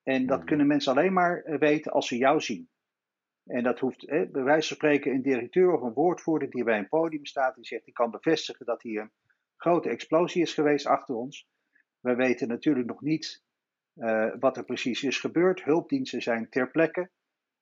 En 0.03 0.27
dat 0.27 0.39
hmm. 0.39 0.47
kunnen 0.47 0.67
mensen 0.67 0.93
alleen 0.93 1.13
maar 1.13 1.43
eh, 1.43 1.59
weten 1.59 1.93
als 1.93 2.09
ze 2.09 2.17
jou 2.17 2.41
zien. 2.41 2.69
En 3.45 3.63
dat 3.63 3.79
hoeft, 3.79 4.11
hè, 4.11 4.27
bij 4.27 4.43
wijze 4.43 4.69
van 4.69 4.77
spreken, 4.77 5.13
een 5.13 5.23
directeur 5.23 5.73
of 5.73 5.83
een 5.83 5.93
woordvoerder 5.93 6.51
die 6.51 6.65
bij 6.65 6.79
een 6.79 6.89
podium 6.89 7.27
staat, 7.27 7.55
die 7.55 7.67
zegt: 7.67 7.87
Ik 7.87 7.95
kan 7.95 8.11
bevestigen 8.11 8.67
dat 8.67 8.83
hier 8.83 9.01
een 9.01 9.13
grote 9.57 9.89
explosie 9.89 10.43
is 10.43 10.55
geweest 10.55 10.87
achter 10.87 11.15
ons. 11.15 11.49
We 12.01 12.15
weten 12.15 12.49
natuurlijk 12.49 12.87
nog 12.87 13.01
niet 13.01 13.43
uh, 13.95 14.35
wat 14.39 14.57
er 14.57 14.65
precies 14.65 15.03
is 15.03 15.19
gebeurd. 15.19 15.65
Hulpdiensten 15.65 16.23
zijn 16.23 16.49
ter 16.49 16.71
plekke. 16.71 17.11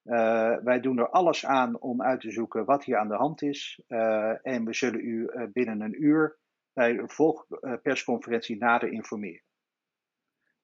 Uh, 0.05 0.57
wij 0.57 0.81
doen 0.81 0.99
er 0.99 1.09
alles 1.09 1.47
aan 1.47 1.81
om 1.81 2.03
uit 2.03 2.21
te 2.21 2.31
zoeken 2.31 2.65
wat 2.65 2.85
hier 2.85 2.97
aan 2.97 3.09
de 3.09 3.15
hand 3.15 3.43
is. 3.43 3.81
Uh, 3.89 4.47
en 4.47 4.65
we 4.65 4.75
zullen 4.75 5.01
u 5.01 5.31
binnen 5.53 5.81
een 5.81 6.05
uur 6.05 6.39
bij 6.73 6.99
een 6.99 7.11
volgpersconferentie 7.11 8.57
nader 8.57 8.93
informeren. 8.93 9.43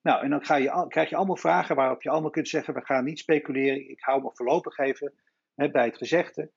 Nou, 0.03 0.22
en 0.22 0.30
dan 0.30 0.45
ga 0.45 0.57
je, 0.57 0.86
krijg 0.89 1.09
je 1.09 1.16
allemaal 1.16 1.36
vragen 1.36 1.76
waarop 1.76 2.03
je 2.03 2.11
allemaal 2.11 2.30
kunt 2.30 2.49
zeggen: 2.49 2.74
we 2.74 2.84
gaan 2.84 3.05
niet 3.05 3.18
speculeren. 3.18 3.91
Ik 3.91 4.01
hou 4.01 4.22
me 4.22 4.30
voorlopig 4.32 4.78
even 4.78 5.14
hè, 5.55 5.70
bij 5.70 5.84
het 5.84 5.97
gezegde. 5.97 6.51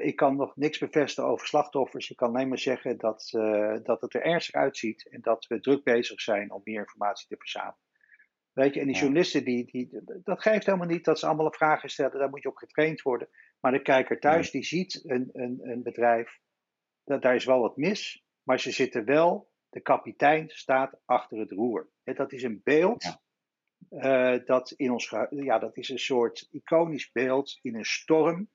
Ik 0.00 0.16
kan 0.16 0.36
nog 0.36 0.56
niks 0.56 0.78
bevestigen 0.78 1.30
over 1.30 1.46
slachtoffers. 1.46 2.10
Ik 2.10 2.16
kan 2.16 2.28
alleen 2.28 2.48
maar 2.48 2.58
zeggen 2.58 2.98
dat, 2.98 3.28
dat 3.82 4.00
het 4.00 4.14
er 4.14 4.22
ernstig 4.22 4.54
uitziet 4.54 5.08
en 5.08 5.20
dat 5.20 5.46
we 5.46 5.60
druk 5.60 5.84
bezig 5.84 6.20
zijn 6.20 6.52
om 6.52 6.60
meer 6.64 6.80
informatie 6.80 7.28
te 7.28 7.36
verzamelen. 7.38 7.89
Weet 8.60 8.74
je, 8.74 8.80
en 8.80 8.86
die 8.86 8.96
journalisten, 8.96 9.44
die, 9.44 9.64
die, 9.64 9.88
dat 10.24 10.42
geeft 10.42 10.66
helemaal 10.66 10.86
niet 10.86 11.04
dat 11.04 11.18
ze 11.18 11.26
allemaal 11.26 11.52
vragen 11.52 11.90
stellen. 11.90 12.18
Daar 12.18 12.30
moet 12.30 12.42
je 12.42 12.48
op 12.48 12.56
getraind 12.56 13.02
worden. 13.02 13.28
Maar 13.60 13.72
de 13.72 13.82
kijker 13.82 14.20
thuis, 14.20 14.50
die 14.50 14.64
ziet 14.64 15.02
een, 15.06 15.28
een, 15.32 15.60
een 15.62 15.82
bedrijf, 15.82 16.38
dat, 17.04 17.22
daar 17.22 17.34
is 17.34 17.44
wel 17.44 17.60
wat 17.60 17.76
mis. 17.76 18.24
Maar 18.42 18.60
ze 18.60 18.70
zitten 18.70 19.04
wel, 19.04 19.50
de 19.68 19.80
kapitein 19.80 20.48
staat 20.48 21.00
achter 21.04 21.38
het 21.38 21.50
roer. 21.50 21.90
En 22.04 22.14
dat 22.14 22.32
is 22.32 22.42
een 22.42 22.60
beeld. 22.64 23.02
Ja. 23.02 23.20
Uh, 23.90 24.46
dat, 24.46 24.70
in 24.70 24.90
ons, 24.90 25.14
ja, 25.30 25.58
dat 25.58 25.76
is 25.76 25.88
een 25.88 25.98
soort 25.98 26.48
iconisch 26.50 27.10
beeld 27.12 27.58
in 27.62 27.74
een 27.74 27.84
storm 27.84 28.50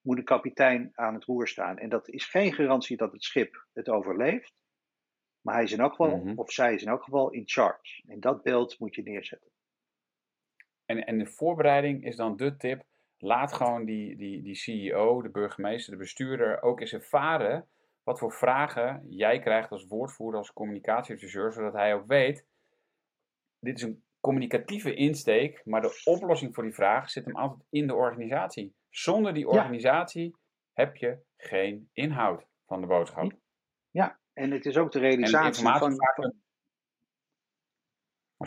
moet 0.00 0.16
de 0.16 0.22
kapitein 0.22 0.90
aan 0.94 1.14
het 1.14 1.24
roer 1.24 1.48
staan. 1.48 1.78
En 1.78 1.88
dat 1.88 2.08
is 2.08 2.24
geen 2.24 2.52
garantie 2.52 2.96
dat 2.96 3.12
het 3.12 3.22
schip 3.22 3.66
het 3.72 3.88
overleeft. 3.88 4.59
Maar 5.40 5.54
hij 5.54 5.64
is 5.64 5.72
in 5.72 5.80
elk 5.80 5.90
geval, 5.90 6.16
mm 6.16 6.22
-hmm. 6.22 6.38
of 6.38 6.52
zij 6.52 6.74
is 6.74 6.82
in 6.82 6.88
elk 6.88 7.02
geval 7.02 7.30
in 7.30 7.48
charge. 7.48 8.02
En 8.06 8.20
dat 8.20 8.42
beeld 8.42 8.78
moet 8.78 8.94
je 8.94 9.02
neerzetten. 9.02 9.50
En, 10.84 11.04
en 11.04 11.18
de 11.18 11.26
voorbereiding 11.26 12.04
is 12.04 12.16
dan 12.16 12.36
de 12.36 12.56
tip. 12.56 12.84
Laat 13.18 13.52
gewoon 13.52 13.84
die, 13.84 14.16
die, 14.16 14.42
die 14.42 14.54
CEO, 14.54 15.22
de 15.22 15.30
burgemeester, 15.30 15.92
de 15.92 15.98
bestuurder 15.98 16.62
ook 16.62 16.80
eens 16.80 16.92
ervaren 16.92 17.68
wat 18.02 18.18
voor 18.18 18.32
vragen 18.32 19.06
jij 19.08 19.38
krijgt 19.38 19.70
als 19.70 19.86
woordvoerder, 19.86 20.38
als 20.38 20.52
communicatieadviseur, 20.52 21.52
zodat 21.52 21.72
hij 21.72 21.94
ook 21.94 22.06
weet, 22.06 22.46
dit 23.58 23.76
is 23.76 23.82
een 23.82 24.04
communicatieve 24.20 24.94
insteek, 24.94 25.64
maar 25.64 25.80
de 25.80 26.00
oplossing 26.04 26.54
voor 26.54 26.64
die 26.64 26.74
vraag 26.74 27.10
zit 27.10 27.24
hem 27.24 27.36
altijd 27.36 27.66
in 27.70 27.86
de 27.86 27.94
organisatie. 27.94 28.74
Zonder 28.88 29.34
die 29.34 29.48
organisatie 29.48 30.24
ja. 30.24 30.38
heb 30.72 30.96
je 30.96 31.18
geen 31.36 31.88
inhoud 31.92 32.46
van 32.66 32.80
de 32.80 32.86
boodschap. 32.86 33.32
Ja, 33.90 34.19
en 34.32 34.50
het 34.50 34.66
is 34.66 34.76
ook 34.76 34.92
de 34.92 34.98
realisatie 34.98 35.64
van. 35.64 35.96
Vaak... 35.96 36.18
Oh. 36.18 36.30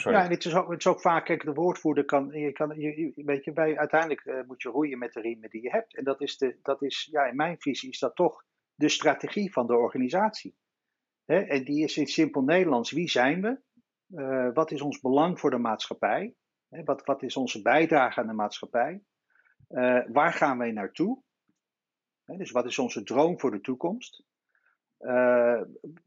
Ja, 0.02 0.24
en 0.24 0.30
het 0.30 0.46
is, 0.46 0.56
ook, 0.56 0.70
het 0.70 0.80
is 0.80 0.88
ook 0.88 1.02
vaak, 1.02 1.26
kijk, 1.26 1.44
de 1.44 1.54
woordvoerder 1.54 2.06
kan, 2.06 2.28
je 2.28 2.52
kan, 2.52 2.80
je, 2.80 3.12
weet 3.16 3.44
je, 3.44 3.54
bij, 3.54 3.78
uiteindelijk 3.78 4.26
uh, 4.26 4.42
moet 4.48 4.62
je 4.62 4.70
roeien 4.70 4.98
met 4.98 5.14
de 5.14 5.22
riemen 5.22 5.50
die 5.50 5.62
je 5.62 5.70
hebt. 5.70 5.96
En 5.96 6.04
dat 6.04 6.22
is, 6.22 6.38
de, 6.38 6.58
dat 6.62 6.82
is, 6.82 7.08
ja, 7.12 7.26
in 7.26 7.36
mijn 7.36 7.56
visie 7.60 7.90
is 7.90 8.00
dat 8.00 8.16
toch 8.16 8.44
de 8.76 8.90
strategie 8.90 9.52
van 9.52 9.68
de 9.68 9.76
organisatie. 9.76 10.56
Hè? 11.26 11.40
En 11.40 11.64
die 11.64 11.84
is 11.84 11.98
in 11.98 12.08
simpel 12.08 12.42
Nederlands, 12.42 12.92
wie 12.92 13.10
zijn 13.10 13.42
we? 13.42 13.60
Uh, 14.08 14.54
wat 14.54 14.72
is 14.72 14.82
ons 14.82 15.00
belang 15.00 15.40
voor 15.40 15.50
de 15.50 15.58
maatschappij? 15.58 16.36
Hè? 16.70 16.84
Wat, 16.84 17.06
wat 17.06 17.24
is 17.24 17.38
onze 17.38 17.62
bijdrage 17.62 18.20
aan 18.20 18.28
de 18.28 18.34
maatschappij? 18.34 19.04
Uh, 19.70 20.06
waar 20.08 20.34
gaan 20.34 20.58
wij 20.58 20.72
naartoe? 20.72 21.24
Hè? 22.24 22.38
Dus 22.38 22.52
wat 22.52 22.66
is 22.66 22.80
onze 22.80 23.04
droom 23.04 23.40
voor 23.40 23.52
de 23.52 23.62
toekomst? 23.62 24.24
Uh, 25.04 25.62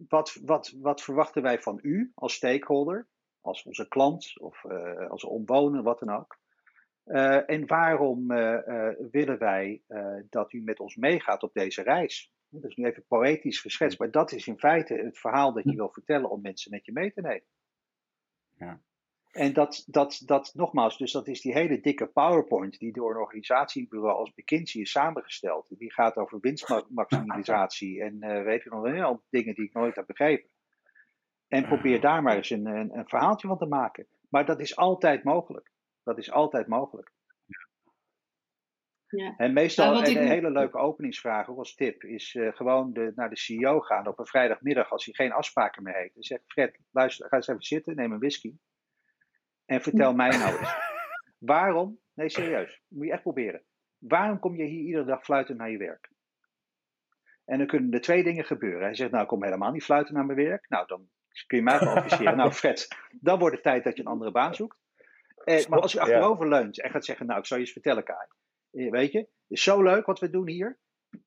wat, 0.08 0.38
wat, 0.44 0.74
wat 0.80 1.02
verwachten 1.02 1.42
wij 1.42 1.60
van 1.60 1.78
u 1.82 2.12
als 2.14 2.34
stakeholder, 2.34 3.06
als 3.40 3.62
onze 3.62 3.88
klant 3.88 4.40
of 4.40 4.64
uh, 4.64 5.10
als 5.10 5.24
omwoner, 5.24 5.82
wat 5.82 5.98
dan 5.98 6.10
ook? 6.10 6.38
Uh, 7.04 7.50
en 7.50 7.66
waarom 7.66 8.26
willen 9.10 9.38
wij 9.38 9.82
dat 10.30 10.52
u 10.52 10.62
met 10.62 10.80
ons 10.80 10.96
meegaat 10.96 11.42
op 11.42 11.52
deze 11.52 11.82
reis? 11.82 12.32
Dat 12.48 12.64
is 12.64 12.76
nu 12.76 12.84
even 12.84 13.04
poëtisch 13.06 13.60
geschetst, 13.60 13.98
maar 13.98 14.10
dat 14.10 14.32
is 14.32 14.46
in 14.46 14.58
feite 14.58 14.94
het 14.94 15.18
verhaal 15.18 15.52
dat 15.52 15.64
je 15.64 15.76
wil 15.76 15.90
vertellen 15.90 16.30
om 16.30 16.40
mensen 16.40 16.70
met 16.70 16.84
je 16.84 16.92
mee 16.92 17.12
te 17.12 17.20
nemen. 17.20 17.46
Ja. 18.56 18.80
En 19.36 19.52
dat, 19.52 19.84
dat, 19.86 20.22
dat, 20.24 20.50
nogmaals, 20.54 20.98
dus 20.98 21.12
dat 21.12 21.28
is 21.28 21.40
die 21.40 21.52
hele 21.52 21.80
dikke 21.80 22.06
PowerPoint 22.06 22.78
die 22.78 22.92
door 22.92 23.10
een 23.10 23.20
organisatiebureau 23.20 24.18
als 24.18 24.32
McKinsey 24.34 24.80
is 24.80 24.90
samengesteld. 24.90 25.78
Die 25.78 25.92
gaat 25.92 26.16
over 26.16 26.40
winstmaximalisatie 26.40 28.02
en 28.02 28.16
uh, 28.24 28.42
weet 28.42 28.62
je 28.62 28.70
nog 28.70 28.84
heleboel 28.84 29.22
dingen 29.30 29.54
die 29.54 29.64
ik 29.64 29.72
nooit 29.74 29.96
heb 29.96 30.06
begrepen. 30.06 30.50
En 31.48 31.66
probeer 31.66 32.00
daar 32.00 32.22
maar 32.22 32.36
eens 32.36 32.50
een, 32.50 32.66
een, 32.66 32.98
een 32.98 33.08
verhaaltje 33.08 33.48
van 33.48 33.58
te 33.58 33.66
maken. 33.66 34.06
Maar 34.28 34.46
dat 34.46 34.60
is 34.60 34.76
altijd 34.76 35.24
mogelijk. 35.24 35.70
Dat 36.02 36.18
is 36.18 36.30
altijd 36.30 36.66
mogelijk. 36.66 37.12
Ja. 39.06 39.34
En 39.36 39.52
meestal 39.52 39.92
Nou, 39.92 40.04
een 40.04 40.10
ik- 40.22 40.28
hele 40.28 40.50
leuke 40.50 40.78
openingsvraag, 40.78 41.48
als 41.48 41.74
tip, 41.74 42.02
is 42.04 42.34
eh, 42.34 42.52
gewoon 42.52 42.92
de, 42.92 43.12
naar 43.14 43.30
de 43.30 43.36
CEO 43.36 43.80
gaan 43.80 44.06
op 44.06 44.18
een 44.18 44.26
vrijdagmiddag 44.26 44.90
als 44.90 45.04
hij 45.04 45.14
geen 45.14 45.32
afspraken 45.32 45.82
meer 45.82 45.94
heeft. 45.94 46.16
En 46.16 46.22
zegt, 46.22 46.42
Fred, 46.46 46.78
luister, 46.90 47.28
ga 47.28 47.36
eens 47.36 47.48
even 47.48 47.62
zitten, 47.62 47.96
neem 47.96 48.12
een 48.12 48.18
whisky. 48.18 48.54
En 49.66 49.82
vertel 49.82 50.14
mij 50.14 50.28
nou 50.28 50.58
eens, 50.58 50.74
waarom, 51.38 52.00
nee 52.14 52.28
serieus, 52.28 52.82
moet 52.88 53.06
je 53.06 53.12
echt 53.12 53.22
proberen. 53.22 53.62
Waarom 53.98 54.38
kom 54.38 54.56
je 54.56 54.64
hier 54.64 54.84
iedere 54.84 55.04
dag 55.04 55.24
fluiten 55.24 55.56
naar 55.56 55.70
je 55.70 55.78
werk? 55.78 56.10
En 57.44 57.58
dan 57.58 57.66
kunnen 57.66 57.92
er 57.92 58.00
twee 58.00 58.22
dingen 58.22 58.44
gebeuren. 58.44 58.82
Hij 58.82 58.94
zegt, 58.94 59.10
nou 59.10 59.22
ik 59.22 59.28
kom 59.28 59.44
helemaal 59.44 59.72
niet 59.72 59.84
fluiten 59.84 60.14
naar 60.14 60.26
mijn 60.26 60.38
werk. 60.38 60.68
Nou, 60.68 60.86
dan 60.86 61.08
kun 61.46 61.58
je 61.58 61.64
mij 61.64 61.78
wel 61.78 61.94
adviseren. 61.96 62.36
nou 62.36 62.52
Fred, 62.52 62.88
dan 63.20 63.38
wordt 63.38 63.54
het 63.54 63.64
tijd 63.64 63.84
dat 63.84 63.96
je 63.96 64.02
een 64.02 64.08
andere 64.08 64.30
baan 64.30 64.54
zoekt. 64.54 64.76
Eh, 65.44 65.66
maar 65.66 65.80
als 65.80 65.92
je 65.92 66.00
achterover 66.00 66.48
leunt 66.48 66.80
en 66.80 66.90
gaat 66.90 67.04
zeggen, 67.04 67.26
nou 67.26 67.38
ik 67.38 67.46
zal 67.46 67.56
je 67.56 67.62
eens 67.62 67.72
vertellen 67.72 68.04
Kai. 68.04 68.26
Eh, 68.70 68.90
Weet 68.90 69.12
je, 69.12 69.18
het 69.18 69.28
is 69.48 69.62
zo 69.62 69.82
leuk 69.82 70.06
wat 70.06 70.20
we 70.20 70.30
doen 70.30 70.48
hier. 70.48 70.78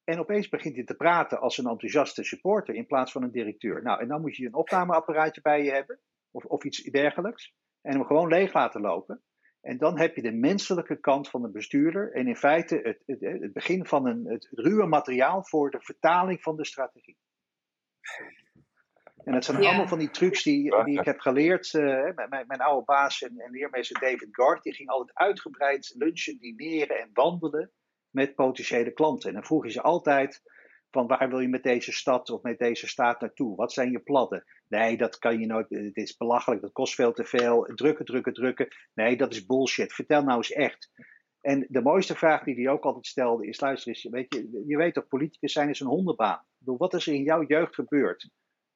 En 0.04 0.20
opeens 0.20 0.50
begint 0.50 0.76
hij 0.76 0.84
te 0.84 0.96
praten 0.96 1.40
als 1.40 1.58
een 1.58 1.68
enthousiaste 1.68 2.24
supporter 2.24 2.76
in 2.76 2.86
plaats 2.86 3.12
van 3.12 3.24
een 3.24 3.32
directeur. 3.32 3.84
Nou, 3.84 4.02
en 4.02 4.08
dan 4.08 4.22
moet 4.22 4.36
je 4.36 4.46
een 4.46 4.54
opnameapparaatje 4.54 5.42
bij 5.42 5.64
je 5.64 5.72
hebben, 5.72 6.00
of, 6.32 6.46
of 6.46 6.64
iets 6.64 6.84
dergelijks. 6.84 7.54
En 7.82 7.94
hem 7.94 8.06
gewoon 8.06 8.28
leeg 8.28 8.54
laten 8.54 8.82
lopen. 8.82 9.22
En 9.62 9.78
dan 9.78 10.00
heb 10.00 10.16
je 10.16 10.22
de 10.22 10.32
menselijke 10.32 11.00
kant 11.00 11.30
van 11.30 11.42
de 11.42 11.50
bestuurder. 11.50 12.12
En 12.14 12.28
in 12.28 12.36
feite 12.36 12.80
het, 12.84 13.04
het, 13.06 13.42
het 13.42 13.54
begin 13.54 13.86
van 13.86 14.06
een, 14.08 14.26
het 14.26 14.48
ruwe 14.52 14.86
materiaal 14.86 15.44
voor 15.44 15.72
de 15.72 15.82
vertaling 15.82 16.42
van 16.42 16.56
de 16.58 16.66
strategie. 16.66 17.18
En 19.24 19.34
dat 19.34 19.46
zijn 19.46 19.62
Ja. 19.62 19.68
allemaal 19.68 19.88
van 19.88 20.00
die 20.00 20.10
trucs 20.10 20.44
die, 20.44 20.84
die 20.84 21.00
ik 21.00 21.06
heb 21.06 21.20
geleerd. 21.20 21.74
eh, 21.74 21.82
mijn, 22.16 22.30
mijn, 22.30 22.48
mijn 22.48 22.62
oude 22.62 22.86
baas 22.86 23.22
en, 23.22 23.40
en 23.40 23.52
leermeester 23.52 24.00
David 24.00 24.28
Gard, 24.32 24.64
die 24.64 24.74
ging 24.74 24.90
altijd 24.90 25.18
uitgebreid 25.18 25.94
lunchen, 25.98 26.38
dineren 26.40 27.00
en 27.00 27.10
wandelen 27.14 27.72
met 28.10 28.36
potentiële 28.36 28.92
klanten. 28.92 29.30
En 29.30 29.36
dan 29.36 29.46
vroeg 29.46 29.66
je 29.66 29.72
ze 29.72 29.82
altijd 29.82 30.42
van 30.92 31.08
waar 31.08 31.30
wil 31.30 31.40
je 31.40 31.48
met 31.48 31.64
deze 31.64 31.92
stad 31.92 32.30
of 32.30 32.42
met 32.42 32.60
deze 32.60 32.88
staat 32.88 33.22
naartoe? 33.22 33.56
Wat 33.56 33.74
zijn 33.74 33.92
je 33.92 34.00
plannen? 34.00 34.44
Nee, 34.68 34.98
dat 34.98 35.18
kan 35.18 35.40
je 35.40 35.46
nooit. 35.46 35.70
Het 35.70 35.98
is 35.98 36.18
belachelijk, 36.18 36.62
dat 36.62 36.72
kost 36.72 36.96
veel 36.96 37.14
te 37.14 37.26
veel. 37.26 37.72
Drukken, 37.76 38.06
drukken, 38.06 38.34
drukken. 38.34 38.68
Nee, 38.94 39.18
dat 39.18 39.32
is 39.32 39.46
bullshit. 39.46 39.94
Vertel 39.94 40.24
nou 40.24 40.38
eens 40.38 40.52
echt. 40.52 40.90
En 41.42 41.66
de 41.70 41.82
mooiste 41.82 42.16
vraag 42.16 42.44
die 42.44 42.56
hij 42.56 42.74
ook 42.74 42.84
altijd 42.84 43.06
stelde 43.06 43.48
is: 43.48 43.60
luister 43.60 43.94
eens, 43.94 44.04
weet 44.04 44.34
je, 44.34 44.64
je 44.68 44.78
weet 44.78 44.94
toch, 44.94 45.08
politicus 45.08 45.52
zijn 45.52 45.70
is 45.70 45.80
een 45.80 45.88
hondenbaan. 45.88 46.46
Bedoel, 46.58 46.78
wat 46.78 46.94
is 46.94 47.08
er 47.08 47.14
in 47.14 47.24
jouw 47.24 47.44
jeugd 47.44 47.76
gebeurd? 47.76 48.30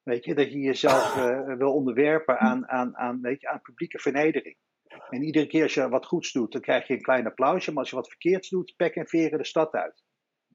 Weet 0.03 0.25
je, 0.25 0.35
dat 0.35 0.51
je 0.51 0.59
jezelf 0.59 1.17
eh, 1.17 1.55
wil 1.57 1.73
onderwerpen 1.73 2.39
aan, 2.39 2.67
aan, 2.67 2.97
aan, 2.97 3.21
weet 3.21 3.41
je, 3.41 3.49
aan 3.49 3.61
publieke 3.61 3.99
vernedering. 3.99 4.57
En 5.09 5.23
iedere 5.23 5.47
keer 5.47 5.63
als 5.63 5.73
je 5.73 5.89
wat 5.89 6.05
goeds 6.05 6.31
doet, 6.31 6.51
dan 6.51 6.61
krijg 6.61 6.87
je 6.87 6.93
een 6.93 7.01
klein 7.01 7.25
applausje. 7.25 7.71
Maar 7.71 7.79
als 7.79 7.89
je 7.89 7.95
wat 7.95 8.09
verkeerds 8.09 8.49
doet, 8.49 8.73
pek 8.75 8.95
en 8.95 9.07
veren 9.07 9.37
de 9.37 9.45
stad 9.45 9.73
uit. 9.73 10.03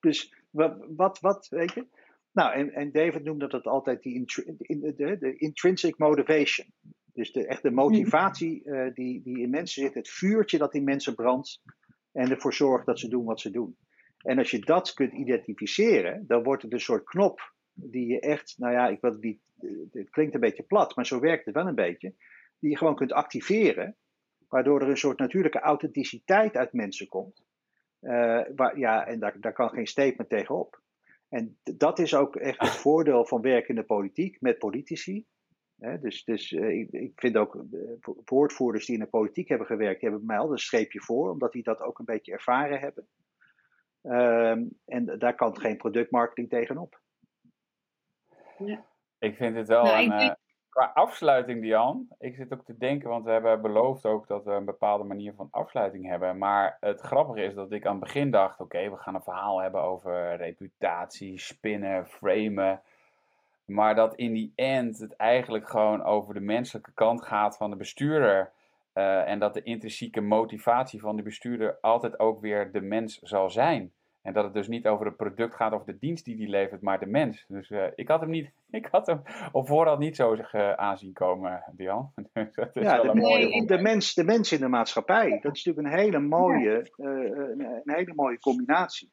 Dus 0.01 0.35
wat, 0.51 0.87
wat, 0.97 1.21
wat 1.21 1.47
weet 1.49 1.73
je? 1.73 1.87
Nou, 2.33 2.53
en, 2.53 2.73
en 2.73 2.93
David 2.93 3.25
noemde 3.25 3.49
dat 3.49 3.67
altijd 3.67 4.03
die 4.03 4.15
intri- 4.15 4.57
in, 4.59 4.81
de, 4.81 5.17
de 5.19 5.37
intrinsic 5.37 5.99
motivation. 5.99 6.67
Dus 7.13 7.33
de 7.33 7.47
echte 7.47 7.71
motivatie 7.71 8.65
eh, 8.65 8.95
die, 8.95 9.23
die 9.23 9.39
in 9.39 9.51
mensen 9.51 9.83
zit, 9.83 9.95
het 9.95 10.09
vuurtje 10.09 10.59
dat 10.59 10.75
in 10.75 10.85
mensen 10.85 11.15
brandt 11.15 11.63
en 12.13 12.31
ervoor 12.31 12.55
zorgt 12.55 12.87
dat 12.87 12.99
ze 12.99 13.09
doen 13.09 13.25
wat 13.25 13.41
ze 13.41 13.51
doen. 13.51 13.77
En 14.19 14.39
als 14.39 14.51
je 14.51 14.59
dat 14.59 14.93
kunt 14.93 15.13
identificeren, 15.13 16.25
dan 16.27 16.43
wordt 16.43 16.63
het 16.63 16.73
een 16.73 16.81
soort 16.81 17.05
knop 17.05 17.55
die 17.73 18.07
je 18.07 18.21
echt, 18.21 18.55
nou 18.59 18.73
ja, 18.73 18.89
ik 18.89 18.99
het 19.01 19.21
niet, 19.21 19.41
eh, 19.59 19.71
het 19.93 20.11
klinkt 20.11 20.35
een 20.35 20.41
beetje 20.41 20.63
plat, 20.63 20.97
maar 20.97 21.07
zo 21.07 21.21
werkt 21.21 21.45
het 21.45 21.55
wel 21.55 21.67
een 21.67 21.75
beetje, 21.75 22.15
die 22.59 22.71
je 22.71 22.77
gewoon 22.77 22.97
kunt 22.97 23.13
activeren, 23.13 23.97
waardoor 24.49 24.81
er 24.81 24.89
een 24.89 24.97
soort 24.97 25.19
natuurlijke 25.19 25.61
authenticiteit 25.61 26.55
uit 26.55 26.73
mensen 26.73 27.09
komt. 27.09 27.47
Eh, 28.01 28.41
waar, 28.55 28.79
ja, 28.79 29.07
en 29.07 29.19
daar, 29.19 29.41
daar 29.41 29.53
kan 29.53 29.71
geen 29.71 29.87
statement 29.87 30.29
tegenop. 30.29 30.81
En 31.29 31.59
dat 31.63 31.99
is 31.99 32.15
ook 32.15 32.37
echt 32.37 32.61
het 32.61 32.77
voordeel 32.77 33.27
van 33.27 33.41
werken 33.41 33.69
in 33.69 33.81
de 33.81 33.87
politiek 33.87 34.41
met 34.41 34.59
politici. 34.59 35.27
Hè, 35.79 35.99
dus 35.99 36.25
dus 36.25 36.53
eh, 36.53 36.69
ik, 36.79 36.91
ik 36.91 37.13
vind 37.15 37.37
ook 37.37 37.55
eh, 37.55 37.63
wo- 38.01 38.23
woordvoerders 38.25 38.87
die 38.87 38.95
in 38.95 39.03
de 39.03 39.09
politiek 39.09 39.49
hebben 39.49 39.67
gewerkt, 39.67 40.01
hebben 40.01 40.27
mij 40.27 40.39
al 40.39 40.53
een 40.53 40.59
streepje 40.59 41.01
voor, 41.01 41.31
omdat 41.31 41.53
die 41.53 41.63
dat 41.63 41.81
ook 41.81 41.99
een 41.99 42.05
beetje 42.05 42.33
ervaren 42.33 42.81
hebben. 42.81 43.09
Ehm, 44.03 44.65
en 44.85 45.19
daar 45.19 45.35
kan 45.35 45.59
geen 45.59 45.77
productmarketing 45.77 46.49
tegenop. 46.49 47.01
Ik 49.19 49.37
vind 49.37 49.57
het 49.57 49.69
wel 49.69 49.85
Nou, 49.85 49.99
een, 49.99 50.05
ik 50.05 50.31
eh, 50.31 50.35
qua 50.79 50.91
afsluiting, 50.95 51.63
Dian. 51.63 52.09
Ik 52.19 52.35
zit 52.35 52.53
ook 52.53 52.65
te 52.65 52.77
denken, 52.79 53.09
want 53.09 53.25
we 53.25 53.31
hebben 53.31 53.63
beloofd 53.63 54.07
ook 54.07 54.27
dat 54.27 54.45
we 54.45 54.51
een 54.51 54.65
bepaalde 54.65 55.05
manier 55.05 55.35
van 55.35 55.49
afsluiting 55.51 56.07
hebben. 56.07 56.39
Maar 56.39 56.77
het 56.81 57.01
grappige 57.01 57.43
is 57.43 57.55
dat 57.55 57.73
ik 57.73 57.87
aan 57.87 57.97
het 57.97 58.05
begin 58.05 58.31
dacht: 58.31 58.61
oké, 58.61 58.91
we 58.91 58.97
gaan 58.97 59.15
een 59.15 59.23
verhaal 59.23 59.61
hebben 59.61 59.83
over 59.83 60.37
reputatie, 60.37 61.39
spinnen, 61.39 62.07
framen. 62.07 62.81
Maar 63.65 63.95
dat 63.95 64.15
in 64.15 64.33
die 64.33 64.53
end 64.55 64.99
het 64.99 65.17
eigenlijk 65.17 65.69
gewoon 65.69 66.05
over 66.05 66.35
de 66.35 66.41
menselijke 66.41 66.93
kant 66.95 67.23
gaat 67.23 67.57
van 67.57 67.71
de 67.71 67.77
bestuurder. 67.77 68.51
Uh, 68.95 69.29
en 69.29 69.39
dat 69.39 69.55
de 69.55 69.63
intrinsieke 69.63 70.21
motivatie 70.21 71.01
van 71.01 71.17
de 71.17 71.23
bestuurder 71.23 71.79
altijd 71.81 72.19
ook 72.19 72.41
weer 72.41 72.73
de 72.73 72.81
mens 72.81 73.19
zal 73.19 73.51
zijn. 73.51 73.93
En 74.23 74.33
dat 74.33 74.45
het 74.45 74.55
dus 74.55 74.69
niet 74.69 74.87
over 74.87 75.07
het 75.07 75.17
product 75.17 75.55
gaat 75.55 75.73
of 75.73 75.85
de 75.85 75.99
dienst 75.99 76.25
die 76.25 76.37
die 76.37 76.49
levert, 76.49 76.83
maar 76.83 76.99
de 76.99 77.07
mens. 77.07 77.45
Dus 77.49 77.71
uh, 77.71 77.87
ik 77.95 78.09
had 78.09 78.21
hem 78.21 78.31
niet, 78.31 78.53
ik 78.71 78.89
had 78.91 79.07
hem 79.07 79.23
op 79.53 79.67
voorhand 79.67 79.99
niet 79.99 80.17
zo 80.17 80.35
uh, 80.35 80.73
aanzien 80.73 81.13
komen, 81.13 81.65
Dian. 81.77 82.13
Dus 82.33 82.55
dat 82.55 82.77
is 82.77 82.83
ja, 82.83 82.95
wel 82.95 83.03
de, 83.03 83.09
een 83.09 83.17
mooie 83.17 83.67
de, 83.67 83.79
mens, 83.79 84.15
de 84.15 84.25
mens 84.25 84.53
in 84.53 84.61
de 84.61 84.69
maatschappij. 84.69 85.41
Dat 85.41 85.57
is 85.57 85.65
natuurlijk 85.65 85.95
een 85.95 86.01
hele 86.01 86.19
mooie, 86.19 86.91
ja. 86.97 87.05
een, 87.05 87.61
een, 87.61 87.95
hele 87.95 88.15
mooie 88.15 88.39
combinatie. 88.39 89.13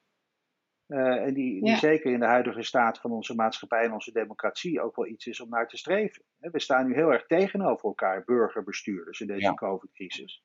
en 0.88 1.34
die, 1.34 1.62
die 1.62 1.70
ja. 1.70 1.78
zeker 1.78 2.12
in 2.12 2.20
de 2.20 2.26
huidige 2.26 2.64
staat 2.64 3.00
van 3.00 3.12
onze 3.12 3.36
maatschappij 3.36 3.84
en 3.84 3.94
onze 3.94 4.12
democratie 4.12 4.82
ook 4.82 4.96
wel 4.96 5.08
iets 5.08 5.26
is 5.26 5.42
om 5.42 5.50
naar 5.50 5.68
te 5.68 5.78
streven. 5.78 6.24
We 6.40 6.60
staan 6.60 6.88
nu 6.88 6.94
heel 6.94 7.12
erg 7.12 7.26
tegenover 7.26 7.86
elkaar, 7.86 8.24
burgerbestuurders, 8.24 9.20
in 9.20 9.28
deze 9.28 9.42
ja. 9.42 9.54
COVID-crisis. 9.54 10.44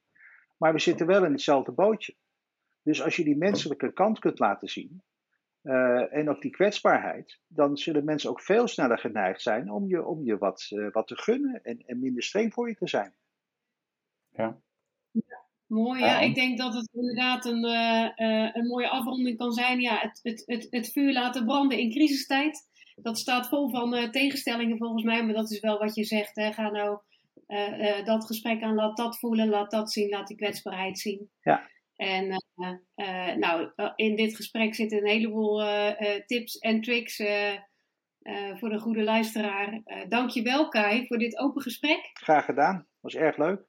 Maar 0.56 0.72
we 0.72 0.78
zitten 0.78 1.06
wel 1.06 1.24
in 1.24 1.32
hetzelfde 1.32 1.72
bootje. 1.72 2.14
Dus 2.82 3.02
als 3.02 3.16
je 3.16 3.24
die 3.24 3.36
menselijke 3.36 3.92
kant 3.92 4.18
kunt 4.18 4.38
laten 4.38 4.68
zien, 4.68 5.02
uh, 5.62 6.14
en 6.14 6.28
ook 6.28 6.40
die 6.40 6.50
kwetsbaarheid, 6.50 7.40
dan 7.46 7.76
zullen 7.76 8.04
mensen 8.04 8.30
ook 8.30 8.40
veel 8.40 8.68
sneller 8.68 8.98
geneigd 8.98 9.42
zijn 9.42 9.70
om 9.70 9.88
je, 9.88 10.04
om 10.04 10.24
je 10.24 10.38
wat, 10.38 10.66
uh, 10.70 10.90
wat 10.92 11.06
te 11.06 11.16
gunnen 11.16 11.62
en, 11.62 11.82
en 11.86 11.98
minder 11.98 12.22
streng 12.22 12.52
voor 12.52 12.68
je 12.68 12.74
te 12.74 12.88
zijn. 12.88 13.14
Ja. 14.28 14.60
ja 15.10 15.48
mooi, 15.66 16.00
ja. 16.00 16.20
ik 16.20 16.34
denk 16.34 16.58
dat 16.58 16.74
het 16.74 16.88
inderdaad 16.92 17.44
een, 17.44 17.64
uh, 17.64 18.50
een 18.52 18.66
mooie 18.66 18.88
afronding 18.88 19.36
kan 19.36 19.52
zijn. 19.52 19.80
Ja, 19.80 19.98
het, 19.98 20.20
het, 20.22 20.42
het, 20.46 20.66
het 20.70 20.92
vuur 20.92 21.12
laten 21.12 21.44
branden 21.44 21.78
in 21.78 21.90
crisistijd. 21.90 22.68
Dat 22.94 23.18
staat 23.18 23.48
vol 23.48 23.70
van 23.70 24.10
tegenstellingen 24.10 24.78
volgens 24.78 25.02
mij, 25.02 25.24
maar 25.24 25.34
dat 25.34 25.50
is 25.50 25.60
wel 25.60 25.78
wat 25.78 25.94
je 25.94 26.04
zegt. 26.04 26.36
Hè. 26.36 26.52
Ga 26.52 26.70
nou 26.70 26.98
dat 28.04 28.26
gesprek 28.26 28.62
aan, 28.62 28.74
laat 28.74 28.96
dat 28.96 29.18
voelen, 29.18 29.48
laat 29.48 29.70
dat 29.70 29.92
zien, 29.92 30.08
laat 30.08 30.26
die 30.26 30.36
kwetsbaarheid 30.36 30.98
zien. 30.98 31.30
Ja. 31.40 31.68
En 32.00 32.26
uh, 32.26 32.72
uh, 32.96 33.34
nou, 33.36 33.70
in 33.96 34.16
dit 34.16 34.36
gesprek 34.36 34.74
zitten 34.74 34.98
een 34.98 35.06
heleboel 35.06 35.62
uh, 35.62 35.90
tips 36.26 36.58
en 36.58 36.80
tricks 36.80 37.16
voor 38.54 38.68
de 38.68 38.78
goede 38.78 39.02
luisteraar. 39.02 39.82
Dank 40.08 40.30
je 40.30 40.42
wel, 40.42 40.68
Kai, 40.68 41.06
voor 41.06 41.18
dit 41.18 41.38
open 41.38 41.62
gesprek. 41.62 42.10
Graag 42.12 42.44
gedaan. 42.44 42.86
Was 43.00 43.14
erg 43.14 43.36
leuk. 43.36 43.62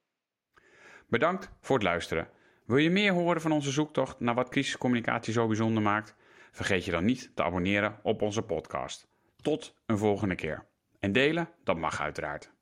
Bedankt 1.08 1.52
voor 1.60 1.76
het 1.76 1.84
luisteren. 1.84 2.28
Wil 2.66 2.76
je 2.76 2.90
meer 2.90 3.12
horen 3.12 3.40
van 3.40 3.52
onze 3.52 3.70
zoektocht 3.70 4.20
naar 4.20 4.34
wat 4.34 4.48
crisiscommunicatie 4.48 5.32
zo 5.32 5.46
bijzonder 5.46 5.82
maakt? 5.82 6.16
Vergeet 6.50 6.84
je 6.84 6.90
dan 6.90 7.04
niet 7.04 7.30
te 7.34 7.42
abonneren 7.42 7.98
op 8.02 8.22
onze 8.22 8.42
podcast. 8.42 9.08
Tot 9.36 9.74
een 9.86 9.98
volgende 9.98 10.34
keer. 10.34 10.66
En 11.00 11.12
delen, 11.12 11.48
dat 11.64 11.76
mag 11.76 12.00
uiteraard. 12.00 12.52